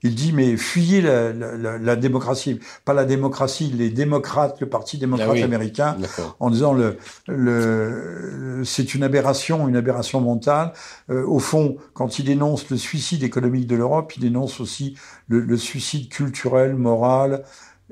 Il 0.07 0.15
dit 0.15 0.31
mais 0.31 0.55
fuyez 0.55 1.01
la, 1.01 1.33
la, 1.33 1.77
la, 1.77 1.95
démocratie, 1.95 2.59
pas 2.85 2.93
la 2.93 3.03
démocratie, 3.03 3.71
les 3.75 3.89
démocrates, 3.89 4.59
le 4.61 4.69
Parti 4.69 4.97
démocrate 4.97 5.37
ah 5.41 5.43
américain, 5.43 5.97
en 6.39 6.49
disant 6.49 6.73
le, 6.73 6.97
le 7.27 8.61
c'est 8.63 8.95
une 8.95 9.03
aberration, 9.03 9.67
une 9.67 9.75
aberration 9.75 10.21
mentale. 10.21 10.71
Euh, 11.09 11.25
au 11.25 11.39
fond, 11.39 11.75
quand 11.93 12.19
il 12.19 12.25
dénonce 12.25 12.69
le 12.69 12.77
suicide 12.77 13.23
économique 13.23 13.67
de 13.67 13.75
l'Europe, 13.75 14.15
il 14.15 14.21
dénonce 14.21 14.61
aussi 14.61 14.95
le, 15.27 15.41
le 15.41 15.57
suicide 15.57 16.09
culturel, 16.09 16.75
moral 16.75 17.43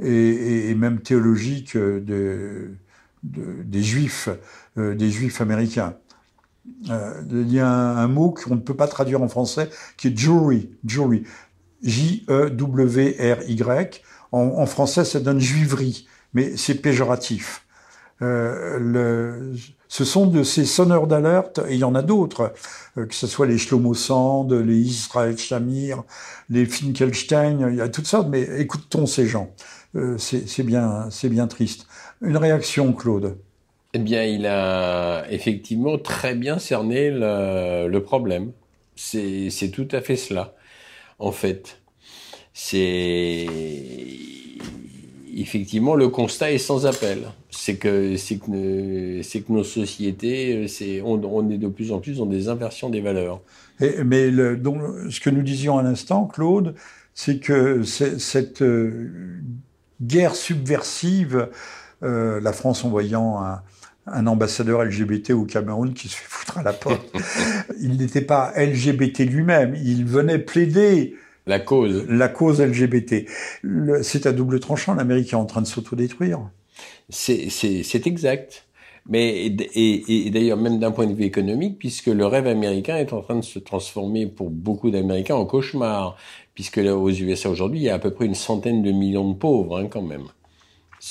et, 0.01 0.69
et, 0.69 0.75
même 0.75 1.01
théologique 1.01 1.75
de, 1.77 2.71
de, 3.23 3.63
des 3.63 3.83
juifs, 3.83 4.29
euh, 4.77 4.95
des 4.95 5.09
juifs 5.09 5.41
américains. 5.41 5.95
Euh, 6.89 7.21
il 7.29 7.51
y 7.51 7.59
a 7.59 7.67
un, 7.67 7.97
un 7.97 8.07
mot 8.07 8.31
qu'on 8.31 8.55
ne 8.55 8.61
peut 8.61 8.75
pas 8.75 8.87
traduire 8.87 9.21
en 9.21 9.27
français, 9.27 9.69
qui 9.97 10.07
est 10.07 10.17
jury, 10.17 10.71
jury. 10.83 11.23
J-E-W-R-Y. 11.83 13.65
En, 14.31 14.65
français, 14.65 15.05
ça 15.05 15.19
donne 15.21 15.39
juiverie, 15.39 16.07
mais 16.33 16.57
c'est 16.57 16.75
péjoratif. 16.75 17.65
Euh, 18.21 19.53
ce 19.87 20.05
sont 20.05 20.25
de 20.25 20.43
ces 20.43 20.65
sonneurs 20.65 21.07
d'alerte, 21.07 21.61
et 21.69 21.73
il 21.73 21.79
y 21.79 21.83
en 21.83 21.95
a 21.95 22.01
d'autres, 22.01 22.53
euh, 22.97 23.05
que 23.05 23.13
ce 23.15 23.27
soit 23.27 23.45
les 23.45 23.57
Shlomo 23.57 23.93
Sand, 23.93 24.51
les 24.51 24.77
Israël 24.77 25.37
Shamir, 25.37 26.03
les 26.49 26.65
Finkelstein, 26.65 27.69
il 27.69 27.75
y 27.75 27.81
a 27.81 27.89
toutes 27.89 28.07
sortes, 28.07 28.27
mais 28.29 28.41
écoutons 28.59 29.05
ces 29.05 29.27
gens? 29.27 29.53
Euh, 29.95 30.17
c'est 30.17 30.63
bien, 30.63 31.07
bien 31.23 31.47
triste. 31.47 31.87
Une 32.21 32.37
réaction, 32.37 32.91
Claude? 32.93 33.37
Eh 33.93 33.99
bien, 33.99 34.23
il 34.23 34.45
a 34.45 35.25
effectivement 35.29 35.97
très 35.97 36.35
bien 36.35 36.59
cerné 36.59 37.09
le 37.11 37.99
problème. 37.99 38.51
C'est 38.97 39.71
tout 39.73 39.87
à 39.91 40.01
fait 40.01 40.17
cela 40.17 40.54
en 41.19 41.31
fait. 41.31 41.81
c'est 42.53 43.47
effectivement 45.35 45.95
le 45.95 46.07
constat 46.07 46.51
est 46.51 46.57
sans 46.57 46.85
appel. 46.85 47.23
C'est 47.49 47.75
que 47.75 48.15
c'est 48.17 48.37
que 48.37 49.21
c'est 49.23 49.41
que 49.41 49.51
nos 49.51 49.63
sociétés, 49.63 50.67
c'est 50.67 51.01
on, 51.01 51.49
est 51.49 51.57
de 51.57 51.67
plus 51.67 51.91
en 51.91 51.99
plus 51.99 52.17
dans 52.17 52.25
des 52.25 52.47
inversions 52.47 52.89
des 52.89 53.01
valeurs. 53.01 53.41
Mais 54.05 54.31
donc, 54.55 54.81
ce 55.09 55.19
que 55.19 55.29
nous 55.29 55.41
disions 55.41 55.77
à 55.77 55.83
l'instant, 55.83 56.25
Claude, 56.25 56.75
c'est 57.13 57.39
que 57.39 57.83
cette 57.83 58.61
euh, 58.61 59.41
guerre 60.01 60.35
subversive, 60.35 61.49
euh, 62.03 62.39
la 62.41 62.53
France 62.53 62.83
envoyant 62.83 63.41
un, 63.41 63.61
un 64.07 64.27
ambassadeur 64.27 64.83
LGBT 64.83 65.31
au 65.31 65.45
Cameroun 65.45 65.93
qui 65.93 66.07
se 66.09 66.15
fait 66.15 66.27
foutre 66.27 66.57
à 66.57 66.63
la 66.63 66.73
porte. 66.73 67.11
il 67.81 67.97
n'était 67.97 68.21
pas 68.21 68.53
LGBT 68.55 69.19
lui-même, 69.21 69.75
il 69.75 70.05
venait 70.05 70.39
plaider 70.39 71.15
la 71.47 71.59
cause. 71.59 72.05
La 72.09 72.27
cause 72.27 72.61
LGBT. 72.61 73.25
C'est 74.01 74.25
à 74.25 74.31
double 74.31 74.59
tranchant, 74.59 74.93
l'Amérique 74.93 75.33
est 75.33 75.37
en 75.37 75.45
train 75.45 75.61
de 75.61 75.67
s'autodétruire. 75.67 76.39
C'est 77.09 78.07
exact. 78.07 78.65
Mais 79.07 79.45
et, 79.45 80.27
et, 80.27 80.29
d'ailleurs 80.31 80.57
même 80.57 80.79
d'un 80.79 80.91
point 80.91 81.05
de 81.05 81.13
vue 81.13 81.25
économique, 81.25 81.77
puisque 81.77 82.07
le 82.07 82.25
rêve 82.25 82.47
américain 82.47 82.97
est 82.97 83.13
en 83.13 83.21
train 83.21 83.35
de 83.35 83.43
se 83.43 83.59
transformer 83.59 84.25
pour 84.25 84.49
beaucoup 84.49 84.89
d'Américains 84.89 85.35
en 85.35 85.45
cauchemar, 85.45 86.17
puisque 86.55 86.77
là, 86.77 86.95
aux 86.95 87.11
USA 87.11 87.51
aujourd'hui, 87.51 87.81
il 87.81 87.83
y 87.83 87.89
a 87.89 87.95
à 87.95 87.99
peu 87.99 88.11
près 88.11 88.25
une 88.25 88.33
centaine 88.33 88.81
de 88.81 88.91
millions 88.91 89.29
de 89.29 89.35
pauvres 89.35 89.77
hein, 89.77 89.87
quand 89.87 90.01
même. 90.01 90.23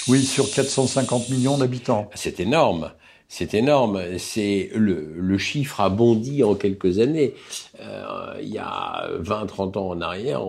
Oui, 0.09 0.25
sur 0.25 0.51
450 0.51 1.31
millions 1.31 1.59
d'habitants. 1.59 2.11
C'est 2.15 2.41
énorme. 2.41 2.93
C'est 3.29 3.55
énorme. 3.55 4.01
C'est 4.19 4.71
le, 4.75 5.09
le, 5.17 5.39
chiffre 5.39 5.81
a 5.81 5.89
bondi 5.89 6.45
en 6.45 6.55
quelques 6.55 6.99
années. 6.99 7.35
Euh, 7.81 8.35
il 8.41 8.49
y 8.49 8.59
a 8.59 9.09
20-30 9.21 9.79
ans 9.79 9.89
en 9.89 10.01
arrière, 10.01 10.41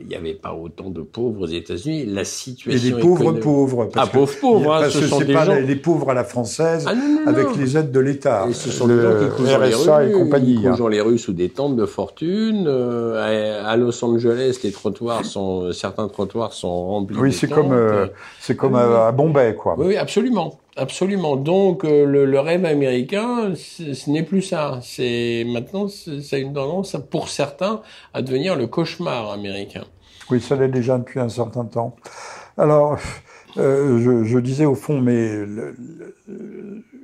il 0.00 0.06
n'y 0.08 0.14
avait 0.14 0.34
pas 0.34 0.52
autant 0.52 0.90
de 0.90 1.00
pauvres 1.00 1.42
aux 1.42 1.46
États-Unis. 1.46 2.04
La 2.06 2.24
situation. 2.24 2.88
Et 2.88 2.90
des 2.90 3.00
pauvres 3.00 3.32
pauvres. 3.32 3.88
ah, 3.96 4.06
pauvres 4.06 4.34
pauvres. 4.40 4.74
Hein, 4.74 4.80
parce 4.80 4.94
ce 4.94 4.98
que 4.98 5.06
sont 5.06 5.20
des 5.20 5.32
pas 5.32 5.46
gens... 5.46 5.54
les, 5.54 5.76
pauvres 5.76 6.10
à 6.10 6.14
la 6.14 6.24
française 6.24 6.86
ah, 6.86 6.94
avec 7.28 7.56
les 7.56 7.78
aides 7.78 7.92
de 7.92 8.00
l'État. 8.00 8.46
Et 8.48 8.52
ce 8.52 8.70
sont 8.70 8.88
des 8.88 9.00
gens 9.00 9.18
qui 9.20 9.36
courent 9.36 9.46
les 9.46 9.74
rues, 9.74 10.10
et 10.10 10.12
compagnie. 10.12 10.58
Ils 10.60 10.68
hein. 10.68 10.88
les 10.90 11.00
rues 11.00 11.18
sous 11.18 11.32
des 11.32 11.48
tentes 11.48 11.76
de 11.76 11.86
fortune. 11.86 12.66
Euh, 12.66 13.64
à 13.64 13.76
Los 13.76 14.04
Angeles, 14.04 14.58
les 14.64 14.72
trottoirs 14.72 15.24
sont, 15.24 15.72
certains 15.72 16.08
trottoirs 16.08 16.52
sont 16.52 16.86
remplis. 16.88 17.16
Oui, 17.18 17.32
c'est 17.32 17.48
comme, 17.48 17.72
euh, 17.72 18.06
c'est 18.40 18.56
comme 18.56 18.74
à, 18.74 19.12
Bombay, 19.12 19.54
quoi. 19.54 19.76
Oui, 19.78 19.86
oui 19.88 19.96
absolument. 19.96 20.58
Absolument. 20.78 21.36
Donc 21.36 21.84
euh, 21.84 22.04
le, 22.04 22.24
le, 22.24 22.38
rêve 22.38 22.64
américain, 22.64 23.52
ce 23.56 24.10
n'est 24.10 24.22
plus 24.22 24.42
ça. 24.42 24.78
C'est 24.82 25.44
maintenant, 25.46 25.88
ça 25.88 26.36
a 26.36 26.38
une 26.38 26.52
tendance, 26.52 26.96
pour 27.10 27.28
certains, 27.28 27.82
à 28.14 28.22
devenir 28.22 28.54
le 28.54 28.68
cauchemar 28.68 29.32
américain. 29.32 29.84
Oui, 30.30 30.40
ça 30.40 30.54
l'est 30.54 30.68
déjà 30.68 30.96
depuis 30.98 31.18
un 31.18 31.28
certain 31.28 31.64
temps. 31.64 31.96
Alors, 32.56 32.96
euh, 33.56 33.98
je, 33.98 34.24
je, 34.24 34.38
disais 34.38 34.66
au 34.66 34.76
fond, 34.76 35.00
mais 35.00 35.44
le, 35.44 35.74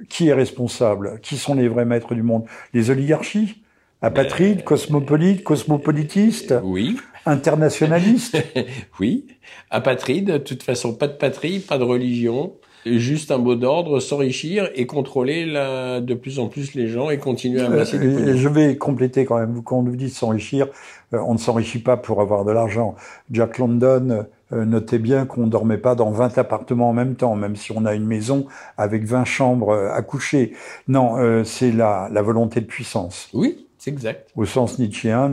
qui 0.09 0.29
est 0.29 0.35
responsable? 0.35 1.19
Qui 1.21 1.37
sont 1.37 1.55
les 1.55 1.67
vrais 1.67 1.85
maîtres 1.85 2.15
du 2.15 2.23
monde? 2.23 2.45
Les 2.73 2.91
oligarchies? 2.91 3.63
Apatrides, 4.03 4.61
euh, 4.61 4.63
cosmopolites, 4.63 5.43
cosmopolitistes 5.43 6.55
Oui. 6.63 6.97
Internationalistes 7.27 8.37
Oui. 9.01 9.27
Apatrides, 9.71 10.31
de 10.31 10.39
toute 10.39 10.63
façon, 10.63 10.95
pas 10.95 11.09
de 11.09 11.15
patrie, 11.15 11.59
pas 11.59 11.79
de 11.79 11.85
religion 11.85 12.53
juste 12.87 13.31
un 13.31 13.39
mot 13.39 13.55
d'ordre, 13.55 14.01
s'enrichir 14.01 14.71
et 14.75 14.87
contrôler 14.87 15.47
la, 15.47 16.01
de 16.01 16.15
plus 16.15 16.39
en 16.39 16.49
plus 16.49 16.75
les 16.75 16.89
gens 16.89 17.11
et 17.11 17.19
continuer 17.19 17.61
à 17.61 17.67
amasser 17.67 17.97
euh, 17.99 18.37
Je 18.37 18.49
vais 18.49 18.77
compléter 18.77 19.25
quand 19.25 19.39
même. 19.39 19.63
Quand 19.63 19.79
on 19.79 19.83
nous 19.83 19.97
dit 19.97 20.11
s'enrichir, 20.11 20.69
euh, 21.13 21.19
on 21.27 21.35
ne 21.35 21.39
s'enrichit 21.39 21.79
pas 21.79 21.97
pour 21.97 22.21
avoir 22.21 22.45
de 22.45 22.53
l'argent. 22.53 22.95
Jack 23.31 23.59
London 23.59 24.27
euh, 24.53 24.65
notait 24.65 24.99
bien 24.99 25.27
qu'on 25.27 25.47
dormait 25.47 25.79
pas 25.79 25.95
dans 25.95 26.11
20 26.11 26.39
appartements 26.39 26.91
en 26.91 26.93
même 26.93 27.15
temps, 27.15 27.35
même 27.35 27.57
si 27.57 27.73
on 27.73 27.85
a 27.85 27.95
une 27.95 28.07
maison 28.07 28.47
avec 28.77 29.05
20 29.05 29.25
chambres 29.25 29.75
à 29.75 30.03
coucher. 30.03 30.53
Non, 30.89 31.45
c'est 31.45 31.73
la, 31.73 32.09
la 32.13 32.23
volonté 32.23 32.61
de 32.61 32.67
puissance. 32.67 33.29
Oui, 33.33 33.67
c'est 33.79 33.91
exact. 33.91 34.31
Au 34.37 34.45
sens 34.45 34.79
nietzschéen, 34.79 35.33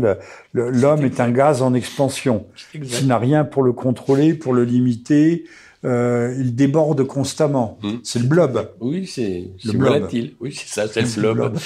l'homme 0.54 1.02
est, 1.04 1.06
est, 1.06 1.20
un 1.20 1.32
gaz 1.32 1.62
en 1.62 1.74
expansion 1.74 2.46
qui 2.72 3.06
n'a 3.06 3.18
rien 3.18 3.44
pour 3.44 3.64
le 3.64 3.74
contrôler, 3.74 4.34
pour 4.34 4.54
le 4.54 4.64
limiter, 4.64 5.46
euh, 5.84 6.36
il 6.38 6.56
déborde 6.56 7.04
constamment. 7.06 7.80
Hmm. 7.82 7.96
C'est 8.04 8.20
le 8.20 8.28
blob. 8.28 8.70
Oui, 8.80 9.08
c'est 9.08 9.50
le 9.66 9.78
volatile. 9.78 10.36
Oui, 10.40 10.54
c'est 10.54 10.68
ça, 10.68 10.88
c'est 10.88 11.18
le 11.18 11.34
blob. 11.34 11.58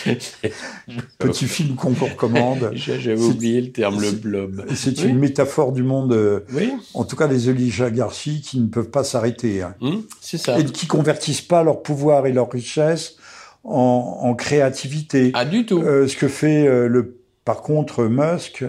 Petit 1.20 1.46
film 1.46 1.76
qu'on 1.76 1.94
recommande. 1.94 2.72
J'avais 2.76 3.20
oublié 3.20 3.62
le 3.62 3.72
terme, 3.72 4.02
le 4.02 4.12
blob. 4.12 4.66
C'est 4.74 5.04
une 5.04 5.18
métaphore 5.18 5.74
du 5.74 5.84
monde, 5.84 6.14
euh, 6.14 6.42
oui. 6.54 6.72
en 6.94 7.04
tout 7.04 7.18
cas 7.18 7.28
des 7.28 7.50
oligarchies 7.50 8.42
qui 8.42 8.60
ne 8.60 8.68
peuvent 8.68 8.90
pas 8.90 9.04
s'arrêter. 9.04 9.62
Hein. 9.62 9.76
Hmm, 9.82 9.98
c'est 10.22 10.38
ça. 10.38 10.60
Et 10.60 10.66
qui 10.66 10.88
convertissent 10.88 11.42
pas 11.42 11.64
leur 11.64 11.82
pouvoir 11.82 12.26
et 12.26 12.32
leur 12.32 12.50
richesse 12.50 13.18
en, 13.66 14.20
en 14.22 14.34
créativité. 14.34 15.32
Ah, 15.34 15.44
du 15.44 15.66
tout. 15.66 15.82
Euh, 15.82 16.08
ce 16.08 16.16
que 16.16 16.30
fait 16.30 16.66
euh, 16.68 16.88
le, 16.88 17.18
par 17.44 17.62
contre, 17.62 18.06
Musk, 18.06 18.64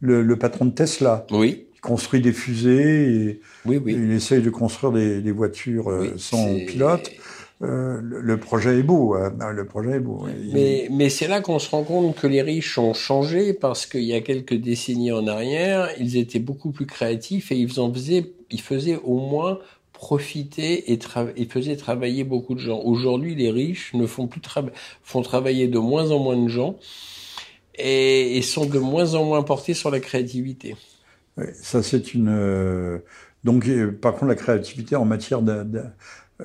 le, 0.00 0.22
le 0.22 0.36
patron 0.36 0.66
de 0.66 0.72
Tesla. 0.72 1.26
Oui 1.30 1.66
construit 1.80 2.20
des 2.20 2.32
fusées 2.32 3.12
et, 3.12 3.40
oui, 3.64 3.80
oui. 3.82 3.94
il 3.94 4.12
essaye 4.12 4.42
de 4.42 4.50
construire 4.50 4.92
des, 4.92 5.20
des 5.20 5.32
voitures 5.32 5.90
euh, 5.90 6.14
sans 6.16 6.54
pilote. 6.66 7.10
Euh, 7.62 8.00
le, 8.02 8.38
projet 8.38 8.78
est 8.78 8.82
beau, 8.82 9.14
hein. 9.14 9.34
le 9.52 9.66
projet 9.66 9.96
est 9.96 10.00
beau. 10.00 10.26
Mais, 10.50 10.88
mais 10.90 11.10
c'est 11.10 11.28
là 11.28 11.42
qu'on 11.42 11.58
se 11.58 11.68
rend 11.68 11.82
compte 11.82 12.16
que 12.16 12.26
les 12.26 12.40
riches 12.40 12.78
ont 12.78 12.94
changé 12.94 13.52
parce 13.52 13.84
qu'il 13.84 14.04
y 14.04 14.14
a 14.14 14.22
quelques 14.22 14.54
décennies 14.54 15.12
en 15.12 15.26
arrière, 15.26 15.90
ils 15.98 16.16
étaient 16.16 16.38
beaucoup 16.38 16.70
plus 16.70 16.86
créatifs 16.86 17.52
et 17.52 17.56
ils 17.56 17.78
en 17.78 17.92
faisaient, 17.92 18.32
ils 18.50 18.62
faisaient 18.62 18.98
au 19.04 19.18
moins 19.18 19.58
profiter 19.92 20.90
et, 20.90 20.98
ils 21.36 21.50
faisaient 21.50 21.76
travailler 21.76 22.24
beaucoup 22.24 22.54
de 22.54 22.60
gens. 22.60 22.80
Aujourd'hui, 22.82 23.34
les 23.34 23.50
riches 23.50 23.92
ne 23.92 24.06
font 24.06 24.26
plus 24.26 24.40
font 25.02 25.20
travailler 25.20 25.68
de 25.68 25.78
moins 25.78 26.12
en 26.12 26.18
moins 26.18 26.42
de 26.42 26.48
gens 26.48 26.78
et, 27.74 28.38
et 28.38 28.42
sont 28.42 28.64
de 28.64 28.78
moins 28.78 29.12
en 29.12 29.24
moins 29.24 29.42
portés 29.42 29.74
sur 29.74 29.90
la 29.90 30.00
créativité 30.00 30.76
ça 31.54 31.82
c'est 31.82 32.14
une. 32.14 32.28
Euh, 32.28 32.98
donc, 33.44 33.66
euh, 33.68 33.90
par 33.90 34.14
contre, 34.14 34.26
la 34.26 34.34
créativité 34.34 34.96
en 34.96 35.04
matière 35.04 35.40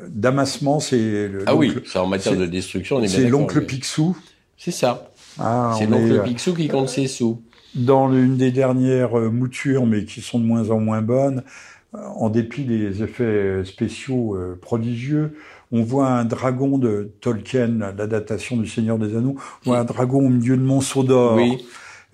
d'amassement, 0.07 0.79
c'est. 0.79 1.29
Ah 1.45 1.55
oui, 1.55 1.73
c'est 1.85 1.99
en 1.99 2.07
matière 2.07 2.37
de 2.37 2.45
destruction, 2.45 2.97
on 2.97 3.01
est 3.01 3.07
C'est 3.07 3.27
l'oncle 3.27 3.65
Picsou. 3.65 4.17
C'est 4.57 4.71
ça. 4.71 5.11
Ah, 5.37 5.75
c'est 5.77 5.87
l'oncle 5.87 6.13
euh, 6.13 6.23
Picsou 6.23 6.53
qui 6.53 6.67
compte 6.67 6.89
ses 6.89 7.07
sous. 7.07 7.41
Dans 7.75 8.07
l'une 8.07 8.37
des 8.37 8.51
dernières 8.51 9.19
moutures, 9.19 9.85
mais 9.85 10.05
qui 10.05 10.21
sont 10.21 10.39
de 10.39 10.45
moins 10.45 10.69
en 10.69 10.79
moins 10.79 11.01
bonnes, 11.01 11.43
en 11.91 12.29
dépit 12.29 12.63
des 12.63 13.03
effets 13.03 13.65
spéciaux 13.65 14.37
prodigieux, 14.61 15.35
on 15.73 15.83
voit 15.83 16.07
un 16.07 16.23
dragon 16.23 16.77
de 16.77 17.11
Tolkien, 17.19 17.79
la 17.97 18.07
datation 18.07 18.55
du 18.55 18.65
Seigneur 18.65 18.97
des 18.97 19.17
Anneaux, 19.17 19.35
on 19.65 19.71
voit 19.71 19.79
un 19.79 19.83
dragon 19.83 20.25
au 20.25 20.29
milieu 20.29 20.55
de 20.55 20.61
monceaux 20.61 21.03
d'or. 21.03 21.35
Oui. 21.35 21.65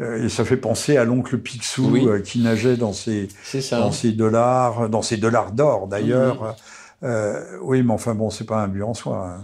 Euh, 0.01 0.25
et 0.25 0.29
ça 0.29 0.43
fait 0.45 0.57
penser 0.57 0.97
à 0.97 1.03
l'oncle 1.03 1.37
Picsou 1.37 1.95
euh, 1.95 2.21
qui 2.21 2.39
nageait 2.39 2.77
dans 2.77 2.93
ses, 2.93 3.27
dans 3.71 3.91
ses 3.91 4.11
dollars, 4.11 4.89
dans 4.89 5.01
ses 5.01 5.17
dollars 5.17 5.51
d'or 5.51 5.87
d'ailleurs. 5.87 6.55
Euh, 7.03 7.57
oui, 7.61 7.81
mais 7.83 7.93
enfin 7.93 8.15
bon, 8.15 8.29
c'est 8.29 8.45
pas 8.45 8.57
un 8.57 8.67
but 8.67 8.83
en 8.83 8.93
soi. 8.93 9.27
Hein. 9.27 9.43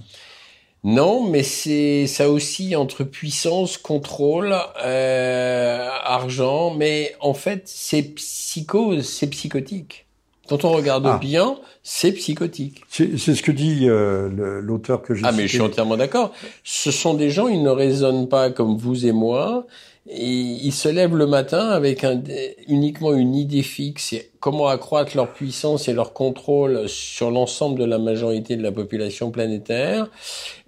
Non, 0.83 1.27
mais 1.27 1.43
c'est 1.43 2.07
ça 2.07 2.29
aussi 2.29 2.75
entre 2.75 3.03
puissance, 3.03 3.77
contrôle, 3.77 4.55
euh, 4.83 5.89
argent, 6.03 6.73
mais 6.75 7.15
en 7.19 7.33
fait 7.33 7.63
c'est 7.65 8.03
psychose, 8.03 9.07
c'est 9.07 9.27
psychotique. 9.27 10.05
Quand 10.47 10.63
on 10.63 10.71
regarde 10.71 11.05
ah. 11.05 11.17
bien, 11.17 11.57
c'est 11.83 12.13
psychotique. 12.13 12.83
C'est 12.89 13.17
ce 13.17 13.41
que 13.41 13.51
dit 13.51 13.89
euh, 13.89 14.61
l'auteur 14.61 15.01
que 15.01 15.13
j'ai 15.13 15.23
Ah, 15.25 15.33
mais 15.33 15.43
je 15.43 15.53
suis 15.53 15.61
entièrement 15.61 15.97
d'accord. 15.97 16.31
Ce 16.63 16.89
sont 16.89 17.15
des 17.15 17.29
gens, 17.29 17.49
ils 17.49 17.63
ne 17.63 17.69
raisonnent 17.69 18.29
pas 18.29 18.49
comme 18.49 18.77
vous 18.77 19.05
et 19.05 19.11
moi 19.11 19.67
ils 20.09 20.71
se 20.71 20.87
lèvent 20.89 21.15
le 21.15 21.27
matin 21.27 21.69
avec 21.69 22.03
un, 22.03 22.21
uniquement 22.67 23.13
une 23.13 23.35
idée 23.35 23.63
fixe, 23.63 24.15
comment 24.39 24.67
accroître 24.67 25.15
leur 25.15 25.33
puissance 25.33 25.87
et 25.87 25.93
leur 25.93 26.13
contrôle 26.13 26.87
sur 26.87 27.31
l'ensemble 27.31 27.79
de 27.79 27.85
la 27.85 27.97
majorité 27.97 28.55
de 28.55 28.63
la 28.63 28.71
population 28.71 29.31
planétaire, 29.31 30.09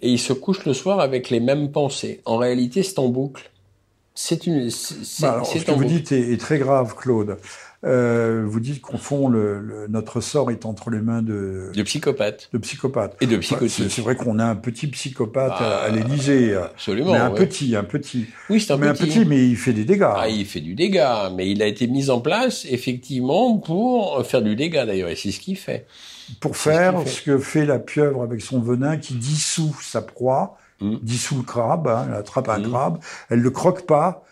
et 0.02 0.10
ils 0.10 0.20
se 0.20 0.34
couchent 0.34 0.66
le 0.66 0.74
soir 0.74 1.00
avec 1.00 1.30
les 1.30 1.40
mêmes 1.40 1.72
pensées. 1.72 2.22
En 2.26 2.38
réalité, 2.38 2.84
c'est 2.84 3.00
en 3.00 3.08
boucle. 3.08 3.50
C'est 4.16 4.46
une. 4.48 4.70
Bah 5.22 5.44
ce 5.46 5.64
que 5.64 5.72
vous 5.72 5.86
dites 5.86 6.12
est, 6.12 6.38
très 6.40 6.58
grave, 6.58 6.94
Claude. 6.96 7.38
Euh, 7.86 8.43
vous 8.45 8.59
dites 8.59 8.82
qu'on 8.82 8.97
fond 8.97 9.30
le, 9.30 9.88
notre 9.88 10.19
sort 10.19 10.51
est 10.51 10.65
entre 10.65 10.89
les 10.89 10.99
mains 10.99 11.21
de 11.21 11.71
de 11.73 11.84
psychopathes, 11.84 12.49
de 12.51 12.57
psychopathes 12.57 13.15
et 13.21 13.25
de 13.25 13.38
psychotiques. 13.38 13.89
c'est 13.89 14.01
vrai 14.01 14.17
qu'on 14.17 14.38
a 14.38 14.43
un 14.43 14.57
petit 14.57 14.88
psychopathe 14.88 15.61
à, 15.61 15.84
à 15.84 15.89
l'Élysée, 15.89 16.55
ah, 16.55 16.71
absolument, 16.73 17.13
mais 17.13 17.19
un 17.19 17.32
petit, 17.32 17.77
un 17.77 17.86
petit. 17.86 18.25
Oui, 18.49 18.59
c'est 18.59 18.73
un 18.73 18.77
mais 18.77 18.91
petit. 18.91 19.03
un 19.03 19.05
petit, 19.05 19.25
mais 19.25 19.47
il 19.47 19.55
fait 19.55 19.71
des 19.71 19.86
dégâts. 19.86 20.11
Ah, 20.13 20.27
il 20.27 20.45
fait 20.45 20.59
du 20.59 20.75
dégât, 20.75 21.32
mais 21.34 21.49
il 21.49 21.63
a 21.63 21.67
été 21.67 21.88
mis 21.88 22.09
en 22.09 22.19
place 22.19 22.65
effectivement 22.69 23.57
pour 23.57 24.25
faire 24.25 24.41
du 24.41 24.57
dégât 24.57 24.86
d'ailleurs, 24.86 25.09
et 25.09 25.15
c'est 25.15 25.32
ce 25.32 25.39
qu'il 25.39 25.57
fait. 25.57 25.86
Pour 26.41 26.57
faire 26.57 27.07
ce, 27.07 27.21
que 27.21 27.38
fait 27.38 27.65
la 27.65 27.80
pieuvre 27.80 28.23
avec 28.23 28.41
son 28.41 28.59
venin, 28.59 28.97
qui 28.97 29.13
dissout 29.13 29.75
sa 29.82 30.01
proie, 30.01 30.57
hmm. 30.82 30.97
dissout 31.01 31.38
le 31.38 31.43
crabe, 31.43 31.88
hein, 31.88 32.07
elle 32.09 32.15
attrape 32.15 32.49
un 32.49 32.59
hmm. 32.59 32.69
crabe, 32.69 32.99
elle 33.30 33.39
le 33.39 33.51
croque 33.51 33.86
pas 33.86 34.25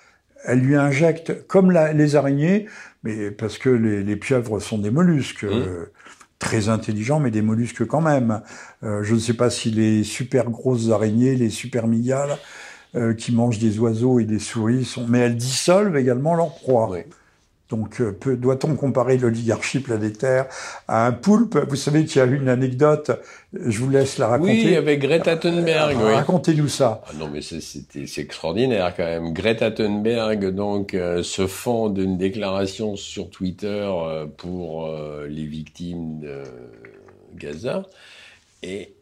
elle 0.48 0.60
lui 0.60 0.76
injecte, 0.76 1.46
comme 1.48 1.72
les 1.72 2.16
araignées, 2.16 2.68
mais 3.04 3.30
parce 3.32 3.58
que 3.58 3.70
les, 3.70 4.16
pieuvres 4.16 4.60
sont 4.60 4.80
des 4.80 4.92
mollusques. 4.92 5.44
Mmh. 5.44 5.50
Euh, 5.52 5.92
très 6.40 6.70
intelligents, 6.70 7.20
mais 7.20 7.32
des 7.32 7.42
mollusques 7.42 7.86
quand 7.86 8.02
même. 8.02 8.42
Euh, 8.84 9.04
je 9.04 9.16
ne 9.16 9.20
sais 9.20 9.34
pas 9.34 9.50
si 9.50 9.72
les 9.72 10.04
super 10.04 10.50
grosses 10.50 10.90
araignées, 10.92 11.36
les 11.36 11.50
super 11.50 11.88
migales, 11.88 12.38
euh, 12.96 13.14
qui 13.14 13.34
mangent 13.34 13.60
des 13.60 13.80
oiseaux 13.80 14.20
et 14.20 14.26
des 14.26 14.40
souris, 14.40 14.86
sont... 14.86 15.08
mais 15.08 15.20
elles 15.20 15.36
dissolvent 15.36 15.98
également 15.98 16.36
leur 16.36 16.54
proie. 16.56 16.96
Donc, 17.70 18.00
euh, 18.00 18.18
doit-on 18.36 18.76
comparer 18.76 19.18
l'oligarchie 19.18 19.80
planétaire 19.80 20.46
à 20.88 21.06
un 21.06 21.12
poulpe? 21.12 21.58
Vous 21.68 21.76
savez 21.76 22.06
qu'il 22.06 22.20
y 22.20 22.22
a 22.22 22.26
une 22.26 22.48
anecdote, 22.48 23.12
je 23.54 23.80
vous 23.80 23.90
laisse 23.90 24.18
la 24.18 24.28
raconter. 24.28 24.52
Oui, 24.52 24.76
avec 24.76 25.02
Greta 25.02 25.36
Thunberg. 25.36 25.98
oui. 25.98 26.14
Racontez-nous 26.14 26.70
ça. 26.70 27.02
Ah 27.08 27.12
non, 27.20 27.30
mais 27.32 27.42
c'est 27.42 28.22
extraordinaire 28.22 28.94
quand 28.96 29.04
même. 29.04 29.34
Greta 29.34 29.72
Thunberg, 29.72 30.50
donc, 30.52 30.94
euh, 30.94 31.24
se 31.24 31.46
fond 31.46 31.90
d'une 31.90 32.18
déclaration 32.18 32.96
sur 32.96 33.30
Twitter 33.30 33.68
euh, 33.68 34.26
pour 34.26 34.90
les 35.28 35.46
victimes 35.46 36.20
de 36.20 36.44
Gaza. 37.36 37.84
Et 38.64 38.94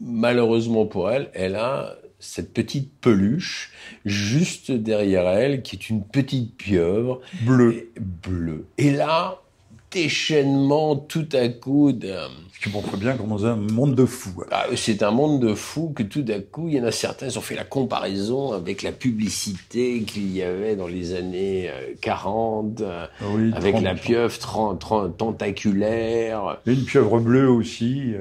malheureusement 0.00 0.86
pour 0.86 1.10
elle, 1.10 1.30
elle 1.34 1.56
a 1.56 1.96
cette 2.22 2.52
petite 2.52 2.90
peluche 3.00 3.72
juste 4.04 4.70
derrière 4.70 5.28
elle, 5.28 5.62
qui 5.62 5.76
est 5.76 5.90
une 5.90 6.04
petite 6.04 6.56
pieuvre 6.56 7.20
bleue. 7.42 7.90
Bleue. 7.98 8.64
Et 8.78 8.92
là, 8.92 9.42
déchaînement 9.90 10.96
tout 10.96 11.28
à 11.32 11.48
coup 11.48 11.92
d'un... 11.92 12.28
Ce 12.54 12.60
qui 12.60 12.72
montre 12.72 12.96
bien 12.96 13.16
comme 13.16 13.28
dans 13.28 13.44
un 13.44 13.56
monde 13.56 13.96
de 13.96 14.06
fous. 14.06 14.44
Ah, 14.52 14.66
c'est 14.76 15.02
un 15.02 15.10
monde 15.10 15.40
de 15.40 15.52
fous 15.54 15.92
que 15.94 16.04
tout 16.04 16.24
à 16.28 16.38
coup, 16.38 16.68
il 16.68 16.74
y 16.74 16.80
en 16.80 16.84
a 16.84 16.92
certains 16.92 17.28
qui 17.28 17.36
ont 17.38 17.42
fait 17.42 17.56
la 17.56 17.64
comparaison 17.64 18.52
avec 18.52 18.82
la 18.82 18.92
publicité 18.92 20.02
qu'il 20.02 20.32
y 20.32 20.42
avait 20.42 20.76
dans 20.76 20.86
les 20.86 21.14
années 21.14 21.70
40, 22.02 22.80
euh, 22.82 23.06
ah 23.20 23.56
avec 23.56 23.80
la 23.80 23.94
pieuvre 23.94 24.78
tentaculaire. 25.18 26.60
Et 26.66 26.72
une 26.72 26.84
pieuvre 26.84 27.18
bleue 27.18 27.50
aussi. 27.50 28.14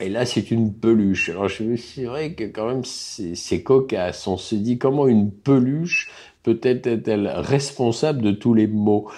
Et 0.00 0.08
là, 0.08 0.24
c'est 0.24 0.50
une 0.50 0.72
peluche. 0.72 1.28
Alors, 1.28 1.48
je 1.48 1.62
me 1.62 1.76
suis 1.76 2.04
vrai 2.04 2.32
que 2.32 2.44
quand 2.44 2.66
même, 2.66 2.84
c'est 2.84 3.62
cocasse. 3.62 4.26
On 4.26 4.38
se 4.38 4.54
dit 4.54 4.78
comment 4.78 5.06
une 5.06 5.30
peluche 5.30 6.10
peut-être 6.42 6.86
est-elle 6.86 7.28
responsable 7.28 8.22
de 8.22 8.32
tous 8.32 8.54
les 8.54 8.66
maux? 8.66 9.10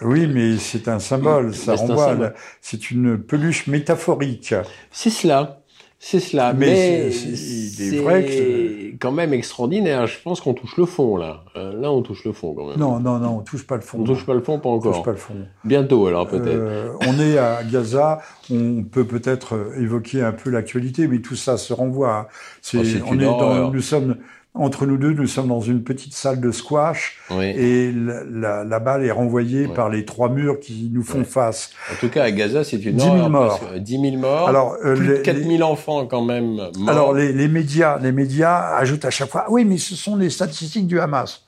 oui, 0.00 0.26
mais 0.26 0.56
c'est 0.56 0.88
un 0.88 0.98
symbole. 0.98 1.54
Ça 1.54 1.74
renvoie. 1.74 2.32
C'est 2.62 2.90
une 2.90 3.18
peluche 3.18 3.66
métaphorique. 3.66 4.54
C'est 4.90 5.10
cela. 5.10 5.60
C'est 5.98 6.20
cela. 6.20 6.52
Mais, 6.52 7.10
c'est 7.10 7.98
vrai 7.98 8.24
que 8.24 8.96
quand 8.98 9.12
même 9.12 9.32
extraordinaire. 9.32 10.06
Je 10.06 10.20
pense 10.22 10.40
qu'on 10.40 10.54
touche 10.54 10.76
le 10.76 10.86
fond 10.86 11.16
là. 11.16 11.44
Euh, 11.56 11.78
là, 11.80 11.90
on 11.90 12.02
touche 12.02 12.24
le 12.24 12.32
fond 12.32 12.54
quand 12.54 12.68
même. 12.68 12.78
Non, 12.78 13.00
non, 13.00 13.18
non, 13.18 13.38
on 13.38 13.40
touche 13.40 13.66
pas 13.66 13.76
le 13.76 13.82
fond. 13.82 14.00
On 14.00 14.04
touche 14.04 14.26
pas 14.26 14.34
le 14.34 14.42
fond, 14.42 14.58
pas 14.58 14.68
encore. 14.68 14.92
On 14.92 14.94
touche 14.96 15.04
pas 15.04 15.10
le 15.12 15.16
fond. 15.16 15.34
Bientôt 15.64 16.06
alors 16.06 16.28
peut-être. 16.28 16.46
Euh, 16.48 16.92
on 17.06 17.18
est 17.18 17.38
à 17.38 17.62
Gaza. 17.64 18.20
On 18.50 18.82
peut 18.82 19.04
peut-être 19.04 19.72
évoquer 19.78 20.22
un 20.22 20.32
peu 20.32 20.50
l'actualité, 20.50 21.08
mais 21.08 21.20
tout 21.20 21.36
ça 21.36 21.56
se 21.56 21.72
renvoie. 21.72 22.28
C'est, 22.60 22.78
oh, 22.78 23.06
on 23.08 23.18
est 23.18 23.24
dans, 23.24 23.70
nous 23.70 23.80
sommes 23.80 24.16
entre 24.56 24.86
nous 24.86 24.96
deux, 24.96 25.12
nous 25.12 25.26
sommes 25.26 25.48
dans 25.48 25.60
une 25.60 25.82
petite 25.82 26.14
salle 26.14 26.40
de 26.40 26.50
squash 26.50 27.18
et 27.30 27.92
la, 27.92 28.80
balle 28.80 29.04
est 29.04 29.10
renvoyée 29.10 29.68
par 29.68 29.88
les 29.88 30.04
trois 30.04 30.28
murs 30.28 30.60
qui 30.60 30.90
nous 30.92 31.02
font 31.02 31.24
face. 31.24 31.70
En 31.92 31.96
tout 32.00 32.08
cas, 32.08 32.24
à 32.24 32.30
Gaza, 32.30 32.64
c'est 32.64 32.82
une 32.84 32.96
10 32.96 33.04
000 33.04 33.28
morts. 33.28 33.60
10 33.76 34.00
000 34.00 34.16
morts. 34.16 34.48
Alors, 34.48 34.76
euh, 34.84 34.96
plus 34.96 35.08
de 35.08 35.14
4 35.16 35.42
000 35.42 35.62
enfants 35.62 36.06
quand 36.06 36.22
même 36.22 36.54
morts. 36.54 36.88
Alors, 36.88 37.14
les, 37.14 37.48
médias, 37.48 37.98
les 37.98 38.12
médias 38.12 38.76
ajoutent 38.76 39.04
à 39.04 39.10
chaque 39.10 39.30
fois, 39.30 39.46
oui, 39.50 39.64
mais 39.64 39.78
ce 39.78 39.94
sont 39.94 40.16
les 40.16 40.30
statistiques 40.30 40.86
du 40.86 41.00
Hamas. 41.00 41.44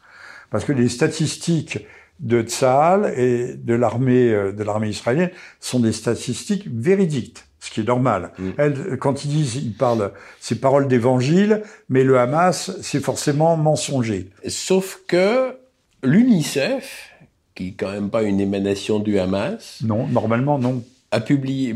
Parce 0.51 0.65
que 0.65 0.73
les 0.73 0.89
statistiques 0.89 1.87
de 2.21 2.43
Tsahal 2.43 3.13
et 3.17 3.55
de 3.55 3.75
l'armée, 3.75 4.33
euh, 4.33 4.53
de 4.53 4.63
l'armée 4.65 4.89
israélienne 4.89 5.31
sont 5.61 5.81
des 5.81 5.93
statistiques 5.93 6.67
véridiques 6.67 7.45
ce 7.69 7.75
qui 7.75 7.81
est 7.81 7.85
normal. 7.85 8.31
Mm. 8.39 8.51
Elle, 8.57 8.99
quand 8.99 9.25
ils 9.25 9.29
disent, 9.29 9.57
ils 9.57 9.75
parlent, 9.75 10.13
c'est 10.41 10.61
paroles 10.61 10.89
d'évangile, 10.89 11.63
mais 11.91 12.03
le 12.03 12.19
Hamas, 12.19 12.71
c'est 12.81 13.01
forcément 13.01 13.57
mensonger. 13.57 14.31
Sauf 14.47 15.03
que 15.07 15.55
l'UNICEF, 16.03 17.11
qui 17.55 17.69
est 17.69 17.73
quand 17.73 17.93
même 17.93 18.09
pas 18.09 18.23
une 18.23 18.41
émanation 18.41 19.01
du 19.01 19.19
Hamas, 19.19 19.81
non, 19.85 20.07
normalement 20.07 20.59
non, 20.59 20.83
a 21.11 21.21
publié, 21.21 21.75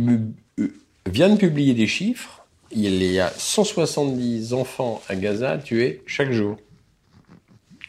euh, 0.58 0.68
vient 1.06 1.28
de 1.28 1.36
publier 1.36 1.74
des 1.74 1.86
chiffres. 1.86 2.46
Il 2.70 3.02
y 3.02 3.20
a 3.20 3.28
170 3.28 4.54
enfants 4.54 5.02
à 5.10 5.16
Gaza 5.16 5.58
tués 5.58 6.02
chaque 6.06 6.32
jour. 6.32 6.56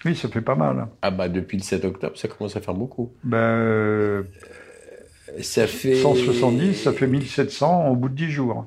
Oui, 0.03 0.13
ça 0.13 0.27
fait 0.27 0.41
pas 0.41 0.55
mal. 0.55 0.87
Ah 1.01 1.11
bah 1.11 1.29
depuis 1.29 1.55
le 1.55 1.63
7 1.63 1.85
octobre, 1.85 2.17
ça 2.17 2.27
commence 2.27 2.57
à 2.57 2.59
faire 2.59 2.73
beaucoup. 2.73 3.13
Ben, 3.23 3.37
euh, 3.37 4.23
ça 5.41 5.67
fait... 5.67 5.95
170, 5.95 6.75
ça 6.75 6.93
fait 6.93 7.07
1700 7.07 7.89
au 7.89 7.95
bout 7.95 8.09
de 8.09 8.15
10 8.15 8.31
jours. 8.31 8.65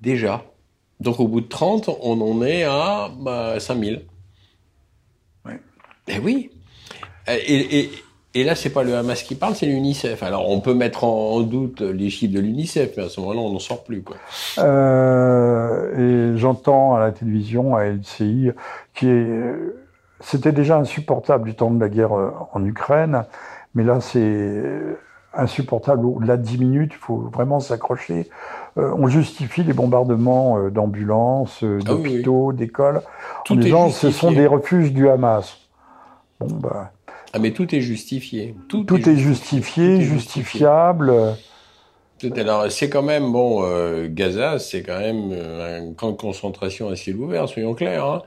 Déjà. 0.00 0.44
Donc 1.00 1.20
au 1.20 1.28
bout 1.28 1.40
de 1.40 1.48
30, 1.48 1.90
on 2.02 2.20
en 2.20 2.42
est 2.42 2.64
à 2.64 3.10
bah, 3.18 3.60
5000. 3.60 4.02
Oui. 5.46 5.52
Eh 6.08 6.18
oui. 6.18 6.50
Et, 7.28 7.80
et, 7.80 7.90
et 8.34 8.44
là, 8.44 8.54
c'est 8.54 8.70
pas 8.70 8.82
le 8.82 8.94
Hamas 8.94 9.22
qui 9.22 9.34
parle, 9.34 9.54
c'est 9.54 9.66
l'UNICEF. 9.66 10.22
Alors, 10.22 10.48
on 10.48 10.60
peut 10.60 10.74
mettre 10.74 11.04
en, 11.04 11.40
doute 11.40 11.80
les 11.80 12.10
chiffres 12.10 12.34
de 12.34 12.40
l'UNICEF, 12.40 12.92
mais 12.96 13.04
à 13.04 13.08
ce 13.08 13.20
moment-là, 13.20 13.40
on 13.40 13.52
n'en 13.52 13.58
sort 13.58 13.84
plus. 13.84 14.02
Quoi. 14.02 14.16
Euh, 14.58 16.34
et 16.34 16.38
j'entends 16.38 16.94
à 16.94 17.00
la 17.00 17.10
télévision, 17.10 17.74
à 17.74 17.86
LCI, 17.86 18.50
qui 18.94 19.08
est, 19.08 19.54
c'était 20.20 20.52
déjà 20.52 20.76
insupportable 20.76 21.48
du 21.48 21.54
temps 21.54 21.70
de 21.70 21.80
la 21.80 21.88
guerre 21.88 22.12
euh, 22.12 22.30
en 22.52 22.64
Ukraine, 22.64 23.24
mais 23.74 23.82
là, 23.82 24.00
c'est 24.00 24.62
insupportable 25.34 26.06
au-delà 26.06 26.36
de 26.36 26.42
10 26.42 26.58
minutes, 26.58 26.92
il 26.94 26.98
faut 26.98 27.28
vraiment 27.32 27.60
s'accrocher. 27.60 28.28
Euh, 28.76 28.94
on 28.96 29.08
justifie 29.08 29.62
les 29.62 29.72
bombardements 29.72 30.58
euh, 30.58 30.70
d'ambulances, 30.70 31.62
euh, 31.62 31.78
ah 31.82 31.84
d'hôpitaux, 31.84 32.52
d'écoles, 32.52 33.02
en 33.48 33.54
disant 33.56 33.90
ce 33.90 34.10
sont 34.10 34.32
des 34.32 34.46
refuges 34.46 34.92
du 34.92 35.08
Hamas. 35.08 35.58
Bon, 36.40 36.48
bah. 36.54 36.92
Ah, 37.32 37.38
mais 37.38 37.52
tout 37.52 37.74
est 37.74 37.80
justifié. 37.80 38.56
Tout, 38.68 38.86
est, 38.94 39.16
justifié, 39.16 40.00
justifiable. 40.00 41.12
Alors, 42.36 42.70
c'est 42.70 42.88
quand 42.88 43.02
même, 43.02 43.32
bon, 43.32 43.62
Gaza, 44.08 44.58
c'est 44.58 44.82
quand 44.82 44.98
même 44.98 45.32
un 45.32 45.92
camp 45.92 46.10
de 46.10 46.16
concentration 46.16 46.88
à 46.88 46.96
ciel 46.96 47.16
ouvert, 47.16 47.48
soyons 47.48 47.74
clairs. 47.74 48.04
Hein. 48.04 48.22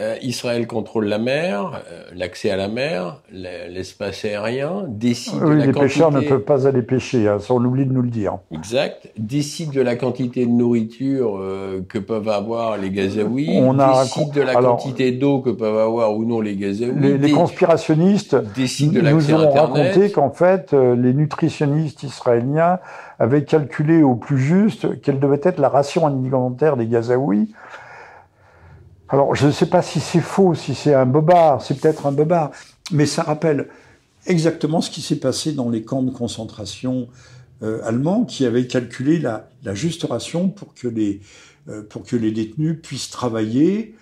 Euh, 0.00 0.16
Israël 0.22 0.66
contrôle 0.66 1.04
la 1.04 1.18
mer, 1.18 1.82
euh, 1.90 2.04
l'accès 2.16 2.50
à 2.50 2.56
la 2.56 2.68
mer, 2.68 3.20
l'espace 3.30 4.24
aérien, 4.24 4.84
décide 4.88 5.38
de 5.38 5.50
la 5.50 5.66
les 5.66 5.72
pêcheurs 5.72 6.10
ne 6.10 6.22
peuvent 6.22 6.44
pas 6.44 6.66
aller 6.66 6.80
pêcher, 6.80 7.28
hein, 7.28 7.36
on 7.50 7.62
oublie 7.62 7.84
de 7.84 7.92
nous 7.92 8.00
le 8.00 8.08
dire. 8.08 8.38
Exact. 8.52 9.10
Décide 9.18 9.70
de 9.72 9.82
la 9.82 9.96
quantité 9.96 10.46
de 10.46 10.50
nourriture 10.50 11.36
euh, 11.36 11.84
que 11.86 11.98
peuvent 11.98 12.30
avoir 12.30 12.78
les 12.78 12.90
Gazaouis. 12.90 13.50
On 13.52 13.78
a 13.78 14.02
décide 14.02 14.32
de 14.32 14.40
la 14.40 14.54
quantité 14.54 15.12
d'eau 15.12 15.40
que 15.40 15.50
peuvent 15.50 15.78
avoir 15.78 16.16
ou 16.16 16.24
non 16.24 16.40
les 16.40 16.56
Gazaouis. 16.56 17.18
Les, 17.18 17.30
conspirationnistes 17.30 18.34
décident 18.54 18.94
de 18.94 19.10
nous 19.10 19.34
ont 19.34 19.50
raconté 19.50 20.10
qu'en 20.10 20.30
fait, 20.30 20.72
les 20.72 21.12
nutritionnistes 21.12 22.02
israéliens 22.02 22.78
avaient 23.22 23.44
calculé 23.44 24.02
au 24.02 24.16
plus 24.16 24.38
juste 24.38 25.00
quelle 25.00 25.20
devait 25.20 25.40
être 25.44 25.60
la 25.60 25.68
ration 25.68 26.08
alimentaire 26.08 26.76
des 26.76 26.88
Gazaouis. 26.88 27.52
Alors, 29.08 29.36
je 29.36 29.46
ne 29.46 29.52
sais 29.52 29.66
pas 29.66 29.80
si 29.80 30.00
c'est 30.00 30.20
faux, 30.20 30.54
si 30.54 30.74
c'est 30.74 30.92
un 30.92 31.06
bobard, 31.06 31.62
c'est 31.62 31.80
peut-être 31.80 32.06
un 32.06 32.12
bobard, 32.12 32.50
mais 32.90 33.06
ça 33.06 33.22
rappelle 33.22 33.68
exactement 34.26 34.80
ce 34.80 34.90
qui 34.90 35.02
s'est 35.02 35.20
passé 35.20 35.52
dans 35.52 35.70
les 35.70 35.84
camps 35.84 36.02
de 36.02 36.10
concentration 36.10 37.06
euh, 37.62 37.80
allemands 37.84 38.24
qui 38.24 38.44
avaient 38.44 38.66
calculé 38.66 39.20
la, 39.20 39.46
juste 39.72 40.02
ration 40.02 40.48
pour 40.48 40.74
que 40.74 40.88
les 40.88 41.20
euh, 41.68 41.82
pour 41.88 42.02
que 42.02 42.16
les 42.16 42.32
détenus 42.32 42.76
puissent 42.82 43.10
travailler, 43.10 43.94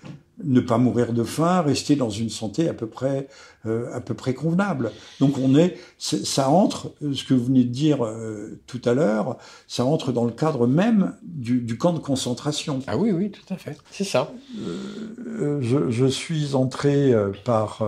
ne 0.43 0.59
pas 0.59 0.77
mourir 0.77 1.13
de 1.13 1.23
faim, 1.23 1.61
rester 1.61 1.95
dans 1.95 2.09
une 2.09 2.29
santé 2.29 2.67
à 2.69 2.73
peu 2.73 2.87
près 2.87 3.27
euh, 3.67 3.93
à 3.93 4.01
peu 4.01 4.15
près 4.15 4.33
convenable. 4.33 4.91
Donc 5.19 5.37
on 5.37 5.55
est, 5.55 5.77
ça 5.99 6.49
entre, 6.49 6.93
euh, 7.03 7.13
ce 7.13 7.23
que 7.23 7.35
vous 7.35 7.45
venez 7.45 7.63
de 7.63 7.69
dire 7.69 8.03
euh, 8.03 8.59
tout 8.65 8.81
à 8.85 8.95
l'heure, 8.95 9.37
ça 9.67 9.85
entre 9.85 10.11
dans 10.11 10.25
le 10.25 10.31
cadre 10.31 10.65
même 10.65 11.15
du, 11.21 11.61
du, 11.61 11.77
camp 11.77 11.93
de 11.93 11.99
concentration. 11.99 12.79
Ah 12.87 12.97
oui, 12.97 13.11
oui, 13.11 13.29
tout 13.29 13.53
à 13.53 13.57
fait, 13.57 13.77
c'est 13.91 14.03
ça. 14.03 14.31
Je, 14.55 15.91
je, 15.91 16.05
suis 16.07 16.55
entré 16.55 17.13
par 17.45 17.85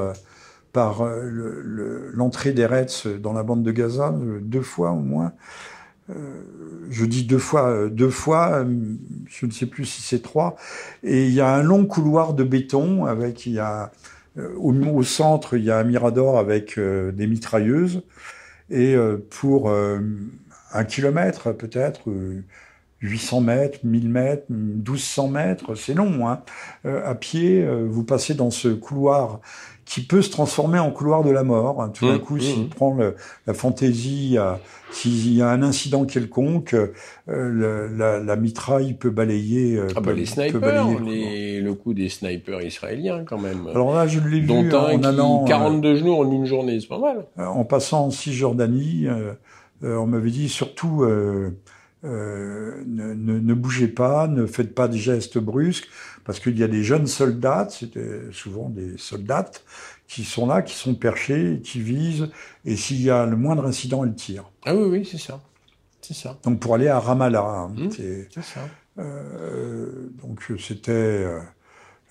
par 0.73 1.03
l'entrée 2.13 2.49
le, 2.49 2.55
d'Eretz 2.55 3.07
dans 3.07 3.33
la 3.33 3.41
bande 3.41 3.63
de 3.63 3.71
Gaza 3.71 4.13
deux 4.41 4.61
fois 4.61 4.91
au 4.91 4.99
moins. 4.99 5.33
Je 6.09 7.05
dis 7.05 7.23
deux 7.23 7.37
fois, 7.37 7.87
deux 7.89 8.09
fois, 8.09 8.65
je 9.27 9.45
ne 9.45 9.51
sais 9.51 9.65
plus 9.65 9.85
si 9.85 10.01
c'est 10.01 10.21
trois. 10.21 10.55
Et 11.03 11.27
il 11.27 11.33
y 11.33 11.41
a 11.41 11.53
un 11.53 11.63
long 11.63 11.85
couloir 11.85 12.33
de 12.33 12.43
béton 12.43 13.05
avec, 13.05 13.45
il 13.45 13.53
y 13.53 13.59
a 13.59 13.91
euh, 14.37 14.55
au, 14.57 15.03
centre, 15.03 15.55
il 15.57 15.63
y 15.63 15.71
a 15.71 15.77
un 15.77 15.83
mirador 15.83 16.39
avec 16.39 16.77
euh, 16.77 17.11
des 17.11 17.27
mitrailleuses. 17.27 18.03
Et 18.69 18.95
euh, 18.95 19.17
pour 19.29 19.71
un 19.71 20.83
kilomètre, 20.85 21.51
peut-être, 21.51 22.09
800 23.01 23.41
mètres, 23.41 23.79
1000 23.83 24.09
mètres, 24.09 24.45
1200 24.49 25.27
mètres, 25.27 25.75
c'est 25.75 25.93
long. 25.93 26.27
Hein. 26.27 26.41
à 26.85 27.13
pied, 27.13 27.67
vous 27.87 28.03
passez 28.03 28.33
dans 28.33 28.49
ce 28.49 28.69
couloir 28.69 29.41
qui 29.85 30.01
peut 30.01 30.21
se 30.21 30.31
transformer 30.31 30.79
en 30.79 30.91
couloir 30.91 31.23
de 31.23 31.29
la 31.29 31.43
mort. 31.43 31.81
Hein. 31.81 31.89
Tout 31.89 32.07
d'un 32.07 32.15
mmh, 32.15 32.19
coup, 32.19 32.39
s'il 32.39 32.63
mmh. 32.65 32.69
prend 32.69 32.97
la 33.47 33.53
fantaisie, 33.53 34.37
s'il 34.93 35.33
y 35.33 35.41
a 35.41 35.49
un 35.49 35.63
incident 35.63 36.05
quelconque, 36.05 36.75
euh, 37.29 37.89
la, 37.97 38.19
la, 38.19 38.35
mitraille 38.35 38.93
peut 38.93 39.09
balayer. 39.09 39.75
Euh, 39.75 39.87
ah 39.95 40.01
bah 40.01 40.13
les 40.13 40.25
snipers, 40.25 40.87
le 40.99 41.71
coup 41.71 41.93
des 41.93 42.09
snipers 42.09 42.61
israéliens 42.61 43.23
quand 43.25 43.39
même. 43.39 43.67
Alors 43.67 43.93
là, 43.93 44.07
je 44.07 44.19
l'ai 44.19 44.39
vu 44.39 44.51
en 44.51 45.03
allant... 45.03 45.45
42 45.45 45.87
euh, 45.87 45.95
genoux 45.95 46.13
en 46.13 46.31
une 46.31 46.45
journée, 46.45 46.79
c'est 46.79 46.87
pas 46.87 46.99
mal. 46.99 47.25
En 47.37 47.65
passant 47.65 48.05
en 48.05 48.11
Cisjordanie, 48.11 49.07
on 49.81 50.05
m'avait 50.05 50.31
dit 50.31 50.49
surtout... 50.49 51.05
ne, 52.03 52.83
ne, 52.85 53.39
ne, 53.39 53.53
bougez 53.53 53.87
pas, 53.87 54.27
ne 54.27 54.45
faites 54.45 54.75
pas 54.75 54.87
de 54.87 54.97
gestes 54.97 55.37
brusques, 55.37 55.87
parce 56.25 56.39
qu'il 56.39 56.57
y 56.57 56.63
a 56.63 56.67
des 56.67 56.83
jeunes 56.83 57.07
soldats, 57.07 57.67
c'était 57.69 58.31
souvent 58.31 58.69
des 58.69 58.97
soldats, 58.97 59.51
qui 60.07 60.23
sont 60.23 60.45
là, 60.45 60.61
qui 60.61 60.75
sont 60.75 60.95
perchés, 60.95 61.61
qui 61.63 61.79
visent, 61.79 62.29
et 62.65 62.75
s'il 62.75 63.01
y 63.01 63.09
a 63.09 63.25
le 63.25 63.35
moindre 63.35 63.65
incident, 63.65 64.05
ils 64.05 64.13
tirent. 64.13 64.49
Ah 64.65 64.75
oui, 64.75 64.83
oui, 64.89 65.09
c'est 65.09 65.17
ça. 65.17 65.41
C'est 66.01 66.13
ça. 66.13 66.37
Donc 66.43 66.59
pour 66.59 66.75
aller 66.75 66.89
à 66.89 66.99
Ramallah. 66.99 67.41
Hein, 67.41 67.71
mmh, 67.75 67.89
c'est 67.91 68.41
ça. 68.41 68.59
Euh, 68.99 70.09
donc 70.21 70.43
c'était. 70.59 71.25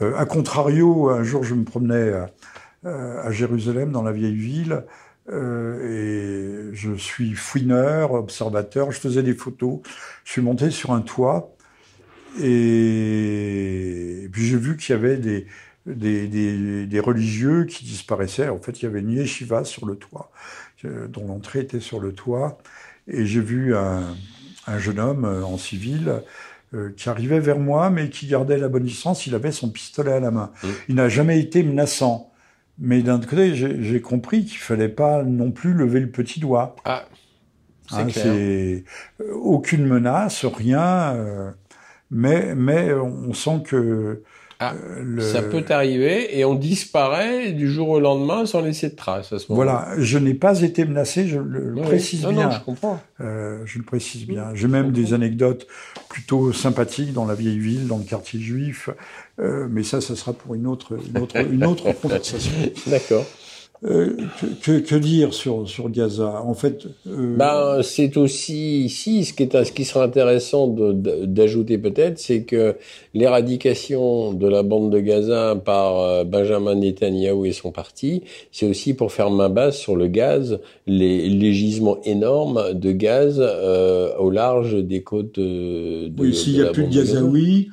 Euh, 0.00 0.16
à 0.16 0.24
contrario, 0.24 1.10
un 1.10 1.22
jour 1.22 1.44
je 1.44 1.54
me 1.54 1.64
promenais 1.64 2.12
à, 2.84 3.30
Jérusalem, 3.30 3.92
dans 3.92 4.02
la 4.02 4.10
vieille 4.10 4.34
ville, 4.34 4.84
euh, 5.30 6.70
et 6.72 6.74
je 6.74 6.94
suis 6.94 7.34
fouineur, 7.34 8.12
observateur, 8.12 8.90
je 8.90 8.98
faisais 8.98 9.22
des 9.22 9.34
photos. 9.34 9.80
Je 10.24 10.32
suis 10.32 10.42
monté 10.42 10.70
sur 10.70 10.92
un 10.92 11.00
toit 11.00 11.54
et, 12.40 14.28
puis 14.32 14.46
j'ai 14.46 14.56
vu 14.56 14.76
qu'il 14.76 14.94
y 14.94 14.98
avait 14.98 15.16
des, 15.16 15.46
des, 15.86 16.26
des, 16.28 16.86
des, 16.86 17.00
religieux 17.00 17.64
qui 17.64 17.84
disparaissaient. 17.84 18.48
En 18.48 18.58
fait, 18.58 18.80
il 18.80 18.84
y 18.84 18.88
avait 18.88 19.00
une 19.00 19.12
yeshiva 19.12 19.64
sur 19.64 19.86
le 19.86 19.96
toit, 19.96 20.30
euh, 20.84 21.08
dont 21.08 21.26
l'entrée 21.26 21.60
était 21.60 21.80
sur 21.80 22.00
le 22.00 22.12
toit. 22.12 22.58
Et 23.08 23.26
j'ai 23.26 23.40
vu 23.40 23.76
un, 23.76 24.16
un, 24.66 24.78
jeune 24.78 24.98
homme 24.98 25.24
euh, 25.24 25.44
en 25.44 25.58
civil 25.58 26.22
euh, 26.74 26.90
qui 26.96 27.08
arrivait 27.08 27.40
vers 27.40 27.58
moi, 27.58 27.90
mais 27.90 28.08
qui 28.08 28.26
gardait 28.26 28.58
la 28.58 28.68
bonne 28.68 28.84
distance. 28.84 29.26
Il 29.26 29.34
avait 29.34 29.52
son 29.52 29.68
pistolet 29.68 30.12
à 30.12 30.20
la 30.20 30.30
main. 30.30 30.52
Mmh. 30.62 30.68
Il 30.88 30.94
n'a 30.94 31.08
jamais 31.08 31.38
été 31.38 31.62
menaçant. 31.62 32.31
Mais 32.84 33.02
d'un 33.02 33.14
autre 33.16 33.28
côté, 33.28 33.54
j'ai 33.54 34.00
compris 34.00 34.44
qu'il 34.44 34.58
fallait 34.58 34.88
pas 34.88 35.22
non 35.22 35.52
plus 35.52 35.72
lever 35.72 36.00
le 36.00 36.10
petit 36.10 36.40
doigt. 36.40 36.74
Ah, 36.84 37.04
c'est 37.88 38.84
hein, 39.20 39.24
aucune 39.32 39.86
menace, 39.86 40.44
rien 40.44 41.54
mais, 42.12 42.54
mais 42.54 42.92
on 42.92 43.32
sent 43.32 43.62
que 43.64 44.22
ah, 44.62 44.74
euh, 44.98 45.20
Ça 45.20 45.42
peut 45.42 45.64
arriver 45.70 46.38
et 46.38 46.44
on 46.44 46.54
disparaît 46.54 47.52
du 47.52 47.70
jour 47.70 47.88
au 47.88 48.00
lendemain 48.00 48.46
sans 48.46 48.60
laisser 48.60 48.90
de 48.90 48.94
traces 48.94 49.32
à 49.32 49.38
ce 49.38 49.50
moment. 49.50 49.56
Voilà, 49.56 49.88
je 49.98 50.18
n'ai 50.18 50.34
pas 50.34 50.60
été 50.62 50.84
menacé, 50.84 51.26
je 51.26 51.38
le, 51.38 51.74
précise 51.82 52.20
bien. 52.20 52.48
Non, 52.48 52.50
je 52.50 52.60
comprends. 52.60 53.00
Euh, 53.20 53.62
je 53.64 53.78
le 53.78 53.84
précise 53.84 54.26
bien. 54.26 54.54
J'ai 54.54 54.68
même 54.68 54.92
des 54.92 55.14
anecdotes 55.14 55.66
plutôt 56.08 56.52
sympathiques 56.52 57.12
dans 57.12 57.24
la 57.24 57.34
vieille 57.34 57.58
ville, 57.58 57.86
dans 57.86 57.98
le 57.98 58.04
quartier 58.04 58.40
juif, 58.40 58.90
euh, 59.40 59.66
mais 59.70 59.82
ça, 59.82 60.00
ça 60.00 60.14
sera 60.14 60.32
pour 60.32 60.54
une 60.54 60.66
autre, 60.66 60.96
une 61.08 61.22
autre, 61.22 61.36
une 61.36 61.64
autre 61.64 61.92
conversation. 62.00 62.52
D'accord. 62.86 63.24
Euh, 63.84 64.16
que, 64.62 64.78
que, 64.78 64.94
dire 64.94 65.34
sur, 65.34 65.68
sur 65.68 65.90
Gaza? 65.90 66.40
En 66.44 66.54
fait, 66.54 66.86
euh... 67.08 67.36
ben, 67.36 67.80
c'est 67.82 68.16
aussi 68.16 68.84
ici 68.84 69.24
ce 69.24 69.32
qui 69.32 69.42
est 69.42 69.64
ce 69.64 69.72
qui 69.72 69.84
sera 69.84 70.04
intéressant 70.04 70.68
d'ajouter 70.68 71.78
peut-être, 71.78 72.20
c'est 72.20 72.44
que 72.44 72.76
l'éradication 73.12 74.34
de 74.34 74.46
la 74.46 74.62
bande 74.62 74.92
de 74.92 75.00
Gaza 75.00 75.56
par 75.56 75.98
euh, 75.98 76.22
Benjamin 76.22 76.76
Netanyahu 76.76 77.48
et 77.48 77.52
son 77.52 77.72
parti, 77.72 78.22
c'est 78.52 78.68
aussi 78.68 78.94
pour 78.94 79.10
faire 79.10 79.30
main 79.30 79.48
basse 79.48 79.78
sur 79.78 79.96
le 79.96 80.06
gaz, 80.06 80.60
les, 80.86 81.28
les 81.28 81.52
gisements 81.52 81.98
énormes 82.04 82.74
de 82.74 82.92
gaz 82.92 83.38
euh, 83.40 84.16
au 84.16 84.30
large 84.30 84.76
des 84.76 85.02
côtes 85.02 85.40
de. 85.40 86.08
oui, 86.18 86.32
s'il 86.32 86.52
n'y 86.52 86.62
a 86.62 86.66
plus 86.70 86.84
de 86.84 86.94
Gazaouis. 86.94 87.70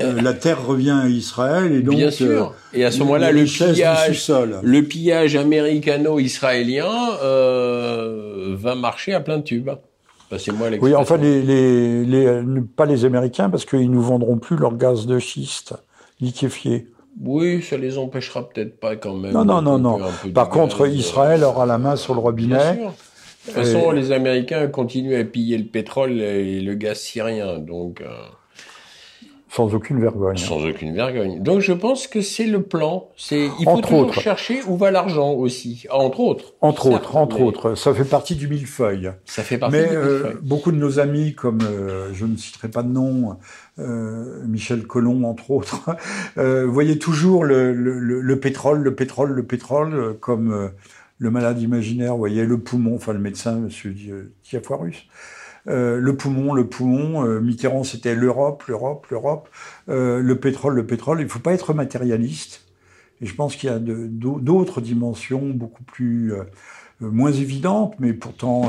Euh, 0.00 0.20
la 0.20 0.34
terre 0.34 0.66
revient 0.66 0.98
à 1.04 1.08
Israël 1.08 1.72
et 1.72 1.80
donc 1.80 1.96
bien 1.96 2.10
sûr. 2.10 2.48
Euh, 2.48 2.78
et 2.78 2.84
à 2.84 2.90
ce 2.90 2.98
moment-là, 3.00 3.30
le 3.30 3.44
pillage, 3.44 4.32
le 4.62 4.80
pillage 4.82 5.36
américano-israélien 5.36 6.90
euh, 7.22 8.56
va 8.58 8.74
marcher 8.74 9.14
à 9.14 9.20
plein 9.20 9.38
de 9.38 9.44
tubes. 9.44 9.70
Passez-moi 10.30 10.68
Oui, 10.80 10.94
enfin 10.96 11.16
les, 11.16 11.42
les, 11.42 12.04
les, 12.04 12.42
pas 12.76 12.86
les 12.86 13.04
Américains 13.04 13.50
parce 13.50 13.64
qu'ils 13.64 13.90
nous 13.90 14.02
vendront 14.02 14.38
plus 14.38 14.56
leur 14.56 14.76
gaz 14.76 15.06
de 15.06 15.18
schiste 15.20 15.74
liquéfié. 16.20 16.88
Oui, 17.22 17.62
ça 17.62 17.76
les 17.76 17.96
empêchera 17.96 18.48
peut-être 18.48 18.80
pas 18.80 18.96
quand 18.96 19.14
même. 19.14 19.32
Non, 19.32 19.44
non, 19.44 19.62
non, 19.62 19.78
non. 19.78 20.00
Par 20.34 20.48
contre, 20.48 20.88
Israël 20.88 21.44
aura 21.44 21.66
la 21.66 21.78
main 21.78 21.94
sur 21.94 22.14
le 22.14 22.20
robinet. 22.20 22.56
Bien 22.56 22.74
sûr. 22.74 22.94
De 23.46 23.52
toute 23.52 23.54
façon, 23.62 23.90
les 23.92 24.10
Américains 24.10 24.66
continuent 24.66 25.20
à 25.20 25.24
piller 25.24 25.58
le 25.58 25.66
pétrole 25.66 26.20
et 26.20 26.60
le 26.60 26.74
gaz 26.74 26.98
syrien, 26.98 27.58
donc. 27.58 28.02
Sans 29.54 29.72
aucune 29.72 30.00
vergogne. 30.00 30.36
Sans 30.36 30.64
aucune 30.64 30.92
vergogne. 30.94 31.40
Donc 31.40 31.60
je 31.60 31.72
pense 31.72 32.08
que 32.08 32.22
c'est 32.22 32.46
le 32.46 32.62
plan. 32.62 33.10
C'est 33.16 33.48
il 33.60 33.64
faut 33.64 33.80
toujours 33.80 34.12
chercher 34.12 34.62
où 34.66 34.76
va 34.76 34.90
l'argent 34.90 35.30
aussi, 35.30 35.86
entre 35.92 36.18
autres. 36.18 36.54
Entre 36.60 36.86
autres, 36.86 37.14
entre 37.14 37.40
autres. 37.40 37.74
Ça 37.76 37.94
fait 37.94 38.04
partie 38.04 38.34
du 38.34 38.48
millefeuille. 38.48 39.12
Ça 39.24 39.44
fait 39.44 39.56
partie 39.56 39.76
mais, 39.76 39.88
du 39.88 39.96
millefeuille. 39.96 40.32
Euh, 40.32 40.40
beaucoup 40.42 40.72
de 40.72 40.76
nos 40.76 40.98
amis, 40.98 41.34
comme 41.36 41.60
euh, 41.62 42.12
je 42.14 42.26
ne 42.26 42.36
citerai 42.36 42.66
pas 42.66 42.82
de 42.82 42.88
nom, 42.88 43.38
euh, 43.78 44.42
Michel 44.44 44.88
Collomb 44.88 45.22
entre 45.22 45.52
autres, 45.52 45.88
euh, 46.36 46.66
voyaient 46.66 46.98
toujours 46.98 47.44
le, 47.44 47.72
le, 47.72 48.00
le, 48.00 48.40
pétrole, 48.40 48.80
le 48.80 48.96
pétrole, 48.96 49.30
le 49.30 49.44
pétrole 49.44 50.16
comme 50.18 50.72
le 51.18 51.30
malade 51.30 51.60
imaginaire 51.62 52.16
voyait 52.16 52.44
le 52.44 52.58
poumon, 52.58 52.96
enfin 52.96 53.12
le 53.12 53.20
médecin, 53.20 53.52
Monsieur 53.52 53.94
Diafoirus. 54.42 55.06
Euh, 55.66 55.98
le 55.98 56.16
poumon, 56.16 56.52
le 56.52 56.66
poumon. 56.66 57.24
Euh, 57.24 57.40
Mitterrand, 57.40 57.84
c'était 57.84 58.14
l'Europe, 58.14 58.64
l'Europe, 58.68 59.06
l'Europe. 59.10 59.48
Euh, 59.88 60.20
le 60.20 60.36
pétrole, 60.36 60.74
le 60.74 60.86
pétrole. 60.86 61.20
Il 61.20 61.24
ne 61.24 61.30
faut 61.30 61.38
pas 61.38 61.54
être 61.54 61.74
matérialiste. 61.74 62.62
Et 63.20 63.26
je 63.26 63.34
pense 63.34 63.56
qu'il 63.56 63.70
y 63.70 63.72
a 63.72 63.78
d'autres 63.78 64.80
dimensions 64.80 65.50
beaucoup 65.50 65.84
plus 65.84 66.32
moins 67.00 67.30
évidentes, 67.30 67.94
mais 68.00 68.12
pourtant 68.12 68.68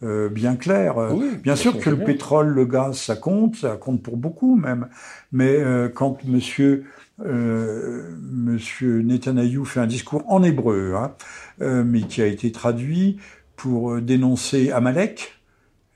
bien 0.00 0.56
claires. 0.56 0.96
bien 1.42 1.56
sûr 1.56 1.78
que 1.78 1.90
le 1.90 1.98
pétrole, 1.98 2.48
le 2.48 2.64
gaz, 2.64 2.96
ça 2.96 3.16
compte, 3.16 3.56
ça 3.56 3.76
compte 3.76 4.02
pour 4.02 4.16
beaucoup 4.16 4.56
même. 4.56 4.88
Mais 5.30 5.62
quand 5.94 6.24
Monsieur 6.24 6.86
Monsieur 7.22 9.02
Netanyahu 9.02 9.66
fait 9.66 9.80
un 9.80 9.86
discours 9.86 10.24
en 10.26 10.42
hébreu, 10.42 10.94
hein, 10.96 11.12
mais 11.60 12.00
qui 12.00 12.22
a 12.22 12.26
été 12.26 12.50
traduit 12.50 13.18
pour 13.56 14.00
dénoncer 14.00 14.72
Amalek, 14.72 15.41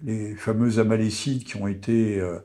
les 0.04 0.34
fameux 0.34 0.78
Amalécides 0.78 1.44
qui 1.44 1.56
ont 1.56 1.68
été 1.68 2.20
euh, 2.20 2.38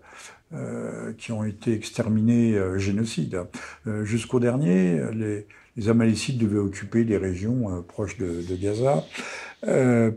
euh, 0.54 1.14
qui 1.18 1.32
ont 1.32 1.46
été 1.46 1.72
exterminés 1.72 2.56
euh, 2.58 2.78
génocide. 2.78 3.42
Euh, 3.88 4.04
jusqu'au 4.04 4.42
dernier, 4.42 5.00
les, 5.14 5.48
les, 5.78 5.88
Amalécides 5.90 6.38
devaient 6.38 6.60
occuper 6.60 7.06
des 7.06 7.16
régions 7.16 7.82
proches 7.84 8.18
de, 8.18 8.44
Gaza 8.58 9.06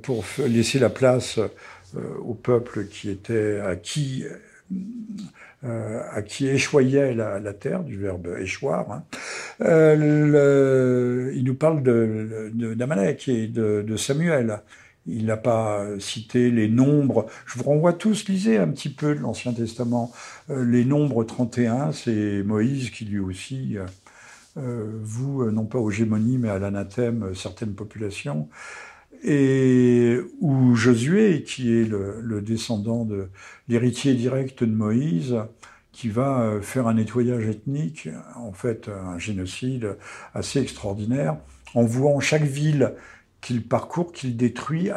pour 0.02 0.24
laisser 0.38 0.80
la 0.80 0.90
place 0.90 1.38
au 2.24 2.34
peuple 2.34 2.86
qui 2.86 3.10
était 3.10 3.60
à 3.60 3.76
qui 3.76 4.24
à 5.62 6.22
qui 6.22 6.48
échoyait 6.48 7.14
la, 7.14 7.52
terre, 7.52 7.84
du 7.84 7.96
verbe 7.96 8.36
échoir. 8.40 8.90
Hein. 8.90 9.04
Il 9.60 11.44
nous 11.44 11.54
parle 11.54 11.84
d'Amalek 11.84 13.28
et 13.28 13.46
de 13.46 13.96
Samuel. 13.96 14.62
Il 15.06 15.26
n'a 15.26 15.36
pas 15.36 15.86
cité 15.98 16.50
les 16.50 16.68
nombres. 16.68 17.26
Je 17.46 17.58
vous 17.58 17.64
renvoie 17.64 17.92
tous, 17.92 18.26
lisez 18.26 18.56
un 18.56 18.68
petit 18.68 18.88
peu 18.88 19.14
de 19.14 19.20
l'Ancien 19.20 19.52
Testament. 19.52 20.12
Euh, 20.50 20.64
les 20.64 20.84
nombres 20.84 21.24
31, 21.24 21.92
c'est 21.92 22.42
Moïse 22.42 22.90
qui 22.90 23.04
lui 23.04 23.18
aussi 23.18 23.76
euh, 23.76 23.86
euh 24.56 24.98
vous, 25.02 25.42
euh, 25.42 25.50
non 25.50 25.66
pas 25.66 25.78
aux 25.78 25.90
gémonies, 25.90 26.38
mais 26.38 26.48
à 26.48 26.58
l'anathème 26.58 27.34
certaines 27.34 27.74
populations. 27.74 28.48
Et 29.22 30.18
où 30.40 30.74
Josué, 30.74 31.44
qui 31.44 31.72
est 31.72 31.84
le, 31.84 32.20
le 32.20 32.40
descendant 32.42 33.04
de 33.04 33.28
l'héritier 33.68 34.14
direct 34.14 34.64
de 34.64 34.74
Moïse, 34.74 35.36
qui 35.92 36.08
va 36.08 36.58
faire 36.60 36.88
un 36.88 36.94
nettoyage 36.94 37.46
ethnique, 37.46 38.08
en 38.36 38.52
fait 38.52 38.88
un 38.88 39.18
génocide 39.18 39.96
assez 40.34 40.60
extraordinaire, 40.60 41.36
en 41.74 41.84
vouant 41.84 42.20
chaque 42.20 42.42
ville 42.42 42.92
qu'il 43.44 43.62
parcourt, 43.62 44.12
qu'il 44.12 44.38
détruit, 44.38 44.88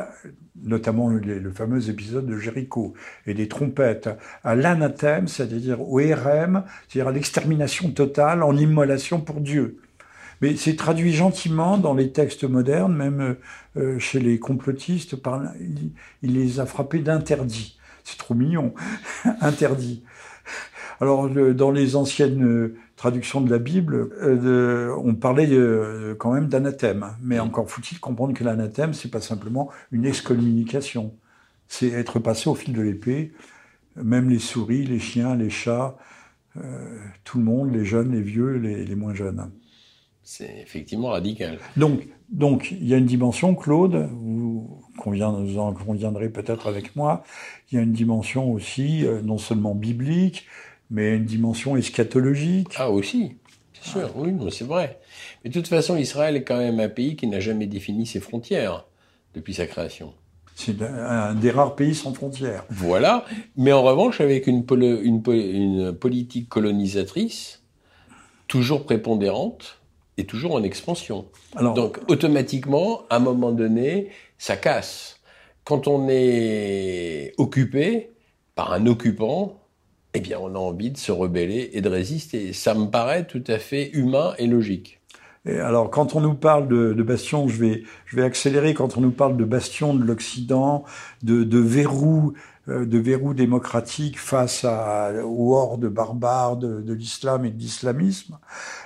notamment 0.63 1.09
le, 1.09 1.51
fameux 1.51 1.89
épisode 1.89 2.25
de 2.25 2.37
Jéricho, 2.37 2.93
et 3.25 3.33
des 3.33 3.49
trompettes, 3.49 4.09
à 4.45 4.55
l'anathème, 4.55 5.27
c'est-à-dire 5.27 5.81
au 5.81 5.97
RM, 5.97 6.63
c'est-à-dire 6.87 7.09
à, 7.09 7.11
l'extermination 7.11 7.91
totale 7.91 8.43
en 8.43 8.55
immolation 8.55 9.19
pour 9.19 9.41
Dieu. 9.41 9.81
Mais 10.41 10.55
c'est 10.55 10.77
traduit 10.77 11.11
gentiment 11.11 11.77
dans 11.77 11.93
les 11.93 12.13
textes 12.13 12.45
modernes, 12.45 12.95
même 12.95 13.35
euh, 13.75 13.99
chez 13.99 14.21
les 14.21 14.39
complotistes, 14.39 15.17
par, 15.17 15.41
il, 15.59 16.33
les 16.33 16.61
a 16.61 16.65
frappés 16.65 16.99
d'interdits. 16.99 17.77
c'est 18.05 18.17
trop 18.17 18.33
mignon, 18.33 18.73
interdit. 19.41 20.03
Alors, 21.01 21.29
dans 21.29 21.71
les 21.71 21.97
anciennes 21.97 22.71
euh, 22.97 23.01
traductions 23.01 23.41
de 23.41 23.49
la 23.49 23.59
Bible, 23.59 24.09
euh, 24.21 24.95
on 25.03 25.15
parlait 25.15 25.49
quand 26.17 26.33
même 26.33 26.47
d'anathème. 26.47 27.15
Mais 27.21 27.39
encore 27.39 27.69
faut-il 27.69 27.99
comprendre 27.99 28.33
que 28.33 28.43
l'anathème, 28.43 28.93
c'est 28.93 29.11
pas 29.11 29.21
simplement 29.21 29.69
une 29.91 30.05
excommunication. 30.05 31.15
C'est 31.67 31.89
être 31.89 32.19
passé 32.19 32.49
au 32.49 32.55
fil 32.55 32.73
de 32.73 32.81
l'épée. 32.81 33.33
Même 33.95 34.29
les 34.29 34.39
souris, 34.39 34.85
les 34.85 34.99
chiens, 34.99 35.35
les 35.35 35.49
chats, 35.49 35.97
tout 37.23 37.39
le 37.39 37.43
monde, 37.43 37.73
les 37.73 37.85
jeunes, 37.85 38.11
les 38.11 38.21
vieux, 38.21 38.53
les 38.57 38.95
moins 38.95 39.13
jeunes. 39.13 39.51
C'est 40.23 40.59
effectivement 40.59 41.09
radical. 41.09 41.57
Donc, 41.77 42.07
donc, 42.29 42.71
il 42.71 42.85
y 42.85 42.93
a 42.93 42.97
une 42.97 43.05
dimension, 43.05 43.55
Claude, 43.55 44.09
vous, 44.11 44.81
en 45.05 45.73
conviendrez 45.73 46.29
peut-être 46.29 46.67
avec 46.67 46.95
moi, 46.97 47.23
il 47.71 47.75
y 47.75 47.77
a 47.77 47.81
une 47.81 47.93
dimension 47.93 48.51
aussi, 48.51 49.05
euh, 49.05 49.21
non 49.21 49.37
seulement 49.37 49.73
biblique, 49.73 50.45
mais 50.89 51.15
une 51.15 51.25
dimension 51.25 51.77
eschatologique. 51.77 52.69
Ah, 52.77 52.89
aussi, 52.89 53.35
c'est 53.73 53.91
sûr, 53.91 54.11
oui, 54.15 54.33
c'est 54.51 54.65
vrai. 54.65 54.99
Mais 55.43 55.49
de 55.49 55.53
toute 55.53 55.67
façon, 55.67 55.97
Israël 55.97 56.35
est 56.35 56.43
quand 56.43 56.57
même 56.57 56.79
un 56.79 56.89
pays 56.89 57.15
qui 57.15 57.27
n'a 57.27 57.39
jamais 57.39 57.67
défini 57.67 58.05
ses 58.05 58.19
frontières 58.19 58.85
depuis 59.33 59.53
sa 59.53 59.67
création. 59.67 60.13
C'est 60.55 60.81
un 60.81 61.35
des 61.35 61.51
rares 61.51 61.75
pays 61.75 61.93
sans 61.93 62.13
frontières. 62.13 62.65
Voilà, 62.69 63.25
mais 63.55 63.71
en 63.71 63.83
revanche, 63.83 64.21
avec 64.21 64.47
une, 64.47 64.65
une, 64.71 65.21
une 65.27 65.93
politique 65.93 66.49
colonisatrice 66.49 67.61
toujours 68.47 68.85
prépondérante, 68.85 69.79
est 70.17 70.27
toujours 70.27 70.55
en 70.55 70.63
expansion. 70.63 71.27
Donc 71.75 71.99
automatiquement, 72.07 73.03
à 73.09 73.17
un 73.17 73.19
moment 73.19 73.51
donné, 73.51 74.09
ça 74.37 74.57
casse. 74.57 75.19
Quand 75.63 75.87
on 75.87 76.07
est 76.09 77.33
occupé 77.37 78.11
par 78.55 78.73
un 78.73 78.87
occupant, 78.87 79.61
eh 80.17 80.19
bien 80.19 80.37
on 80.39 80.53
a 80.55 80.59
envie 80.59 80.91
de 80.91 80.97
se 80.97 81.11
rebeller 81.11 81.69
et 81.73 81.81
de 81.81 81.89
résister. 81.89 82.53
Ça 82.53 82.73
me 82.73 82.85
paraît 82.87 83.25
tout 83.25 83.43
à 83.47 83.57
fait 83.57 83.89
humain 83.91 84.33
et 84.37 84.47
logique. 84.47 84.99
Et 85.45 85.59
alors, 85.59 85.89
quand 85.89 86.15
on 86.15 86.19
nous 86.19 86.33
parle 86.33 86.67
de, 86.67 86.91
de 86.91 87.03
bastion, 87.03 87.47
je 87.47 87.57
vais, 87.57 87.83
je 88.05 88.17
vais 88.17 88.23
accélérer. 88.23 88.73
Quand 88.73 88.97
on 88.97 89.01
nous 89.01 89.11
parle 89.11 89.37
de 89.37 89.45
bastion 89.45 89.93
de 89.93 90.03
l'Occident, 90.03 90.83
de, 91.23 91.45
de 91.45 91.59
verrou 91.59 92.33
euh, 92.69 92.85
de 92.85 92.97
verrou 92.97 93.33
démocratique 93.33 94.19
face 94.19 94.65
à, 94.65 95.13
aux 95.23 95.55
hordes 95.55 95.85
barbares 95.87 96.57
de, 96.57 96.91
l'islam 96.91 97.45
et 97.45 97.49
de 97.49 97.57
l'islamisme, 97.57 98.39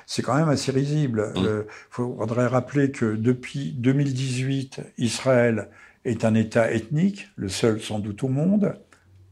c'est 0.06 0.22
quand 0.22 0.36
même 0.36 0.50
assez 0.50 0.72
risible. 0.72 1.32
Il 1.36 1.42
mmh. 1.42 1.66
faudrait 1.90 2.46
rappeler 2.46 2.92
que 2.92 3.16
depuis 3.16 3.72
2018, 3.72 4.82
Israël 5.00 5.70
est 6.06 6.26
un 6.26 6.36
État 6.36 6.72
ethnique, 6.72 7.30
le 7.36 7.50
seul 7.50 7.82
sans 7.82 7.98
doute 7.98 8.24
au 8.24 8.28
monde. 8.28 8.76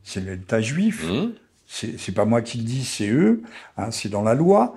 C'est 0.02 0.22
l'État 0.22 0.62
juif. 0.62 1.08
Mmh. 1.08 1.34
C'est 1.72 2.16
pas 2.16 2.26
moi 2.26 2.42
qui 2.42 2.58
le 2.58 2.64
dis, 2.64 2.84
c'est 2.84 3.10
eux. 3.10 3.44
Hein, 3.78 3.92
c'est 3.92 4.10
dans 4.10 4.24
la 4.24 4.34
loi. 4.34 4.76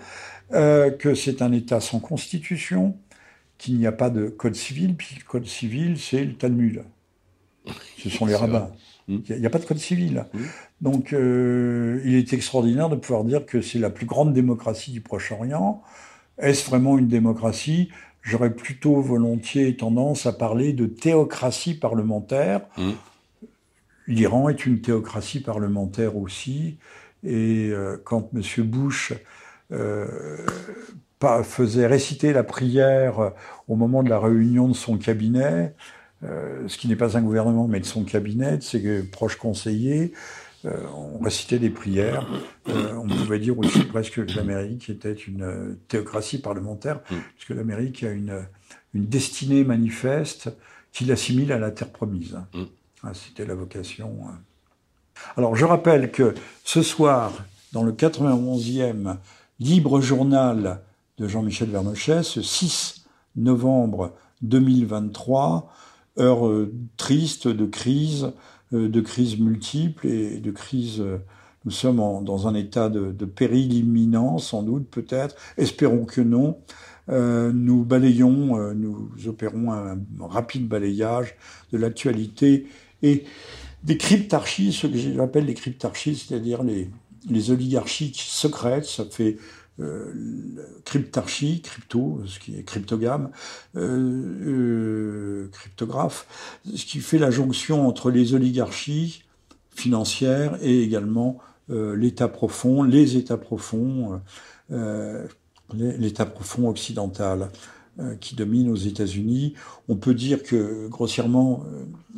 Euh, 0.52 0.90
que 0.90 1.14
c'est 1.14 1.40
un 1.40 1.50
État 1.50 1.80
sans 1.80 1.98
constitution, 1.98 2.94
qu'il 3.56 3.78
n'y 3.78 3.86
a 3.86 3.92
pas 3.92 4.10
de 4.10 4.26
code 4.26 4.54
civil, 4.54 4.94
puis 4.94 5.16
le 5.18 5.24
code 5.24 5.46
civil, 5.46 5.98
c'est 5.98 6.22
le 6.24 6.34
Talmud. 6.34 6.84
Ce 7.96 8.10
sont 8.10 8.26
les 8.26 8.34
rabbins. 8.34 8.70
Il 9.08 9.22
n'y 9.38 9.46
a, 9.46 9.50
pas 9.50 9.58
de 9.58 9.64
code 9.64 9.78
civil. 9.78 10.26
Donc, 10.80 11.12
euh, 11.12 12.02
il 12.04 12.14
est 12.14 12.32
extraordinaire 12.34 12.90
de 12.90 12.96
pouvoir 12.96 13.24
dire 13.24 13.46
que 13.46 13.62
c'est 13.62 13.78
la 13.78 13.90
plus 13.90 14.06
grande 14.06 14.34
démocratie 14.34 14.92
du 14.92 15.00
Proche-Orient. 15.00 15.82
Est-ce 16.38 16.68
vraiment 16.68 16.98
une 16.98 17.08
démocratie? 17.08 17.88
J'aurais 18.20 18.54
plutôt 18.54 19.00
volontiers 19.00 19.74
tendance 19.76 20.26
à 20.26 20.32
parler 20.32 20.72
de 20.72 20.86
théocratie 20.86 21.74
parlementaire. 21.74 22.60
L'Iran 24.12 24.50
est 24.50 24.66
une 24.66 24.82
théocratie 24.82 25.40
parlementaire 25.40 26.18
aussi. 26.18 26.76
Et 27.24 27.70
euh, 27.70 27.96
quand 28.04 28.28
M. 28.34 28.42
Bush 28.66 29.14
euh, 29.72 30.06
faisait 31.44 31.86
réciter 31.86 32.34
la 32.34 32.44
prière 32.44 33.32
au 33.68 33.76
moment 33.76 34.02
de 34.02 34.10
la 34.10 34.18
réunion 34.18 34.68
de 34.68 34.74
son 34.74 34.98
cabinet, 34.98 35.74
euh, 36.24 36.68
ce 36.68 36.76
qui 36.76 36.88
n'est 36.88 36.96
pas 36.96 37.16
un 37.16 37.22
gouvernement, 37.22 37.66
mais 37.68 37.80
de 37.80 37.86
son 37.86 38.04
cabinet, 38.04 38.58
de 38.58 38.62
ses 38.62 39.02
proches 39.02 39.36
conseillers. 39.36 40.12
On 40.64 41.18
récitait 41.18 41.58
des 41.58 41.70
prières. 41.70 42.28
On 42.66 43.08
pouvait 43.08 43.40
dire 43.40 43.58
aussi 43.58 43.82
presque 43.84 44.24
que 44.24 44.36
l'Amérique 44.36 44.90
était 44.90 45.12
une 45.12 45.76
théocratie 45.88 46.38
parlementaire, 46.38 47.00
mm. 47.10 47.16
puisque 47.34 47.50
l'Amérique 47.50 48.04
a 48.04 48.10
une, 48.10 48.44
une 48.94 49.06
destinée 49.06 49.64
manifeste 49.64 50.50
qui 50.92 51.04
l'assimile 51.04 51.50
à 51.50 51.58
la 51.58 51.70
terre 51.70 51.90
promise. 51.90 52.38
C'était 53.14 53.44
la 53.44 53.54
vocation. 53.54 54.16
Hein. 54.26 54.38
Alors 55.36 55.56
je 55.56 55.64
rappelle 55.64 56.12
que 56.12 56.34
ce 56.64 56.82
soir, 56.82 57.32
dans 57.72 57.82
le 57.82 57.92
91e 57.92 59.16
Libre 59.58 60.00
Journal 60.00 60.80
de 61.18 61.28
Jean-Michel 61.28 61.70
Vernochet, 61.70 62.22
ce 62.22 62.42
6 62.42 63.04
novembre 63.36 64.12
2023, 64.42 65.72
heure 66.18 66.46
euh, 66.46 66.72
triste 66.96 67.48
de 67.48 67.66
crise, 67.66 68.32
euh, 68.72 68.88
de 68.88 69.00
crise 69.00 69.38
multiples 69.38 70.06
et 70.06 70.38
de 70.38 70.50
crise. 70.50 71.00
Euh, 71.00 71.18
nous 71.64 71.70
sommes 71.70 72.24
dans 72.24 72.48
un 72.48 72.54
état 72.54 72.88
de, 72.88 73.24
péril 73.24 73.72
imminent, 73.72 74.38
sans 74.38 74.64
doute, 74.64 74.90
peut-être. 74.90 75.36
Espérons 75.56 76.04
que 76.06 76.20
non. 76.20 76.58
nous 77.06 77.84
balayons, 77.84 78.74
nous 78.74 79.12
opérons 79.28 79.70
un, 79.70 79.96
rapide 80.18 80.66
balayage 80.66 81.36
de 81.70 81.78
l'actualité 81.78 82.66
et 83.02 83.24
des 83.82 83.96
cryptarchies, 83.96 84.72
ce 84.72 84.86
que 84.86 84.96
j'appelle 84.96 85.46
les 85.46 85.54
cryptarchies, 85.54 86.16
c'est-à-dire 86.16 86.62
les, 86.62 87.50
oligarchies 87.50 88.12
secrètes. 88.14 88.84
Ça 88.84 89.04
fait 89.04 89.38
euh, 89.80 90.12
cryptarchie, 90.84 91.62
crypto, 91.62 92.20
ce 92.26 92.38
qui 92.38 92.56
est 92.56 92.62
cryptogramme, 92.62 93.30
euh, 93.76 93.80
euh, 94.46 95.48
cryptographe, 95.52 96.26
ce 96.74 96.84
qui 96.84 97.00
fait 97.00 97.18
la 97.18 97.30
jonction 97.30 97.86
entre 97.88 98.10
les 98.10 98.34
oligarchies 98.34 99.24
financières 99.74 100.58
et 100.62 100.82
également 100.82 101.38
l'État 101.68 102.28
profond, 102.28 102.82
les 102.82 103.16
États 103.16 103.38
profonds, 103.38 104.20
l'État 105.72 106.26
profond 106.26 106.68
occidental 106.68 107.48
qui 108.20 108.34
domine 108.34 108.70
aux 108.70 108.76
États-Unis. 108.76 109.54
On 109.88 109.96
peut 109.96 110.14
dire 110.14 110.42
que, 110.42 110.88
grossièrement, 110.88 111.64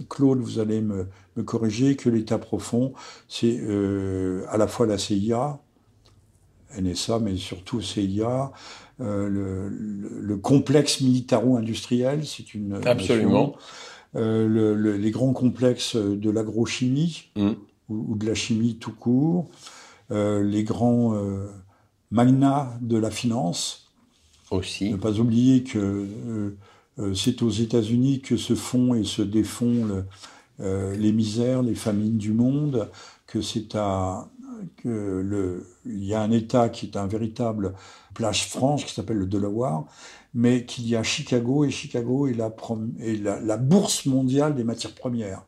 Claude, 0.09 0.39
vous 0.39 0.61
allez 0.61 0.81
me, 0.81 1.07
me 1.37 1.43
corriger, 1.43 1.97
que 1.97 2.09
l'État 2.09 2.39
profond, 2.39 2.93
c'est 3.29 3.61
à 4.49 4.57
la 4.57 4.67
fois 4.69 4.87
la 4.87 4.99
CIA, 4.99 5.59
NSA, 6.81 7.19
mais 7.19 7.37
surtout 7.37 7.81
CIA, 7.81 8.53
euh, 9.01 9.69
le, 9.71 10.37
complexe 10.37 11.01
militaro-industriel, 11.01 12.27
c'est 12.27 12.55
une 12.55 12.81
absolument 12.87 13.55
euh, 14.17 14.97
les 14.97 15.11
grands 15.11 15.33
complexes 15.33 15.97
de 15.97 16.31
l'agrochimie 16.31 17.31
mm. 17.37 17.53
ou, 17.89 18.17
de 18.17 18.27
la 18.27 18.35
chimie 18.35 18.77
tout 18.77 18.93
court, 18.93 19.49
euh, 20.11 20.43
les 20.43 20.65
grands 20.65 21.15
magnats 22.11 22.77
de 22.81 22.97
la 22.97 23.11
finance. 23.11 23.84
Ne 24.59 24.97
pas 24.97 25.19
oublier 25.19 25.63
que 25.63 26.57
c'est 27.15 27.43
aux 27.43 27.51
États-Unis 27.51 28.21
que 28.21 28.37
se 28.37 28.55
font 28.55 28.95
et 28.95 29.05
se 29.05 29.23
défont 29.23 30.05
les 30.59 31.13
misères, 31.13 31.63
les 31.63 31.75
famines 31.75 32.19
du 32.19 32.33
monde, 32.33 32.89
que 33.27 33.41
c'est 33.41 33.77
que 34.83 35.65
y 35.87 36.15
a 36.15 36.21
un 36.21 36.31
État 36.31 36.69
qui 36.69 36.87
est 36.87 36.97
un 36.97 37.07
véritable 37.07 37.75
plage 38.15 38.49
franche 38.49 38.87
qui 38.87 38.95
s'appelle 38.95 39.19
le 39.19 39.27
Delaware, 39.27 39.85
mais 40.35 40.65
qu'il 40.65 40.89
y 40.89 40.97
a 40.97 41.03
Chicago 41.03 41.65
et 41.65 41.71
Chicago 41.71 42.27
est 42.27 42.35
la, 42.35 43.57
bourse 43.57 44.07
mondiale 44.07 44.55
des 44.55 44.65
matières 44.65 44.95
premières. 44.95 45.45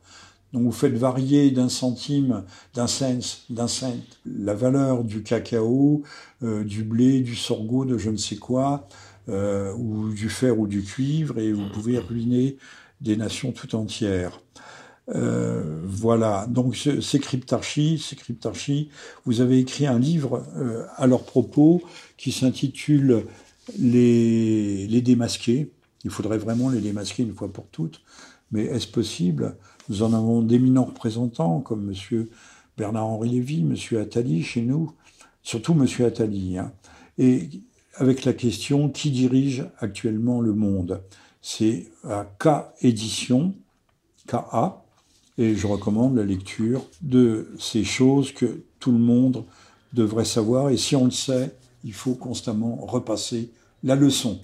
Donc 0.56 0.64
vous 0.64 0.72
faites 0.72 0.94
varier 0.94 1.50
d'un 1.50 1.68
centime, 1.68 2.42
d'un 2.72 2.86
cent, 2.86 3.18
d'un 3.50 3.68
cent, 3.68 3.94
la 4.24 4.54
valeur 4.54 5.04
du 5.04 5.22
cacao, 5.22 6.02
euh, 6.42 6.64
du 6.64 6.82
blé, 6.82 7.20
du 7.20 7.36
sorgho, 7.36 7.84
de 7.84 7.98
je 7.98 8.08
ne 8.08 8.16
sais 8.16 8.36
quoi, 8.36 8.88
euh, 9.28 9.74
ou 9.74 10.08
du 10.08 10.30
fer 10.30 10.58
ou 10.58 10.66
du 10.66 10.82
cuivre, 10.82 11.38
et 11.38 11.52
vous 11.52 11.68
pouvez 11.68 11.98
ruiner 11.98 12.56
des 13.02 13.18
nations 13.18 13.52
tout 13.52 13.76
entières. 13.76 14.40
Euh, 15.14 15.82
voilà, 15.84 16.46
donc 16.48 16.74
ces 16.74 17.18
cryptarchies, 17.18 17.98
ces 17.98 18.16
cryptarchies, 18.16 18.88
vous 19.26 19.42
avez 19.42 19.58
écrit 19.58 19.86
un 19.86 19.98
livre 19.98 20.42
à 20.96 21.06
leur 21.06 21.24
propos 21.24 21.82
qui 22.16 22.32
s'intitule 22.32 23.26
les 23.78 25.02
démasquer. 25.04 25.70
Il 26.04 26.10
faudrait 26.10 26.38
vraiment 26.38 26.70
les 26.70 26.80
démasquer 26.80 27.24
une 27.24 27.34
fois 27.34 27.52
pour 27.52 27.66
toutes. 27.66 28.00
Mais 28.52 28.64
est-ce 28.64 28.86
possible 28.86 29.56
Nous 29.88 30.02
en 30.02 30.12
avons 30.12 30.42
d'éminents 30.42 30.84
représentants 30.84 31.60
comme 31.60 31.84
Monsieur 31.84 32.30
Bernard-Henri 32.76 33.30
Lévy, 33.30 33.62
Monsieur 33.62 34.00
Attali 34.00 34.42
chez 34.42 34.62
nous, 34.62 34.92
surtout 35.42 35.74
Monsieur 35.74 36.06
Attali. 36.06 36.58
Hein. 36.58 36.72
Et 37.18 37.48
avec 37.94 38.24
la 38.24 38.32
question 38.32 38.88
qui 38.88 39.10
dirige 39.10 39.64
actuellement 39.78 40.40
le 40.40 40.52
monde? 40.52 41.02
C'est 41.40 41.86
à 42.04 42.24
K 42.24 42.48
Édition, 42.82 43.54
KA, 44.26 44.82
Et 45.38 45.54
je 45.54 45.66
recommande 45.66 46.16
la 46.16 46.24
lecture 46.24 46.84
de 47.02 47.52
ces 47.58 47.84
choses 47.84 48.32
que 48.32 48.64
tout 48.80 48.90
le 48.90 48.98
monde 48.98 49.44
devrait 49.92 50.24
savoir. 50.24 50.70
Et 50.70 50.76
si 50.76 50.96
on 50.96 51.04
le 51.04 51.10
sait, 51.12 51.54
il 51.84 51.92
faut 51.92 52.14
constamment 52.14 52.76
repasser 52.82 53.50
la 53.84 53.94
leçon. 53.94 54.40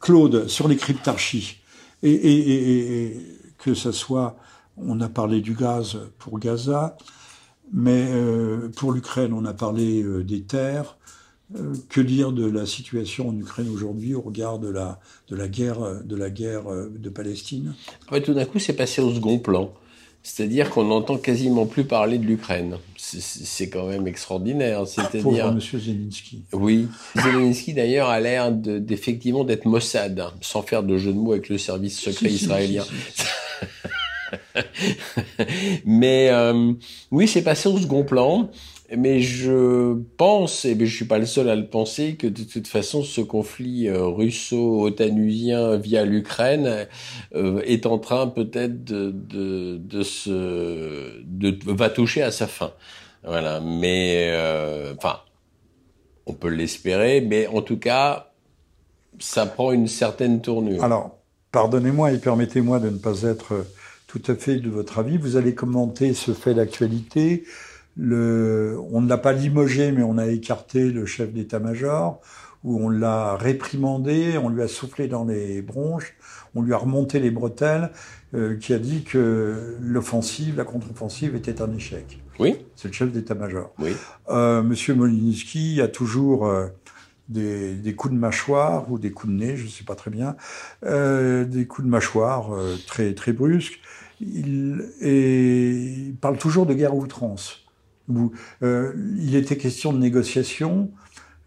Claude, 0.00 0.48
sur 0.48 0.68
les 0.68 0.76
cryptarchies, 0.76 1.58
et, 2.02 3.16
que 3.58 3.74
ce 3.74 3.92
soit, 3.92 4.36
on 4.76 5.00
a 5.00 5.08
parlé 5.08 5.40
du 5.40 5.54
gaz 5.54 5.98
pour 6.18 6.38
Gaza, 6.38 6.96
mais 7.72 8.08
euh, 8.10 8.68
pour 8.76 8.92
l'Ukraine, 8.92 9.32
on 9.32 9.44
a 9.44 9.54
parlé 9.54 10.02
euh, 10.02 10.22
des 10.22 10.42
terres. 10.42 10.96
Euh, 11.54 11.74
que 11.90 12.00
dire 12.00 12.32
de 12.32 12.46
la 12.46 12.64
situation 12.64 13.28
en 13.28 13.36
Ukraine 13.36 13.68
aujourd'hui 13.68 14.14
au 14.14 14.22
regard 14.22 14.58
de 14.58 14.70
la, 14.70 14.98
de 15.28 15.36
la 15.36 15.48
guerre 15.48 16.02
de 16.02 16.16
la 16.16 16.30
guerre 16.30 16.62
de 16.64 17.08
Palestine? 17.10 17.74
Tout 18.24 18.32
d'un 18.32 18.46
coup, 18.46 18.58
c'est 18.58 18.72
passé 18.72 19.02
au 19.02 19.12
second 19.12 19.38
plan. 19.38 19.70
C'est-à-dire 20.22 20.70
qu'on 20.70 20.84
n'entend 20.84 21.18
quasiment 21.18 21.66
plus 21.66 21.84
parler 21.84 22.16
de 22.16 22.24
l'Ukraine. 22.24 22.78
C'est 22.96 23.68
quand 23.68 23.88
même 23.88 24.06
extraordinaire. 24.06 24.86
C'est-à-dire. 24.86 25.22
Pauvre 25.22 25.52
Monsieur 25.52 25.78
Zelensky. 25.80 26.42
Oui. 26.52 26.86
Zelensky 27.16 27.74
d'ailleurs 27.74 28.08
a 28.08 28.20
l'air 28.20 28.52
d'effectivement 28.52 29.44
d'être 29.44 29.66
Mossad, 29.66 30.20
hein, 30.20 30.32
sans 30.40 30.62
faire 30.62 30.84
de 30.84 30.96
jeu 30.96 31.12
de 31.12 31.18
mots 31.18 31.32
avec 31.32 31.48
le 31.48 31.58
service 31.58 31.98
secret 31.98 32.30
israélien. 32.30 32.84
Mais 35.84 36.28
euh, 36.30 36.72
oui, 37.10 37.28
c'est 37.28 37.42
passé 37.42 37.68
au 37.68 37.78
second 37.78 38.04
plan. 38.04 38.50
Mais 38.94 39.20
je 39.20 39.94
pense, 40.18 40.66
et 40.66 40.76
je 40.78 40.94
suis 40.94 41.06
pas 41.06 41.18
le 41.18 41.24
seul 41.24 41.48
à 41.48 41.56
le 41.56 41.66
penser, 41.66 42.16
que 42.16 42.26
de 42.26 42.42
toute 42.42 42.68
façon, 42.68 43.02
ce 43.02 43.22
conflit 43.22 43.88
euh, 43.88 44.04
russo-otanusien 44.04 45.76
via 45.76 46.04
l'Ukraine 46.04 46.86
euh, 47.34 47.62
est 47.64 47.86
en 47.86 47.98
train 47.98 48.26
peut-être 48.26 48.84
de, 48.84 49.10
de, 49.10 49.78
de 49.78 50.02
se, 50.02 51.22
de, 51.24 51.56
va 51.72 51.88
toucher 51.88 52.22
à 52.22 52.30
sa 52.30 52.46
fin. 52.46 52.72
Voilà. 53.24 53.60
Mais, 53.60 54.28
euh, 54.32 54.94
enfin, 54.98 55.20
on 56.26 56.34
peut 56.34 56.50
l'espérer, 56.50 57.22
mais 57.22 57.46
en 57.46 57.62
tout 57.62 57.78
cas, 57.78 58.32
ça 59.18 59.46
prend 59.46 59.72
une 59.72 59.88
certaine 59.88 60.42
tournure. 60.42 60.84
Alors, 60.84 61.16
pardonnez-moi 61.50 62.12
et 62.12 62.18
permettez-moi 62.18 62.78
de 62.78 62.90
ne 62.90 62.98
pas 62.98 63.22
être 63.22 63.64
tout 64.12 64.30
à 64.30 64.34
fait 64.34 64.56
de 64.56 64.68
votre 64.68 64.98
avis. 64.98 65.16
Vous 65.16 65.36
allez 65.36 65.54
commenter 65.54 66.12
ce 66.12 66.32
fait 66.32 66.52
d'actualité 66.52 67.44
le, 67.96 68.78
on 68.90 69.00
ne 69.00 69.08
l'a 69.08 69.16
pas 69.18 69.32
limogé, 69.32 69.90
mais 69.92 70.02
on 70.02 70.18
a 70.18 70.26
écarté 70.26 70.90
le 70.90 71.06
chef 71.06 71.32
d'état-major, 71.32 72.20
où 72.62 72.78
on 72.78 72.90
l'a 72.90 73.36
réprimandé, 73.36 74.38
on 74.38 74.50
lui 74.50 74.62
a 74.62 74.68
soufflé 74.68 75.08
dans 75.08 75.24
les 75.24 75.62
bronches, 75.62 76.14
on 76.54 76.62
lui 76.62 76.74
a 76.74 76.76
remonté 76.76 77.20
les 77.20 77.30
bretelles, 77.30 77.90
euh, 78.34 78.56
qui 78.56 78.74
a 78.74 78.78
dit 78.78 79.02
que 79.02 79.76
l'offensive, 79.80 80.56
la 80.56 80.64
contre-offensive 80.64 81.34
était 81.34 81.60
un 81.60 81.72
échec. 81.74 82.20
Oui. 82.38 82.56
C'est 82.76 82.88
le 82.88 82.94
chef 82.94 83.12
d'état-major. 83.12 83.72
Oui. 83.78 83.92
Euh, 84.28 84.62
Monsieur 84.62 84.94
Molinsky 84.94 85.80
a 85.82 85.88
toujours 85.88 86.46
euh, 86.46 86.68
des, 87.28 87.74
des, 87.74 87.94
coups 87.94 88.14
de 88.14 88.18
mâchoire 88.18 88.90
ou 88.90 88.98
des 88.98 89.10
coups 89.10 89.32
de 89.32 89.38
nez, 89.38 89.56
je 89.56 89.64
ne 89.64 89.70
sais 89.70 89.84
pas 89.84 89.94
très 89.94 90.10
bien, 90.10 90.36
des 90.82 91.66
coups 91.66 91.86
de 91.86 91.90
mâchoire 91.90 92.50
très 92.86 93.14
très 93.14 93.32
brusques. 93.32 93.80
Il, 94.22 96.14
parle 96.20 96.38
toujours 96.38 96.66
de 96.66 96.74
guerre 96.74 96.94
outrance. 96.94 97.64
Euh, 98.62 98.92
il 99.18 99.34
était 99.34 99.56
question 99.56 99.92
de 99.92 99.98
négociation. 99.98 100.90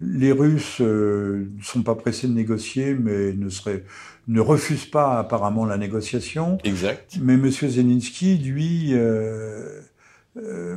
Les 0.01 0.31
Russes 0.31 0.81
euh, 0.81 1.49
ne 1.57 1.63
sont 1.63 1.83
pas 1.83 1.95
pressés 1.95 2.27
de 2.27 2.33
négocier, 2.33 2.93
mais 2.93 3.33
ne, 3.33 3.49
seraient, 3.49 3.83
ne 4.27 4.41
refusent 4.41 4.89
pas 4.89 5.19
apparemment 5.19 5.65
la 5.65 5.77
négociation. 5.77 6.57
Exact. 6.63 7.17
Mais 7.21 7.35
M. 7.35 7.49
Zelensky, 7.49 8.37
lui, 8.37 8.89
euh, 8.93 9.81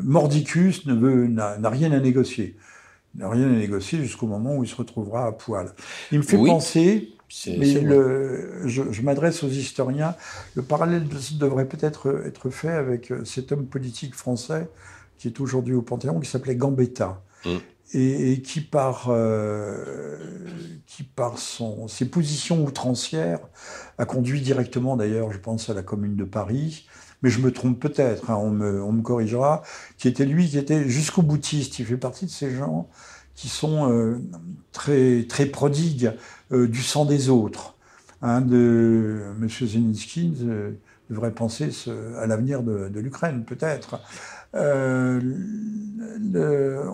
mordicus, 0.05 0.87
n'a 0.87 1.71
rien 1.71 1.91
à 1.93 2.01
négocier. 2.01 2.57
Il 3.15 3.21
n'a 3.21 3.31
rien 3.31 3.49
à 3.49 3.57
négocier 3.57 4.01
jusqu'au 4.01 4.27
moment 4.27 4.57
où 4.57 4.65
il 4.65 4.69
se 4.69 4.77
retrouvera 4.77 5.27
à 5.27 5.33
poil. 5.33 5.73
Il 6.13 6.19
me 6.19 6.23
fait 6.23 6.37
penser, 6.37 7.09
mais 7.47 7.81
le, 7.81 8.67
je, 8.67 8.83
je 8.91 9.03
m'adresse 9.03 9.43
aux 9.43 9.49
historiens, 9.49 10.15
le 10.55 10.63
parallèle 10.63 11.07
devrait 11.39 11.67
peut-être 11.67 12.23
être 12.25 12.51
fait 12.51 12.71
avec 12.71 13.13
cet 13.25 13.53
homme 13.53 13.67
politique 13.67 14.15
français 14.15 14.69
qui 15.19 15.29
est 15.29 15.41
aujourd'hui 15.41 15.75
au 15.75 15.83
Panthéon, 15.83 16.21
qui 16.21 16.31
s'appelait 16.31 16.57
Gambetta. 16.57 17.23
Mm. 17.45 17.57
Et, 17.95 18.43
qui 18.43 18.61
par, 18.61 19.07
euh, 19.09 20.19
qui 20.87 21.05
par 21.05 21.39
son, 21.39 21.89
ses 21.89 22.05
positions 22.05 22.63
outrancières 22.63 23.41
a 23.97 24.05
conduit 24.05 24.43
directement 24.43 24.95
d'ailleurs, 24.97 25.33
je 25.33 25.39
pense, 25.39 25.71
à 25.71 25.75
la 25.75 25.83
Commune 25.83 26.15
de 26.15 26.25
Paris, 26.25 26.87
mais 27.23 27.31
je 27.31 27.41
me 27.41 27.51
trompe 27.51 27.81
peut-être, 27.81 28.31
hein, 28.31 28.37
on, 28.37 28.51
me, 28.51 28.83
on 28.83 28.93
me 28.93 29.01
corrigera, 29.01 29.63
qui 29.97 30.07
était 30.07 30.27
lui, 30.27 30.51
qui 30.51 30.59
était 30.59 30.87
jusqu'au 30.87 31.23
boutiste. 31.23 31.79
Il 31.79 31.87
fait 31.87 31.97
partie 31.97 32.27
de 32.27 32.31
ces 32.31 32.55
gens 32.55 32.91
qui 33.39 33.49
sont 33.49 33.93
euh, 33.93 34.19
très, 34.73 35.25
très 35.29 35.47
prodigues 35.47 36.13
euh, 36.51 36.67
du 36.67 36.83
sang 36.83 37.05
des 37.05 37.29
autres. 37.29 37.77
Hein, 38.21 38.41
de 38.41 39.23
M. 39.41 39.49
Zelensky 39.49 40.35
devrait 41.09 41.31
penser 41.31 41.71
ce, 41.71 42.17
à 42.17 42.27
l'avenir 42.27 42.65
de, 42.65 42.99
l'Ukraine, 42.99 43.45
peut-être. 43.45 44.01
Euh, 44.57 45.21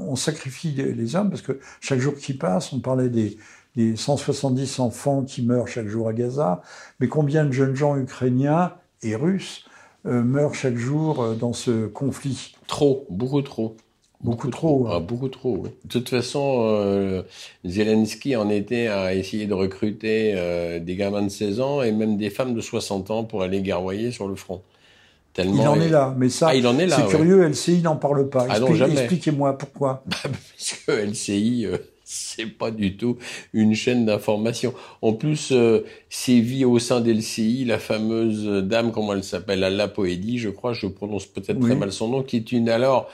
on 0.06 0.16
sacrifie 0.16 0.72
les, 0.72 1.16
hommes 1.16 1.30
parce 1.30 1.40
que 1.40 1.58
chaque 1.80 2.00
jour 2.00 2.14
qui 2.14 2.34
passe, 2.34 2.74
on 2.74 2.80
parlait 2.80 3.08
des, 3.08 3.38
des 3.74 3.96
170 3.96 4.80
enfants 4.80 5.24
qui 5.24 5.42
meurent 5.42 5.68
chaque 5.68 5.88
jour 5.88 6.08
à 6.08 6.12
Gaza, 6.12 6.60
mais 7.00 7.08
combien 7.08 7.46
de 7.46 7.52
jeunes 7.52 7.74
gens 7.74 7.96
ukrainiens 7.96 8.74
et 9.02 9.16
russes 9.16 9.64
euh, 10.06 10.22
meurent 10.22 10.54
chaque 10.54 10.76
jour 10.76 11.22
euh, 11.22 11.34
dans 11.34 11.54
ce 11.54 11.86
conflit? 11.86 12.54
Trop, 12.66 13.06
beaucoup 13.08 13.40
trop. 13.40 13.76
Beaucoup, 14.24 14.48
trop. 14.48 14.86
Ah, 14.90 15.00
beaucoup 15.00 15.28
trop, 15.28 15.58
oui. 15.58 15.70
De 15.84 15.88
toute 15.88 16.08
façon, 16.08 16.64
euh, 16.66 17.22
Zelensky 17.64 18.34
en 18.36 18.48
était 18.48 18.88
à 18.88 19.14
essayer 19.14 19.46
de 19.46 19.54
recruter 19.54 20.32
euh, 20.34 20.80
des 20.80 20.96
gamins 20.96 21.22
de 21.22 21.28
16 21.28 21.60
ans 21.60 21.82
et 21.82 21.92
même 21.92 22.16
des 22.16 22.30
femmes 22.30 22.54
de 22.54 22.60
60 22.60 23.10
ans 23.10 23.24
pour 23.24 23.42
aller 23.42 23.60
guerroyer 23.60 24.10
sur 24.10 24.26
le 24.26 24.34
front 24.34 24.62
il 25.42 25.66
en 25.66 25.80
est 25.80 25.88
là, 25.88 26.14
mais 26.16 26.28
ça, 26.28 26.50
ah, 26.50 26.72
c'est 26.88 27.06
curieux, 27.08 27.48
LCI 27.48 27.82
n'en 27.82 27.96
parle 27.96 28.28
pas. 28.28 28.46
Ah 28.48 28.58
expliquez-moi 28.86 29.58
pourquoi. 29.58 30.04
Bah, 30.10 30.16
parce 30.22 30.72
que 30.86 30.92
LCI, 30.92 31.66
euh, 31.66 31.78
c'est 32.04 32.46
pas 32.46 32.70
du 32.70 32.96
tout 32.96 33.18
une 33.52 33.74
chaîne 33.74 34.06
d'information. 34.06 34.74
En 35.02 35.12
plus, 35.12 35.50
euh, 35.50 35.84
sévit 36.08 36.64
au 36.64 36.78
sein 36.78 37.00
d'LCI 37.00 37.64
la 37.64 37.78
fameuse 37.78 38.46
dame, 38.64 38.92
comment 38.92 39.14
elle 39.14 39.24
s'appelle, 39.24 39.64
Alla 39.64 39.88
Poédi, 39.88 40.38
je 40.38 40.50
crois, 40.50 40.72
je 40.72 40.86
prononce 40.86 41.26
peut-être 41.26 41.58
très 41.58 41.74
mal 41.74 41.92
son 41.92 42.08
nom, 42.08 42.22
qui 42.22 42.36
est 42.36 42.52
une 42.52 42.68
alors 42.68 43.08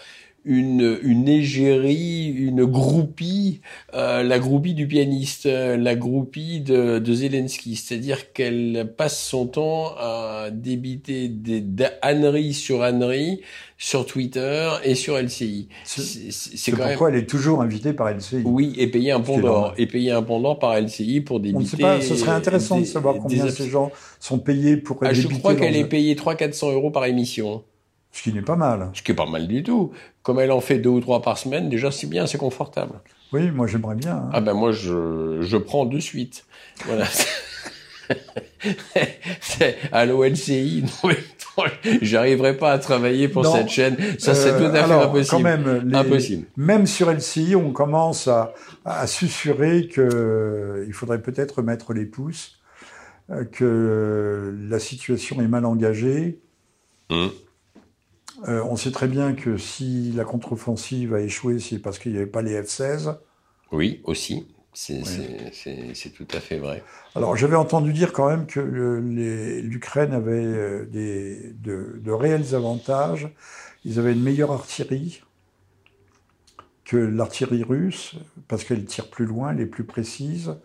une, 0.45 0.99
une 1.03 1.29
égérie, 1.29 2.27
une 2.27 2.65
groupie, 2.65 3.61
euh, 3.95 4.23
la 4.23 4.39
groupie 4.39 4.75
du 4.75 4.87
pianiste, 4.87 5.47
euh, 5.47 5.77
la 5.77 5.95
groupie 5.95 6.61
de, 6.61 6.99
de 6.99 7.15
Zelensky. 7.15 7.77
C'est-à-dire 7.77 8.33
qu'elle 8.33 8.95
passe 8.97 9.23
son 9.23 9.47
temps 9.47 9.95
à 9.99 10.49
débiter 10.51 11.29
des 11.29 11.65
âneries 12.03 12.55
sur 12.55 12.83
âneries 12.83 13.41
sur 13.81 14.05
Twitter 14.05 14.69
et 14.85 14.95
sur 14.95 15.17
LCI. 15.17 15.69
C'est 15.85 16.73
pourquoi 16.73 17.09
elle 17.09 17.17
est 17.17 17.29
toujours 17.29 17.63
invitée 17.63 17.95
par 17.95 18.11
LCI. 18.13 18.43
Oui, 18.45 18.75
et 18.77 18.89
payer 18.89 19.13
un 19.13 19.21
d'or. 19.21 19.73
Et 19.79 19.87
payer 19.87 20.11
un 20.13 20.23
par 20.23 20.79
LCI 20.79 21.23
pour 21.23 21.41
débiter... 21.41 21.57
On 21.57 21.61
ne 21.61 21.67
sait 21.67 21.77
pas, 21.79 22.01
ce 22.01 22.15
serait 22.15 22.33
intéressant 22.33 22.79
de 22.79 22.85
savoir 22.85 23.17
combien 23.17 23.49
ces 23.49 23.71
gens 23.71 23.91
sont 24.19 24.39
payés 24.39 24.77
pour 24.77 24.99
ah, 25.03 25.15
Je 25.15 25.27
crois 25.29 25.55
qu'elle 25.55 25.77
est 25.77 25.87
payée 25.87 26.15
300-400 26.15 26.75
euros 26.75 26.91
par 26.91 27.07
émission. 27.07 27.65
Ce 28.13 28.23
qui 28.23 28.33
n'est 28.33 28.43
pas 28.43 28.57
mal. 28.57 28.91
Ce 28.93 29.03
qui 29.03 29.13
n'est 29.13 29.17
pas 29.17 29.27
mal 29.27 29.47
du 29.47 29.63
tout. 29.63 29.93
Comme 30.23 30.41
elle 30.41 30.53
en 30.53 30.61
fait 30.61 30.79
deux 30.79 30.91
ou 30.91 31.01
trois 31.01 31.23
par 31.23 31.39
semaine, 31.39 31.69
déjà 31.69 31.91
c'est 31.91 32.07
bien, 32.07 32.27
c'est 32.27 32.39
confortable. 32.39 33.01
Oui, 33.33 33.51
moi 33.51 33.67
j'aimerais 33.67 33.95
bien. 33.95 34.17
Hein. 34.17 34.31
Ah 34.33 34.41
ben 34.41 34.55
moi 34.55 34.73
je, 34.73 35.39
je 35.41 35.57
prends 35.57 35.87
de 35.87 36.01
suite. 36.01 36.45
Voilà. 36.87 37.07
à 39.93 40.05
l'OLCI, 40.05 40.85
j'arriverai 42.03 42.57
pas 42.57 42.73
à 42.73 42.79
travailler 42.79 43.29
pour 43.29 43.47
cette 43.47 43.69
chaîne. 43.69 43.97
Ça, 44.19 44.35
c'est 44.35 44.57
tout 44.57 44.65
à 44.65 44.85
fait 44.85 44.93
euh, 44.93 45.05
impossible. 45.05 45.31
Quand 45.31 45.41
même, 45.41 45.91
impossible. 45.95 46.47
Même 46.57 46.87
sur 46.87 47.11
LCI, 47.11 47.57
on 47.57 47.73
commence 47.73 48.29
à, 48.29 48.55
à 48.85 49.07
susurrer 49.07 49.89
que 49.89 50.85
il 50.87 50.93
faudrait 50.93 51.23
peut-être 51.23 51.63
mettre 51.63 51.93
les 51.93 52.07
pouces, 52.07 52.59
euh, 53.31 53.45
que 53.45 54.55
la 54.69 54.79
situation 54.79 55.41
est 55.41 55.49
mal 55.49 55.65
engagée. 55.65 56.39
Hum. 57.11 57.31
Euh, 58.49 58.63
on 58.65 58.77
sait 58.77 58.91
très 58.91 59.09
bien 59.09 59.35
que 59.35 59.57
si 59.57 60.13
la 60.13 60.25
contre-offensive 60.25 61.15
a 61.15 61.21
échoué, 61.21 61.59
c'est 61.59 61.79
parce 61.79 61.99
qu'il 61.99 62.13
n'y 62.13 62.19
avait 62.19 62.27
pas 62.27 62.43
les 62.43 62.61
F-16. 62.61 63.17
Oui, 63.73 64.01
aussi. 64.05 64.47
C'est 64.73 66.13
tout 66.15 66.29
à 66.33 66.41
fait 66.41 66.59
vrai. 66.59 66.83
Alors, 67.15 67.37
j'avais 67.37 67.57
entendu 67.57 67.93
dire 67.93 68.13
quand 68.13 68.29
même 68.29 68.47
que 68.47 68.61
l'Ukraine 68.61 70.13
avait 70.13 70.33
euh, 70.33 70.87
de, 70.87 72.11
réels 72.11 72.55
avantages. 72.55 73.29
Ils 73.85 73.99
avaient 73.99 74.13
une 74.13 74.23
meilleure 74.23 74.53
artillerie 74.53 75.23
que 76.85 76.97
l'artillerie 76.97 77.63
russe, 77.63 78.17
parce 78.49 78.65
qu'elle 78.65 78.85
tire 78.85 79.09
plus 79.11 79.27
loin, 79.27 79.53
elle 79.53 79.61
est 79.61 79.67
plus 79.67 79.85
précise. 79.85 80.57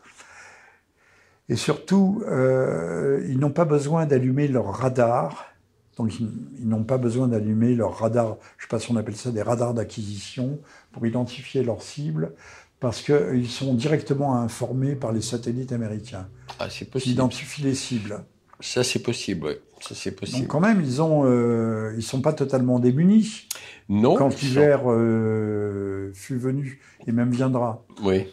Et 1.50 1.56
surtout, 1.56 2.24
euh, 2.28 3.24
ils 3.28 3.38
n'ont 3.38 3.52
pas 3.52 3.66
besoin 3.66 4.06
d'allumer 4.06 4.48
leur 4.48 4.66
radar 4.74 5.55
Donc 5.98 6.20
ils, 6.20 6.68
n'ont 6.68 6.84
pas 6.84 6.98
besoin 6.98 7.28
d'allumer 7.28 7.74
leurs 7.76 7.98
radars, 7.98 8.38
je 8.58 8.64
sais 8.64 8.70
pas 8.70 8.80
si 8.80 8.92
on 8.92 8.98
appelle 8.98 9.16
ça 9.16 9.32
des 9.32 9.42
radars 9.42 9.74
d'acquisition, 9.74 10.60
pour 10.92 11.06
identifier 11.08 11.64
leurs 11.64 11.82
cibles, 11.82 12.34
parce 12.80 13.02
qu'ils 13.02 13.50
sont 13.50 13.74
directement 13.74 14.38
informés 14.38 14.96
par 14.96 15.12
les 15.12 15.22
satellites 15.22 15.72
américains. 15.72 16.28
Ah, 16.60 16.70
c'est 16.70 16.90
Qui 16.90 17.12
identifient 17.12 17.64
les 17.64 17.76
cibles. 17.76 18.24
Ça, 18.60 18.84
c'est 18.84 19.00
possible, 19.00 19.48
oui. 19.48 19.54
Ça, 19.82 19.94
c'est 19.94 20.12
possible. 20.12 20.42
Donc, 20.42 20.48
quand 20.48 20.60
même, 20.60 20.82
ils 20.82 21.02
ont, 21.02 21.24
euh, 21.26 21.94
ils 21.98 22.04
sont 22.04 22.22
pas 22.22 22.34
totalement 22.34 22.80
démunis. 22.80 23.48
Non. 23.90 24.16
Quand 24.16 24.42
l'hiver 24.42 24.84
euh, 24.88 26.12
fut 26.14 26.38
venu, 26.38 26.80
et 27.06 27.12
même 27.12 27.32
viendra. 27.32 27.86
Oui. 28.02 28.28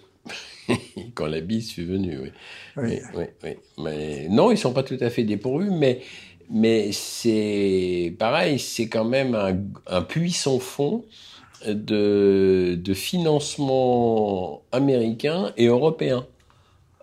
quand 1.14 1.26
la 1.26 1.40
bise 1.40 1.72
fut 1.72 1.84
venue, 1.84 2.18
oui. 2.22 2.32
Oui. 2.76 3.00
oui. 3.14 3.24
oui, 3.42 3.50
Mais 3.78 4.28
non, 4.30 4.50
ils 4.50 4.58
sont 4.58 4.72
pas 4.72 4.82
tout 4.82 4.96
à 5.00 5.10
fait 5.10 5.24
dépourvus, 5.24 5.70
mais, 5.70 6.00
mais 6.51 6.93
c'est 6.93 8.14
pareil, 8.18 8.59
c'est 8.59 8.88
quand 8.88 9.05
même 9.05 9.34
un, 9.34 9.57
un 9.86 10.03
puissant 10.03 10.59
fond 10.59 11.05
de, 11.66 12.78
de 12.82 12.95
financement 12.95 14.62
américain 14.72 15.53
et 15.57 15.66
européen. 15.66 16.26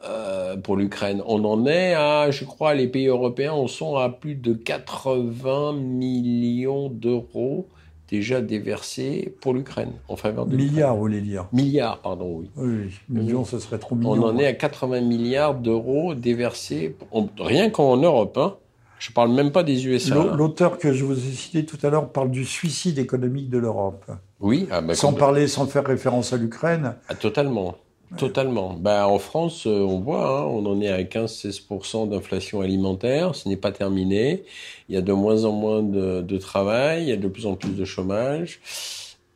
Euh, 0.05 0.55
pour 0.55 0.77
l'Ukraine. 0.77 1.21
On 1.25 1.43
en 1.43 1.65
est 1.65 1.93
à, 1.93 2.31
je 2.31 2.45
crois, 2.45 2.73
les 2.73 2.87
pays 2.87 3.07
européens 3.07 3.51
en 3.51 3.67
sont 3.67 3.97
à 3.97 4.07
plus 4.07 4.35
de 4.35 4.53
80 4.53 5.73
millions 5.73 6.87
d'euros 6.87 7.67
déjà 8.09 8.39
déversés 8.39 9.35
pour 9.41 9.53
l'Ukraine 9.53 9.91
en 10.07 10.15
faveur 10.15 10.45
de 10.45 10.55
Milliards, 10.55 10.95
vous 10.95 11.01
voulez 11.01 11.19
dire? 11.19 11.47
Milliards, 11.51 11.99
pardon, 11.99 12.37
oui. 12.39 12.49
Oui, 12.55 12.91
millions, 13.09 13.43
ce 13.43 13.59
serait 13.59 13.77
trop 13.77 13.95
millions. 13.95 14.13
On 14.13 14.23
en 14.23 14.37
est 14.37 14.45
à 14.45 14.53
80 14.53 15.01
milliards 15.01 15.55
d'euros 15.55 16.15
déversés, 16.15 16.95
rien 17.37 17.69
qu'en 17.69 17.97
Europe. 17.97 18.37
Hein. 18.37 18.55
Je 18.99 19.11
parle 19.11 19.31
même 19.31 19.51
pas 19.51 19.63
des 19.63 19.87
USA. 19.87 20.15
L'auteur 20.15 20.77
que 20.77 20.93
je 20.93 21.05
vous 21.05 21.17
ai 21.17 21.31
cité 21.31 21.65
tout 21.65 21.77
à 21.83 21.89
l'heure 21.89 22.11
parle 22.11 22.31
du 22.31 22.45
suicide 22.45 22.99
économique 22.99 23.49
de 23.49 23.57
l'Europe. 23.57 24.05
Oui, 24.39 24.67
ah 24.71 24.81
bah, 24.81 24.93
sans 24.93 25.13
parler, 25.13 25.47
sans 25.47 25.65
faire 25.67 25.85
référence 25.85 26.33
à 26.33 26.37
l'Ukraine. 26.37 26.95
Ah, 27.07 27.15
totalement. 27.15 27.75
Totalement. 28.17 28.73
Ben, 28.73 29.05
en 29.05 29.19
France, 29.19 29.67
euh, 29.67 29.81
on 29.81 29.99
voit, 29.99 30.39
hein, 30.39 30.43
on 30.45 30.65
en 30.65 30.81
est 30.81 30.89
à 30.89 31.03
15-16% 31.03 32.09
d'inflation 32.09 32.61
alimentaire. 32.61 33.35
Ce 33.35 33.47
n'est 33.47 33.57
pas 33.57 33.71
terminé. 33.71 34.43
Il 34.89 34.95
y 34.95 34.97
a 34.97 35.01
de 35.01 35.13
moins 35.13 35.45
en 35.45 35.51
moins 35.51 35.83
de, 35.83 36.21
de 36.21 36.37
travail. 36.37 37.03
Il 37.03 37.09
y 37.09 37.11
a 37.11 37.17
de 37.17 37.27
plus 37.27 37.45
en 37.45 37.55
plus 37.55 37.75
de 37.75 37.85
chômage. 37.85 38.61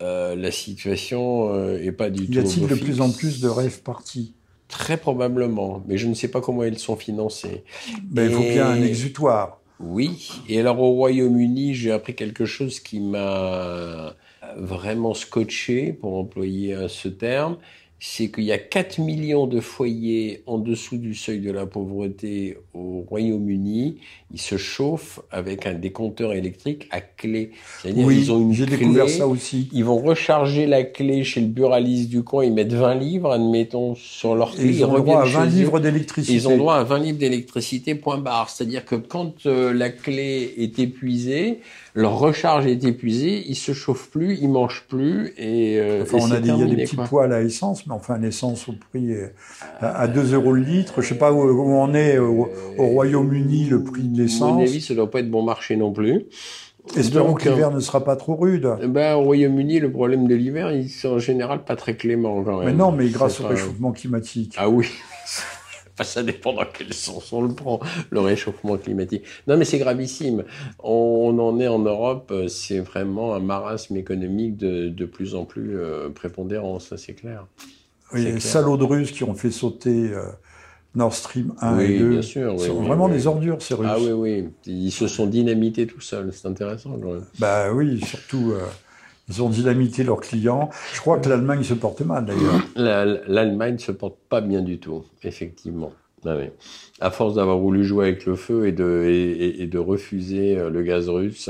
Euh, 0.02 0.36
la 0.36 0.52
situation 0.52 1.54
euh, 1.54 1.78
est 1.82 1.92
pas 1.92 2.10
du 2.10 2.26
tout. 2.26 2.34
Y 2.34 2.40
a-t-il 2.40 2.68
de 2.68 2.76
plus 2.76 3.00
en 3.00 3.12
plus 3.12 3.42
de 3.42 3.48
rêves 3.48 3.82
partis? 3.84 4.34
Très 4.74 4.98
probablement, 4.98 5.84
mais 5.88 5.98
je 5.98 6.08
ne 6.08 6.16
sais 6.16 6.30
pas 6.30 6.42
comment 6.42 6.64
ils 6.64 6.80
sont 6.80 6.96
financés. 6.96 7.64
Ben, 8.02 8.28
Il 8.28 8.36
faut 8.36 8.42
bien 8.42 8.70
un 8.70 8.82
exutoire. 8.82 9.60
Oui. 9.80 10.32
Et 10.50 10.60
alors 10.60 10.80
au 10.80 10.94
Royaume-Uni, 10.94 11.76
j'ai 11.76 11.92
appris 11.92 12.16
quelque 12.16 12.46
chose 12.46 12.80
qui 12.80 13.00
m'a 13.00 14.16
vraiment 14.58 15.14
scotché, 15.14 15.94
pour 15.94 16.18
employer 16.18 16.76
ce 16.88 17.08
terme 17.08 17.58
c'est 18.06 18.28
qu'il 18.28 18.44
y 18.44 18.52
a 18.52 18.58
4 18.58 19.00
millions 19.00 19.48
de 19.48 19.62
foyers 19.62 20.44
en 20.46 20.58
dessous 20.58 20.98
du 20.98 21.16
seuil 21.16 21.40
de 21.40 21.50
la 21.50 21.66
pauvreté 21.66 22.58
au 22.74 23.06
Royaume-Uni. 23.08 23.96
Ils 24.34 24.42
se 24.42 24.58
chauffent 24.58 25.22
avec 25.32 25.66
un 25.66 25.74
décompteur 25.74 26.34
électrique 26.34 26.90
à 26.92 27.00
clé. 27.00 27.52
C'est-à-dire 27.82 28.06
oui, 28.06 28.18
ils 28.20 28.32
ont 28.34 28.42
une 28.42 28.52
j'ai 28.52 28.66
découvert 28.66 29.08
ça 29.08 29.26
aussi. 29.26 29.70
Ils 29.72 29.86
vont 29.86 30.00
recharger 30.00 30.66
la 30.66 30.84
clé 30.84 31.24
chez 31.24 31.40
le 31.40 31.48
buraliste 31.48 32.10
du 32.10 32.24
coin, 32.24 32.44
ils 32.44 32.52
mettent 32.52 32.74
20 32.74 32.96
livres, 32.96 33.32
admettons, 33.32 33.96
sur 33.96 34.36
leur 34.36 34.54
clé. 34.54 34.66
ils, 34.66 34.84
ont 34.84 35.00
droit 35.00 35.22
à 35.22 35.26
20 35.26 35.46
livres 35.46 35.80
d'électricité. 35.80 36.34
Ils 36.34 36.50
ont 36.50 36.58
droit 36.58 36.76
à 36.76 36.84
20 36.84 37.00
livres 37.00 37.20
d'électricité, 37.20 37.96
point 37.96 38.18
barre. 38.18 38.50
C'est-à-dire 38.50 38.84
que 38.84 38.96
quand 38.96 39.46
euh, 39.46 39.72
la 39.72 39.90
clé 39.90 40.54
est 40.58 40.78
épuisée, 40.78 41.62
leur 41.96 42.18
recharge 42.18 42.66
est 42.66 42.84
épuisée, 42.84 43.44
ils 43.48 43.56
se 43.56 43.72
chauffent 43.72 44.10
plus, 44.10 44.36
ils 44.42 44.50
mangent 44.50 44.86
plus 44.90 45.34
et, 45.38 45.80
euh, 45.80 46.04
enfin, 46.04 46.18
on 46.22 46.32
a 46.32 46.40
des, 46.40 46.50
il 46.50 46.58
y 46.58 46.64
a 46.64 46.66
des 46.66 46.84
petits 46.84 46.96
poils 46.96 47.32
à 47.32 47.42
essence, 47.42 47.86
mais 47.86 47.94
enfin 47.94 48.18
l'essence 48.18 48.68
au 48.68 48.74
prix 48.74 49.14
à, 49.80 50.08
2 50.08 50.34
euros 50.34 50.54
le 50.54 50.64
litre. 50.64 51.02
Je 51.02 51.10
sais 51.10 51.18
pas 51.18 51.32
où, 51.32 51.40
on 51.40 51.94
est 51.94 52.18
au, 52.18 52.50
Royaume-Uni 52.78 53.66
le 53.66 53.84
prix 53.84 54.04
de 54.04 54.22
l'essence. 54.22 54.50
À 54.50 54.54
mon 54.54 54.62
avis, 54.62 54.82
ça 54.82 54.96
doit 54.96 55.10
pas 55.10 55.20
être 55.20 55.30
bon 55.30 55.44
marché 55.44 55.76
non 55.76 55.92
plus. 55.94 56.26
Espérons 56.98 57.34
que 57.34 57.48
l'hiver 57.48 57.72
ne 57.72 57.80
sera 57.80 58.04
pas 58.04 58.16
trop 58.16 58.36
rude. 58.36 58.70
Ben, 58.88 59.16
au 59.16 59.22
Royaume-Uni, 59.22 59.80
le 59.80 59.92
problème 59.92 60.28
de 60.28 60.36
l'hiver, 60.36 60.72
ils 60.72 60.90
sont 60.90 61.14
en 61.14 61.20
général 61.20 61.64
pas 61.64 61.76
très 61.76 61.96
cléments 61.96 62.44
quand 62.44 62.60
même. 62.60 62.68
Mais 62.68 62.74
non, 62.74 62.92
mais 62.92 63.08
grâce 63.10 63.40
au 63.40 63.48
réchauffement 63.48 63.92
climatique. 63.92 64.56
Ah 64.58 64.70
oui. 64.70 64.88
Enfin, 66.00 66.04
ça 66.06 66.24
dépend 66.24 66.54
dans 66.54 66.66
quel 66.66 66.92
sens 66.92 67.32
on 67.34 67.44
le 67.44 67.54
prend, 67.54 67.80
le 68.10 68.20
réchauffement 68.20 68.78
climatique. 68.78 69.26
Non, 69.48 69.58
mais 69.58 69.66
c'est 69.66 69.78
gravissime. 69.78 70.44
On, 70.80 71.38
en 71.40 71.60
est 71.60 71.68
en 71.68 71.80
Europe, 71.80 72.34
c'est 72.48 72.80
vraiment 72.80 73.36
un 73.36 73.40
marasme 73.40 73.96
économique 73.96 74.58
de, 74.58 74.90
de 74.90 75.06
plus 75.06 75.36
en 75.36 75.46
plus 75.46 75.78
euh, 75.78 76.10
prépondérant, 76.10 76.80
ça 76.80 76.98
c'est 76.98 77.14
clair. 77.14 77.46
Oui, 78.12 78.24
les 78.24 78.40
salauds 78.40 78.78
de 78.78 78.84
Russes 78.84 79.12
qui 79.12 79.24
ont 79.24 79.34
fait 79.34 79.52
sauter 79.52 80.12
euh, 80.12 80.24
Nord 80.96 81.14
Stream 81.14 81.54
1 81.62 81.80
et 81.80 82.00
2. 82.00 82.10
Bien 82.10 82.22
sûr, 82.22 82.60
sont 82.60 82.82
vraiment 82.84 83.10
des 83.10 83.28
ordures, 83.28 83.62
ces 83.62 83.74
Russes. 83.74 83.88
Ah 83.90 83.98
oui, 84.00 84.12
oui. 84.12 84.50
Ils 84.66 84.92
se 84.92 85.08
sont 85.08 85.26
dynamités 85.26 85.88
tout 85.88 86.02
seuls, 86.02 86.32
c'est 86.34 86.48
intéressant. 86.48 86.98
Bah 87.40 87.72
oui, 87.74 88.00
surtout. 88.02 88.52
Euh, 88.52 88.66
ils 89.34 89.42
ont 89.42 89.50
dynamité 89.50 90.04
leurs 90.04 90.20
clients. 90.20 90.70
Je 90.94 91.00
crois 91.02 91.20
que 91.20 91.30
l'Allemagne 91.30 91.64
se 91.64 91.74
porte 91.74 92.02
mal 92.02 92.26
d'ailleurs. 92.26 92.62
L'Allemagne 93.28 93.80
se 93.80 93.92
porte 93.92 94.18
pas 94.30 94.42
bien 94.42 94.62
du 94.62 94.80
tout, 94.80 95.04
effectivement. 95.24 95.92
Ah 96.26 96.36
oui. 96.38 96.46
À 97.02 97.12
force 97.12 97.36
d'avoir 97.36 97.58
voulu 97.58 97.84
jouer 97.84 98.06
avec 98.08 98.26
le 98.26 98.36
feu 98.36 98.68
et 98.68 98.72
de, 98.72 99.04
et, 99.06 99.62
et 99.62 99.68
de 99.68 99.78
refuser 99.78 100.58
euh, 100.58 100.70
le 100.70 100.82
gaz 100.82 101.10
russe, 101.10 101.50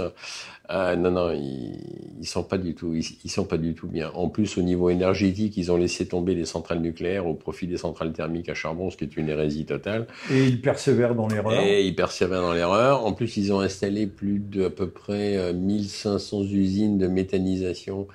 ah, 0.69 0.95
non, 0.95 1.11
non, 1.11 1.31
ils, 1.31 1.77
ils 2.21 2.25
sont 2.25 2.43
pas 2.43 2.57
du 2.57 2.73
tout, 2.73 2.95
ils, 2.95 3.03
ils, 3.25 3.29
sont 3.29 3.43
pas 3.43 3.57
du 3.57 3.73
tout 3.73 3.87
bien. 3.87 4.11
En 4.13 4.29
plus, 4.29 4.57
au 4.57 4.61
niveau 4.61 4.89
énergétique, 4.89 5.57
ils 5.57 5.71
ont 5.73 5.75
laissé 5.75 6.07
tomber 6.07 6.35
les 6.35 6.45
centrales 6.45 6.79
nucléaires 6.79 7.27
au 7.27 7.33
profit 7.33 7.67
des 7.67 7.75
centrales 7.75 8.13
thermiques 8.13 8.47
à 8.47 8.53
charbon, 8.53 8.89
ce 8.89 8.95
qui 8.95 9.03
est 9.03 9.17
une 9.17 9.27
hérésie 9.27 9.65
totale. 9.65 10.07
Et 10.31 10.45
ils 10.45 10.61
persévèrent 10.61 11.15
dans 11.15 11.27
l'erreur. 11.27 11.59
Et 11.61 11.85
ils 11.85 11.95
persévèrent 11.95 12.41
dans 12.41 12.53
l'erreur. 12.53 13.05
En 13.05 13.11
plus, 13.11 13.35
ils 13.35 13.51
ont 13.51 13.59
installé 13.59 14.07
plus 14.07 14.39
de 14.39 14.65
à 14.65 14.69
peu 14.69 14.87
près 14.87 15.53
1500 15.53 16.39
euh, 16.39 16.43
usines 16.45 16.97
de 16.97 17.07
méthanisation 17.07 18.07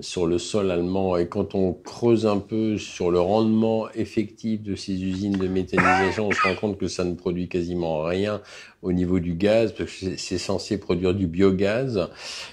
sur 0.00 0.26
le 0.26 0.38
sol 0.38 0.70
allemand. 0.70 1.16
Et 1.16 1.28
quand 1.28 1.54
on 1.54 1.72
creuse 1.72 2.26
un 2.26 2.38
peu 2.38 2.78
sur 2.78 3.10
le 3.10 3.20
rendement 3.20 3.90
effectif 3.92 4.62
de 4.62 4.74
ces 4.74 5.02
usines 5.02 5.36
de 5.36 5.48
méthanisation, 5.48 6.28
on 6.28 6.32
se 6.32 6.42
rend 6.42 6.54
compte 6.54 6.78
que 6.78 6.88
ça 6.88 7.04
ne 7.04 7.14
produit 7.14 7.48
quasiment 7.48 8.02
rien 8.02 8.40
au 8.82 8.92
niveau 8.92 9.18
du 9.18 9.34
gaz, 9.34 9.72
parce 9.72 9.90
que 9.90 10.16
c'est 10.16 10.38
censé 10.38 10.78
produire 10.78 11.14
du 11.14 11.26
biogaz. 11.26 12.08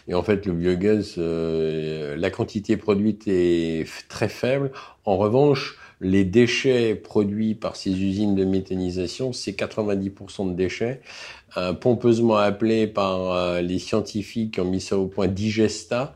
Et 0.08 0.14
en 0.14 0.24
fait, 0.24 0.46
le 0.46 0.54
biogaz, 0.54 1.16
euh, 1.18 2.16
la 2.16 2.30
quantité 2.30 2.78
produite 2.78 3.28
est 3.28 3.88
très 4.08 4.30
faible. 4.30 4.72
En 5.06 5.18
revanche, 5.18 5.78
les 6.04 6.26
déchets 6.26 6.96
produits 6.96 7.56
par 7.56 7.76
ces 7.76 7.92
usines 7.92 8.36
de 8.36 8.44
méthanisation, 8.44 9.32
c'est 9.32 9.54
90% 9.54 10.50
de 10.50 10.54
déchets, 10.54 11.02
euh, 11.56 11.74
pompeusement 11.74 12.38
appelés 12.38 12.88
par 12.88 13.32
euh, 13.32 13.62
les 13.62 13.78
scientifiques 13.78 14.56
qui 14.56 14.62
ont 14.62 14.66
mis 14.66 14.82
ça 14.82 14.98
au 14.98 15.06
point 15.06 15.28
digesta. 15.28 16.16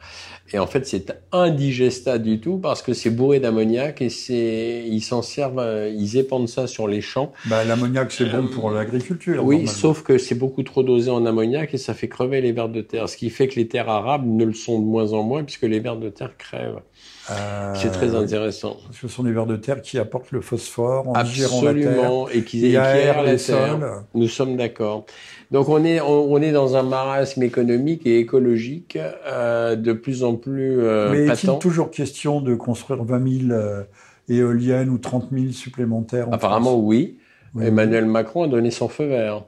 Et 0.54 0.60
en 0.60 0.66
fait, 0.66 0.88
c'est 0.88 1.14
indigesta 1.32 2.18
du 2.18 2.40
tout 2.40 2.58
parce 2.58 2.82
que 2.82 2.94
c'est 2.94 3.10
bourré 3.10 3.40
d'ammoniac 3.40 4.02
et 4.02 4.10
c'est 4.10 4.84
ils 4.88 5.02
s'en 5.02 5.22
servent, 5.22 5.60
euh, 5.60 5.90
ils 5.90 6.18
épandent 6.18 6.48
ça 6.48 6.66
sur 6.66 6.88
les 6.88 7.02
champs. 7.02 7.34
Bah, 7.46 7.64
l'ammoniac 7.66 8.12
c'est 8.12 8.26
bon 8.26 8.48
pour 8.48 8.72
l'agriculture. 8.72 9.44
Oui, 9.44 9.68
sauf 9.68 10.04
que 10.04 10.18
c'est 10.18 10.36
beaucoup 10.36 10.64
trop 10.64 10.84
dosé 10.84 11.12
en 11.12 11.26
ammoniac 11.26 11.74
et 11.74 11.78
ça 11.78 11.94
fait 11.94 12.08
crever 12.08 12.42
les 12.42 12.54
vers 12.54 12.70
de 12.70 12.82
terre, 12.82 13.10
ce 13.10 13.18
qui 13.18 13.30
fait 13.30 13.48
que 13.48 13.56
les 13.56 13.68
terres 13.68 13.90
arables 13.90 14.28
ne 14.28 14.46
le 14.46 14.54
sont 14.54 14.80
de 14.80 14.86
moins 14.86 15.14
en 15.14 15.22
moins 15.22 15.44
puisque 15.44 15.64
les 15.64 15.80
vers 15.80 15.98
de 15.98 16.10
terre 16.10 16.36
crèvent. 16.38 16.82
Euh, 17.30 17.74
c'est 17.76 17.92
très 17.92 18.16
intéressant. 18.16 18.78
Parce 18.86 19.00
que 19.00 19.08
ce 19.08 19.14
sont 19.14 19.24
des 19.24 19.32
vers 19.32 19.46
de 19.46 19.58
terre 19.58 19.82
qui 19.82 20.00
apportent 20.00 20.32
le 20.32 20.42
phosphore 20.42 21.10
en 21.10 21.14
Absolument, 21.14 21.62
la 21.62 21.74
terre, 21.74 22.38
et 22.38 22.44
qui 22.44 22.72
la 22.72 23.36
terre. 23.38 24.04
Nous 24.14 24.28
sommes 24.28 24.56
d'accord. 24.56 25.06
Donc 25.52 25.70
on 25.70 25.84
est 25.86 26.02
on, 26.02 26.42
est 26.42 26.52
dans 26.52 26.76
un 26.76 26.84
marasme 26.84 27.44
économique 27.44 28.06
et 28.06 28.20
écologique 28.20 28.98
euh, 29.26 29.76
de 29.76 29.94
plus 29.94 30.24
en 30.24 30.36
plus 30.36 30.82
euh, 30.82 31.12
Mais 31.12 31.28
est-il 31.28 31.58
toujours 31.60 31.90
question 31.90 32.42
de 32.42 32.54
construire 32.56 33.04
20 33.04 33.48
000 33.48 33.52
euh, 33.52 33.84
éoliennes 34.28 34.90
ou 34.90 34.98
30 34.98 35.30
000 35.32 35.52
supplémentaires 35.52 36.28
Apparemment 36.32 36.78
oui. 36.78 37.18
Emmanuel 37.60 38.06
Macron 38.06 38.44
a 38.44 38.48
donné 38.48 38.72
son 38.72 38.88
feu 38.88 39.06
vert. 39.08 39.44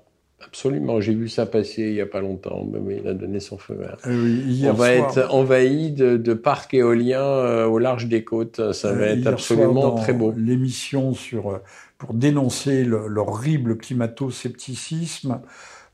Absolument, 0.45 1.01
j'ai 1.01 1.13
vu 1.13 1.27
ça 1.27 1.45
passer 1.45 1.83
il 1.83 1.93
y 1.93 2.01
a 2.01 2.05
pas 2.05 2.21
longtemps, 2.21 2.65
mais 2.85 3.01
il 3.03 3.07
a 3.07 3.13
donné 3.13 3.39
son 3.39 3.57
feu 3.57 3.75
vert. 3.75 3.97
Euh, 4.07 4.69
on 4.69 4.73
va 4.73 4.93
être 4.93 5.27
envahi 5.33 5.91
de, 5.91 6.17
de 6.17 6.33
parcs 6.33 6.73
éoliens 6.73 7.21
euh, 7.21 7.65
au 7.65 7.77
large 7.77 8.07
des 8.07 8.23
côtes. 8.23 8.71
Ça 8.73 8.93
va 8.93 9.07
être 9.07 9.27
absolument 9.27 9.95
très 9.95 10.13
beau. 10.13 10.33
L'émission 10.35 11.13
sur 11.13 11.59
pour 11.99 12.13
dénoncer 12.13 12.85
l'horrible 12.85 13.77
climato-scepticisme, 13.77 15.41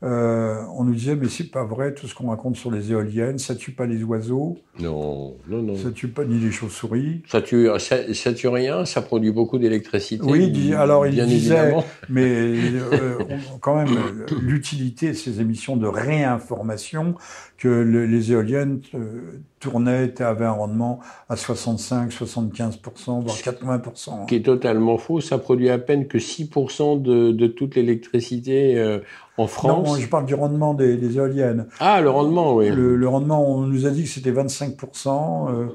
euh, 0.02 0.60
on 0.76 0.84
nous 0.84 0.94
disait 0.94 1.16
mais 1.16 1.28
c'est 1.28 1.50
pas 1.50 1.64
vrai 1.64 1.94
tout 1.94 2.06
ce 2.06 2.14
qu'on 2.14 2.28
raconte 2.28 2.56
sur 2.56 2.70
les 2.70 2.92
éoliennes, 2.92 3.38
ça 3.38 3.54
tue 3.54 3.72
pas 3.72 3.86
les 3.86 4.02
oiseaux, 4.04 4.58
Non, 4.78 5.34
non, 5.48 5.62
non. 5.62 5.76
ça 5.76 5.90
tue 5.90 6.08
pas 6.08 6.24
ni 6.24 6.38
les 6.38 6.50
chauves-souris. 6.50 7.22
Ça 7.28 7.40
tue, 7.40 7.68
ça, 7.78 8.12
ça 8.14 8.32
tue 8.34 8.48
rien, 8.48 8.84
ça 8.84 9.00
produit 9.02 9.30
beaucoup 9.32 9.58
d'électricité. 9.58 10.22
Oui, 10.24 10.74
alors 10.74 11.06
il 11.06 11.12
disait, 11.14 11.54
évidemment. 11.56 11.84
mais 12.10 12.24
euh, 12.26 13.18
on- 13.54 13.58
quand 13.58 13.76
même 13.76 13.88
euh, 13.96 14.26
l'utilité 14.40 15.08
de 15.08 15.12
ces 15.14 15.40
émissions 15.40 15.76
de 15.76 15.86
réinformation 15.86 17.14
que 17.58 17.68
le- 17.68 18.04
les 18.06 18.32
éoliennes 18.32 18.80
euh, 18.94 19.40
tournaient 19.60 20.12
et 20.18 20.22
avaient 20.22 20.44
un 20.44 20.50
rendement 20.52 21.00
à 21.30 21.36
65, 21.36 22.10
75% 22.12 23.22
voire 23.22 23.36
80% 23.36 24.26
qui 24.26 24.34
est 24.36 24.42
totalement 24.44 24.98
faux. 24.98 25.20
Ça 25.20 25.38
produit 25.38 25.70
à 25.70 25.78
peine 25.78 26.06
que 26.06 26.18
6% 26.18 27.00
de, 27.00 27.32
de 27.32 27.46
toute 27.46 27.74
l'électricité 27.76 28.76
en 29.38 29.42
Non, 29.42 29.48
France. 29.48 30.00
je 30.00 30.06
parle 30.08 30.24
du 30.26 30.34
rendement 30.34 30.74
des, 30.74 30.96
des 30.96 31.16
éoliennes. 31.16 31.66
Ah, 31.80 32.00
le 32.00 32.10
rendement, 32.10 32.54
oui. 32.54 32.70
Le, 32.70 32.96
le 32.96 33.08
rendement, 33.08 33.46
on 33.48 33.60
nous 33.60 33.86
a 33.86 33.90
dit 33.90 34.04
que 34.04 34.08
c'était 34.08 34.30
25 34.30 34.76
euh, 35.48 35.66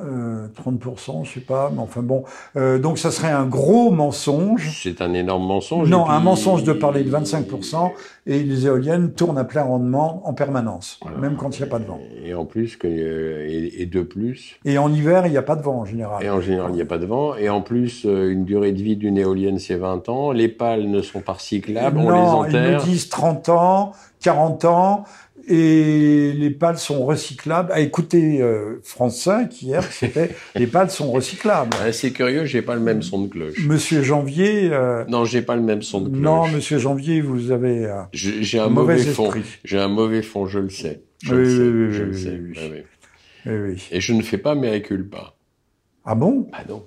euh, 0.00 0.48
30% 0.64 1.24
je 1.24 1.34
sais 1.34 1.40
pas, 1.40 1.70
mais 1.72 1.80
enfin 1.80 2.02
bon. 2.02 2.24
Euh, 2.56 2.78
donc 2.78 2.98
ça 2.98 3.10
serait 3.10 3.30
un 3.30 3.46
gros 3.46 3.90
mensonge. 3.90 4.80
C'est 4.82 5.00
un 5.00 5.14
énorme 5.14 5.46
mensonge. 5.46 5.88
Non, 5.88 6.04
puis- 6.04 6.12
un 6.12 6.20
mensonge 6.20 6.64
de 6.64 6.72
parler 6.72 7.04
de 7.04 7.10
25% 7.10 7.92
et 8.26 8.42
les 8.42 8.66
éoliennes 8.66 9.12
tournent 9.12 9.38
à 9.38 9.44
plein 9.44 9.62
rendement 9.62 10.22
en 10.24 10.34
permanence, 10.34 10.98
Voilà. 11.02 11.18
même 11.18 11.36
quand 11.36 11.56
il 11.56 11.62
n'y 11.62 11.68
a 11.68 11.70
pas 11.70 11.78
de 11.78 11.84
vent. 11.84 12.00
Et 12.24 12.34
en 12.34 12.44
plus, 12.44 12.76
que, 12.76 12.88
euh, 12.88 13.46
et, 13.48 13.82
et 13.82 13.86
de 13.86 14.02
plus, 14.02 14.56
Et 14.64 14.76
en 14.78 14.92
hiver, 14.92 15.26
il 15.26 15.30
n'y 15.30 15.36
a 15.38 15.42
pas 15.42 15.54
de 15.56 15.62
vent 15.62 15.80
en 15.80 15.84
général. 15.84 16.24
et 16.24 16.30
en 16.30 16.40
général, 16.40 16.70
il 16.72 16.76
n'y 16.76 16.82
a 16.82 16.86
pas 16.86 16.98
de 16.98 17.06
vent. 17.06 17.36
Et 17.36 17.48
en 17.48 17.60
plus, 17.62 18.04
euh, 18.06 18.30
une 18.32 18.44
durée 18.44 18.72
de 18.72 18.82
vie 18.82 18.96
d'une 18.96 19.16
éolienne, 19.16 19.58
c'est 19.60 19.76
20 19.76 20.08
ans. 20.08 20.32
Les 20.32 20.48
pales 20.48 20.90
ne 20.90 21.00
sont 21.00 21.20
pas 21.20 21.34
recyclables, 21.34 21.98
on 21.98 22.02
non, 22.10 22.42
les 22.42 22.50
ils 22.50 22.54
nous 22.54 22.58
enterre. 22.66 22.82
disent 22.82 23.08
30 23.08 23.48
ans, 23.50 23.92
40 24.20 24.64
ans, 24.64 25.04
et 25.48 26.32
les 26.32 26.50
pales 26.50 26.78
sont 26.78 27.04
recyclables. 27.04 27.70
Ah, 27.72 27.80
écoutez, 27.80 28.42
euh, 28.42 28.80
France 28.82 29.20
5, 29.20 29.62
hier, 29.62 29.82
c'était 29.92 30.34
les 30.56 30.66
pales 30.66 30.90
sont 30.90 31.10
recyclables. 31.12 31.70
Ah, 31.80 31.92
c'est 31.92 32.10
curieux, 32.10 32.44
j'ai 32.46 32.62
pas 32.62 32.74
le 32.74 32.80
même 32.80 33.02
son 33.02 33.22
de 33.22 33.28
cloche. 33.28 33.58
Monsieur 33.66 34.02
Janvier, 34.02 34.70
euh, 34.72 35.04
Non, 35.08 35.24
j'ai 35.24 35.42
pas 35.42 35.56
le 35.56 35.62
même 35.62 35.82
son 35.82 36.00
de 36.00 36.08
cloche. 36.08 36.20
non, 36.20 36.48
Monsieur 36.48 36.78
Janvier, 36.78 37.20
vous 37.20 37.50
avez 37.52 37.84
euh, 37.86 38.02
J'ai 38.12 38.58
un 38.58 38.68
mauvais, 38.68 38.96
mauvais 38.96 39.12
fond. 39.12 39.30
J'ai 39.64 39.78
un 39.78 39.88
mauvais 39.88 40.22
fond, 40.22 40.46
je 40.46 40.58
le 40.58 40.70
sais. 40.70 41.02
Je 41.22 41.34
Oui, 41.34 41.40
le 41.42 41.48
sais. 41.48 41.62
oui, 41.62 41.92
je 41.92 42.02
le 42.02 42.12
sais. 42.14 42.40
oui. 42.70 42.82
Ah 43.46 43.50
oui. 43.50 43.88
Et 43.92 44.00
je 44.00 44.12
ne 44.12 44.22
fais 44.22 44.38
pas 44.38 44.54
mes 44.54 44.82
culpa. 44.82 45.34
Ah 46.04 46.14
bon? 46.14 46.48
Ah 46.52 46.62
non. 46.68 46.82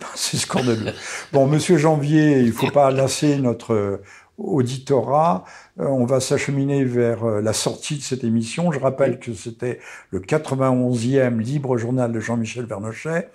C'est 0.14 0.36
scandaleux. 0.36 0.92
Bon, 1.32 1.46
Monsieur 1.46 1.78
Janvier, 1.78 2.40
il 2.40 2.52
faut 2.52 2.70
pas 2.70 2.90
lasser 2.90 3.38
notre 3.38 3.72
euh, 3.74 4.02
auditorat. 4.36 5.44
Euh, 5.80 5.86
on 5.86 6.04
va 6.04 6.20
s'acheminer 6.20 6.84
vers 6.84 7.24
euh, 7.24 7.40
la 7.40 7.52
sortie 7.52 7.96
de 7.96 8.02
cette 8.02 8.22
émission. 8.22 8.70
Je 8.70 8.78
rappelle 8.78 9.18
que 9.18 9.34
c'était 9.34 9.80
le 10.10 10.20
91e 10.20 11.38
libre 11.38 11.76
journal 11.78 12.12
de 12.12 12.20
Jean-Michel 12.20 12.64
Vernochet 12.64 13.28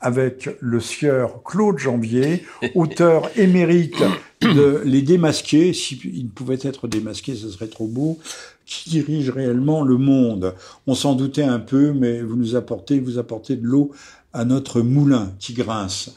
avec 0.00 0.50
le 0.60 0.80
sieur 0.80 1.42
Claude 1.44 1.78
Janvier, 1.78 2.44
auteur 2.74 3.30
émérite 3.38 4.02
de 4.42 4.82
Les 4.84 5.02
Démasqués. 5.02 5.72
S'il 5.72 6.28
pouvait 6.28 6.58
être 6.62 6.88
démasqué, 6.88 7.34
ce 7.34 7.48
serait 7.48 7.68
trop 7.68 7.86
beau. 7.86 8.18
Qui 8.66 8.90
dirige 8.90 9.30
réellement 9.30 9.82
le 9.82 9.96
monde? 9.96 10.54
On 10.86 10.94
s'en 10.94 11.14
doutait 11.14 11.44
un 11.44 11.58
peu, 11.58 11.92
mais 11.92 12.20
vous 12.22 12.36
nous 12.36 12.56
apportez, 12.56 12.98
vous 12.98 13.18
apportez 13.18 13.56
de 13.56 13.66
l'eau 13.66 13.92
à 14.32 14.44
notre 14.44 14.80
moulin 14.80 15.32
qui 15.38 15.54
grince. 15.54 16.14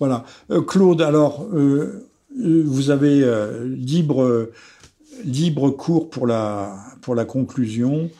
Voilà. 0.00 0.24
Euh, 0.50 0.62
Claude, 0.62 1.02
alors, 1.02 1.46
euh, 1.52 2.06
vous 2.36 2.90
avez 2.90 3.22
euh, 3.22 3.68
libre, 3.68 4.50
libre 5.24 5.70
cours 5.70 6.10
pour 6.10 6.26
la, 6.26 6.74
pour 7.02 7.14
la 7.14 7.24
conclusion. 7.24 8.10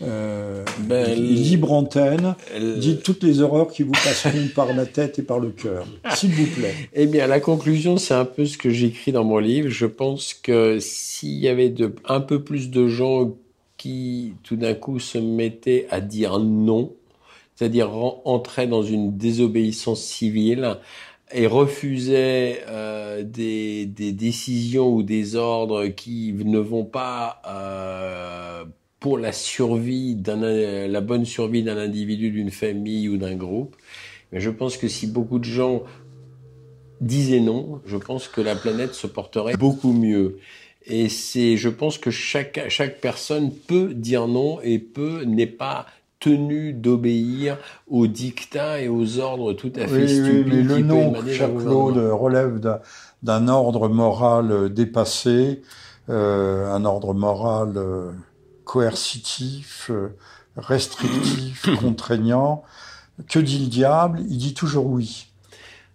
Euh, 0.00 0.64
Ben, 0.86 1.12
libre 1.18 1.72
antenne. 1.72 2.36
Elle- 2.54 2.78
Dites 2.78 3.02
toutes 3.02 3.24
les 3.24 3.40
horreurs 3.40 3.68
qui 3.68 3.82
vous 3.82 3.90
passeront 3.92 4.48
par 4.54 4.72
la 4.72 4.86
tête 4.86 5.18
et 5.18 5.22
par 5.22 5.40
le 5.40 5.50
cœur. 5.50 5.86
S'il 6.14 6.30
vous 6.30 6.46
plaît. 6.46 6.74
Eh 6.94 7.06
bien, 7.06 7.26
la 7.26 7.40
conclusion, 7.40 7.96
c'est 7.96 8.14
un 8.14 8.24
peu 8.24 8.46
ce 8.46 8.56
que 8.56 8.70
j'écris 8.70 9.10
dans 9.10 9.24
mon 9.24 9.38
livre. 9.38 9.68
Je 9.70 9.86
pense 9.86 10.34
que 10.34 10.78
s'il 10.80 11.38
y 11.38 11.48
avait 11.48 11.68
de, 11.70 11.92
un 12.06 12.20
peu 12.20 12.44
plus 12.44 12.70
de 12.70 12.86
gens 12.86 13.32
qui, 13.76 14.34
tout 14.44 14.54
d'un 14.56 14.74
coup, 14.74 15.00
se 15.00 15.18
mettaient 15.18 15.88
à 15.90 16.00
dire 16.00 16.38
non, 16.38 16.92
c'est-à-dire 17.56 17.90
entraient 18.24 18.68
dans 18.68 18.84
une 18.84 19.16
désobéissance 19.16 20.00
civile 20.00 20.76
et 21.32 21.46
refusaient 21.46 22.62
euh, 22.68 23.22
des, 23.22 23.86
des 23.86 24.12
décisions 24.12 24.94
ou 24.94 25.02
des 25.02 25.36
ordres 25.36 25.86
qui 25.86 26.32
ne 26.32 26.58
vont 26.58 26.84
pas 26.84 27.42
euh, 27.46 28.64
pour 29.00 29.18
la 29.18 29.32
survie, 29.32 30.14
d'un, 30.14 30.36
la 30.88 31.00
bonne 31.00 31.24
survie 31.24 31.62
d'un 31.62 31.76
individu, 31.76 32.30
d'une 32.30 32.50
famille 32.50 33.08
ou 33.08 33.16
d'un 33.16 33.36
groupe. 33.36 33.76
Mais 34.32 34.40
je 34.40 34.50
pense 34.50 34.76
que 34.76 34.88
si 34.88 35.06
beaucoup 35.06 35.38
de 35.38 35.44
gens 35.44 35.82
disaient 37.00 37.40
non, 37.40 37.80
je 37.86 37.96
pense 37.96 38.28
que 38.28 38.40
la 38.40 38.56
planète 38.56 38.94
se 38.94 39.06
porterait 39.06 39.56
beaucoup 39.56 39.92
mieux. 39.92 40.38
Et 40.86 41.08
c'est, 41.08 41.56
je 41.56 41.68
pense 41.68 41.98
que 41.98 42.10
chaque, 42.10 42.60
chaque 42.68 43.00
personne 43.00 43.52
peut 43.52 43.92
dire 43.94 44.26
non 44.26 44.60
et 44.62 44.78
peut, 44.78 45.22
n'est 45.24 45.46
pas 45.46 45.86
tenu 46.20 46.72
d'obéir 46.72 47.58
aux 47.88 48.06
dictats 48.06 48.80
et 48.80 48.88
aux 48.88 49.18
ordres 49.18 49.52
tout 49.52 49.72
à 49.76 49.86
fait 49.86 49.92
Oui, 49.92 50.02
oui, 50.02 50.08
stupides 50.24 50.46
mais 50.48 50.62
le 50.62 50.78
nom, 50.80 51.12
d'un 51.12 51.22
Claude, 51.58 51.96
relève 52.12 52.60
d'un- 53.22 53.48
ordre 53.48 53.88
moral 53.88 54.50
euh, 54.50 54.68
dépassé, 54.68 55.62
euh, 56.08 56.72
un 56.72 56.84
ordre 56.84 57.14
moral 57.14 57.72
euh, 57.76 58.10
coercitif, 58.64 59.90
euh, 59.90 60.08
restrictif, 60.56 61.68
contraignant. 61.80 62.62
Que 63.28 63.38
dit 63.40 63.58
le 63.58 63.66
diable? 63.66 64.20
Il 64.30 64.38
dit 64.38 64.54
toujours 64.54 64.86
oui. 64.86 65.26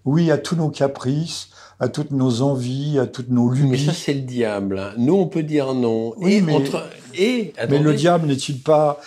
Oui 0.05 0.30
à 0.32 0.38
tous 0.38 0.55
nos 0.57 0.69
caprices, 0.69 1.49
à 1.80 1.88
toutes 1.88 2.11
nos 2.11 2.41
envies, 2.41 2.99
à 2.99 3.07
toutes 3.07 3.30
nos 3.30 3.49
Mais 3.49 3.57
lubies. 3.59 3.86
ça, 3.86 3.93
c'est 3.93 4.13
le 4.13 4.21
diable. 4.21 4.78
hein. 4.80 4.91
Nous, 4.97 5.15
on 5.15 5.28
peut 5.28 5.43
dire 5.43 5.74
non. 5.74 6.13
Oui, 6.17 6.34
et 6.36 6.41
mais- 6.41 6.53
entre, 6.55 6.84
et, 7.15 7.53
Mais 7.69 7.80
le 7.80 7.93
diable 7.93 8.28
n'est-il 8.28 8.61
pas 8.61 8.99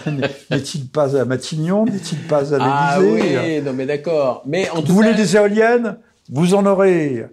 n'est-il 0.50 0.88
pas 0.88 1.16
à 1.20 1.24
Matignon 1.24 1.84
N'est-il 1.84 2.18
pas 2.18 2.54
à 2.54 2.58
Ah 2.60 2.98
l'Élysée 3.00 3.58
oui, 3.58 3.62
non, 3.64 3.72
mais 3.72 3.86
d'accord. 3.86 4.42
Mais 4.46 4.68
en 4.70 4.80
Vous 4.82 4.94
voulez 4.94 5.14
des 5.14 5.36
éoliennes 5.36 5.96
Vous 6.30 6.54
en 6.54 6.64
aurez. 6.66 7.26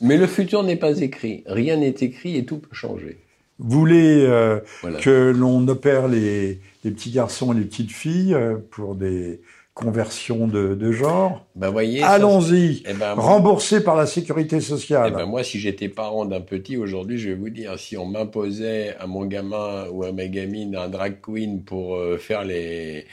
mais 0.00 0.16
le 0.16 0.26
futur 0.26 0.62
n'est 0.62 0.76
pas 0.76 0.98
écrit. 1.00 1.42
Rien 1.46 1.76
n'est 1.76 1.94
écrit 2.00 2.36
et 2.36 2.44
tout 2.44 2.58
peut 2.58 2.74
changer. 2.74 3.18
Vous 3.58 3.78
voulez 3.78 4.24
euh, 4.26 4.60
Voilà. 4.82 4.98
que 4.98 5.32
l'on 5.36 5.66
opère 5.68 6.08
les, 6.08 6.60
les 6.84 6.90
petits 6.90 7.10
garçons 7.10 7.52
et 7.52 7.56
les 7.56 7.64
petites 7.64 7.92
filles 7.92 8.34
euh, 8.34 8.56
pour 8.70 8.94
des 8.94 9.40
conversions 9.82 10.46
de, 10.46 10.74
de 10.74 10.92
genre 10.92 11.44
Ben, 11.56 11.70
voyez. 11.70 12.02
Allons-y 12.02 12.82
Eh 12.88 12.92
ben, 12.94 13.14
Remboursé 13.14 13.82
par 13.82 13.96
la 13.96 14.06
sécurité 14.06 14.56
Eh 14.56 14.60
sociale. 14.60 15.12
ben 15.14 15.26
moi, 15.26 15.42
si 15.42 15.58
j'étais 15.58 15.88
parent 15.88 16.24
d'un 16.24 16.40
petit 16.40 16.76
aujourd'hui, 16.76 17.18
je 17.18 17.30
vais 17.30 17.34
vous 17.34 17.50
dire, 17.50 17.78
si 17.78 17.96
on 17.96 18.06
m'imposait 18.06 18.94
à 19.00 19.06
mon 19.06 19.24
gamin 19.26 19.86
ou 19.90 20.04
à 20.04 20.12
ma 20.12 20.26
gamine 20.26 20.76
un 20.76 20.88
drag 20.88 21.16
queen 21.20 21.62
pour 21.64 21.96
euh, 21.96 22.16
faire 22.18 22.44
les, 22.44 23.06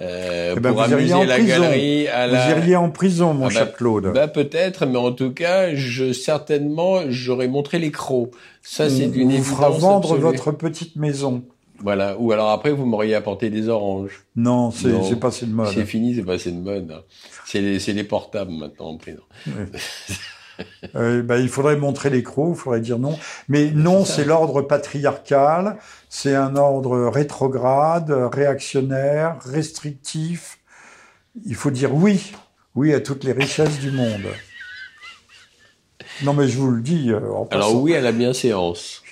euh, 0.00 0.54
Eh 0.56 0.60
ben, 0.60 0.72
pour 0.72 0.82
vous 0.84 0.92
amuser 0.92 1.24
la 1.24 1.34
prison. 1.34 1.48
galerie, 1.60 2.08
à 2.08 2.26
Vous 2.28 2.34
la, 2.34 2.50
iriez 2.50 2.76
en 2.76 2.90
prison, 2.90 3.34
mon 3.34 3.46
Ah 3.46 3.48
bah, 3.48 3.54
cher 3.54 3.72
Claude. 3.74 4.12
bah 4.14 4.28
peut-être, 4.28 4.86
mais 4.86 4.98
en 4.98 5.12
tout 5.12 5.32
cas, 5.32 5.74
je 5.74 6.12
certainement, 6.12 7.00
j'aurais 7.08 7.48
montré 7.48 7.78
les 7.78 7.90
crocs. 7.90 8.30
Ça, 8.62 8.90
c'est 8.90 9.06
d'une 9.06 9.28
vous 9.28 9.34
évidence 9.36 9.46
fera 9.54 9.70
vendre 9.70 10.06
absolue. 10.12 10.20
votre 10.22 10.50
petite 10.52 10.96
maison. 10.96 11.44
Voilà. 11.82 12.16
Ou 12.18 12.32
alors 12.32 12.50
après, 12.50 12.70
vous 12.72 12.86
m'auriez 12.86 13.14
apporté 13.14 13.50
des 13.50 13.68
oranges. 13.68 14.24
Non, 14.34 14.70
c'est 14.70 15.18
passé 15.20 15.46
de 15.46 15.52
mode. 15.52 15.72
C'est 15.72 15.86
fini, 15.86 16.14
c'est 16.14 16.24
passé 16.24 16.52
de 16.52 16.58
mode. 16.60 16.90
hein. 16.90 17.02
C'est 17.44 17.60
les, 17.60 18.04
portables 18.04 18.50
maintenant 18.52 18.86
en 18.86 18.96
prison. 18.96 19.22
Euh, 20.94 21.22
ben, 21.22 21.36
il 21.36 21.48
faudrait 21.50 21.76
montrer 21.76 22.08
les 22.08 22.22
crocs, 22.22 22.54
il 22.56 22.58
faudrait 22.58 22.80
dire 22.80 22.98
non. 22.98 23.18
Mais 23.48 23.70
non, 23.72 24.04
c'est 24.06 24.24
l'ordre 24.24 24.62
patriarcal, 24.62 25.76
c'est 26.08 26.34
un 26.34 26.56
ordre 26.56 27.08
rétrograde, 27.08 28.10
réactionnaire, 28.32 29.36
restrictif. 29.44 30.58
Il 31.44 31.54
faut 31.54 31.70
dire 31.70 31.94
oui, 31.94 32.32
oui 32.74 32.94
à 32.94 33.00
toutes 33.00 33.24
les 33.24 33.32
richesses 33.32 33.78
du 33.80 33.90
monde. 33.90 34.22
Non, 36.22 36.32
mais 36.32 36.48
je 36.48 36.56
vous 36.56 36.70
le 36.70 36.80
dis. 36.80 37.10
euh, 37.10 37.18
en 37.18 37.46
Alors 37.50 37.68
passant. 37.68 37.74
oui 37.80 37.94
à 37.94 38.00
la 38.00 38.12
bienséance. 38.12 39.02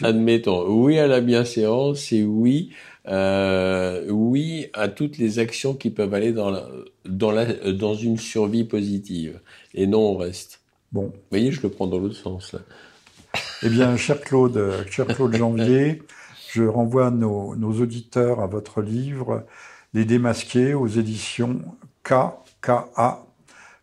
Admettons, 0.02 0.66
oui 0.68 0.98
à 0.98 1.06
la 1.06 1.20
bienséance 1.20 2.12
et 2.12 2.24
oui, 2.24 2.72
euh, 3.08 4.06
oui 4.10 4.68
à 4.72 4.88
toutes 4.88 5.18
les 5.18 5.38
actions 5.38 5.74
qui 5.74 5.90
peuvent 5.90 6.14
aller 6.14 6.32
dans 6.32 6.50
la, 6.50 6.66
dans 7.04 7.30
la, 7.30 7.72
dans 7.72 7.94
une 7.94 8.16
survie 8.18 8.64
positive 8.64 9.40
et 9.74 9.86
non 9.86 10.00
au 10.00 10.16
reste. 10.16 10.62
Bon, 10.92 11.06
Vous 11.06 11.12
voyez, 11.30 11.52
je 11.52 11.62
le 11.62 11.70
prends 11.70 11.86
dans 11.86 11.98
l'autre 11.98 12.16
sens 12.16 12.52
là. 12.52 12.60
eh 13.62 13.68
bien, 13.70 13.96
cher 13.96 14.20
Claude, 14.20 14.86
cher 14.90 15.10
Claude 15.10 15.34
Janvier, 15.34 16.02
je 16.52 16.64
renvoie 16.64 17.10
nos, 17.10 17.54
nos 17.56 17.80
auditeurs 17.80 18.40
à 18.40 18.46
votre 18.46 18.82
livre 18.82 19.46
Les 19.94 20.04
Démasqués 20.04 20.74
aux 20.74 20.88
éditions 20.88 21.60
KKA. 22.02 23.26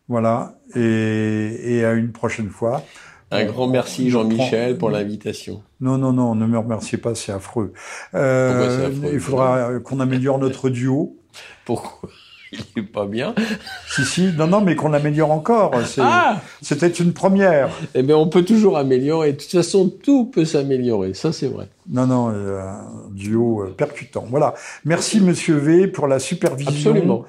Voilà, 0.08 0.58
et, 0.74 1.76
et 1.78 1.84
à 1.84 1.92
une 1.92 2.12
prochaine 2.12 2.50
fois 2.50 2.84
Un 3.30 3.44
grand 3.44 3.68
merci 3.68 4.06
je 4.06 4.10
Jean-Michel 4.10 4.76
pour 4.76 4.90
l'invitation. 4.90 5.62
Non, 5.80 5.98
non, 5.98 6.12
non, 6.12 6.34
ne 6.34 6.46
me 6.46 6.58
remerciez 6.58 6.98
pas, 6.98 7.14
c'est 7.14 7.32
affreux. 7.32 7.72
Euh, 8.14 8.88
affreux 8.88 9.10
il 9.12 9.20
faudra 9.20 9.78
qu'on 9.84 10.00
améliore 10.00 10.38
notre 10.38 10.68
duo. 10.68 11.16
Pourquoi 11.64 12.10
Il 12.52 12.60
est 12.76 12.82
pas 12.82 13.06
bien. 13.06 13.34
Si, 13.88 14.04
si, 14.04 14.32
non, 14.36 14.46
non, 14.46 14.60
mais 14.60 14.76
qu'on 14.76 14.88
l'améliore 14.88 15.32
encore. 15.32 15.72
Ah 15.98 16.40
C'était 16.62 16.88
une 16.88 17.12
première. 17.12 17.70
Eh 17.94 18.02
bien, 18.04 18.16
on 18.16 18.28
peut 18.28 18.44
toujours 18.44 18.78
améliorer. 18.78 19.32
De 19.32 19.38
toute 19.38 19.50
façon, 19.50 19.88
tout 19.88 20.26
peut 20.26 20.44
s'améliorer. 20.44 21.12
Ça, 21.14 21.32
c'est 21.32 21.48
vrai. 21.48 21.68
Non, 21.88 22.06
non, 22.06 22.30
euh, 22.32 22.60
un 22.60 23.10
duo 23.10 23.62
euh, 23.62 23.74
percutant. 23.76 24.24
Voilà. 24.28 24.54
Merci, 24.84 25.20
Monsieur 25.20 25.56
V, 25.56 25.88
pour 25.88 26.06
la 26.06 26.20
supervision 26.20 26.90
Absolument. 26.92 27.24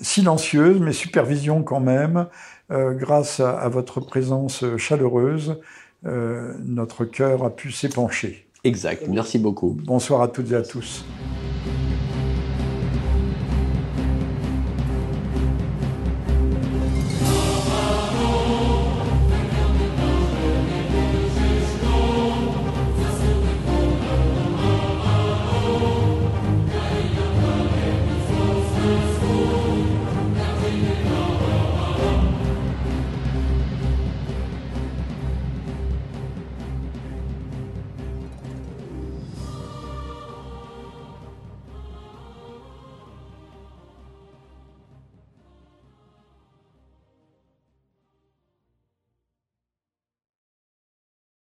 silencieuse, 0.00 0.80
mais 0.80 0.92
supervision 0.92 1.62
quand 1.62 1.80
même. 1.80 2.26
Euh, 2.74 2.92
grâce 2.92 3.38
à, 3.40 3.56
à 3.56 3.68
votre 3.68 4.00
présence 4.00 4.64
chaleureuse, 4.76 5.60
euh, 6.06 6.54
notre 6.64 7.04
cœur 7.04 7.44
a 7.44 7.50
pu 7.50 7.70
s'épancher. 7.70 8.46
Exact. 8.64 9.06
Merci 9.08 9.38
beaucoup. 9.38 9.76
Bonsoir 9.84 10.22
à 10.22 10.28
toutes 10.28 10.50
et 10.50 10.56
à 10.56 10.62
tous. 10.62 11.04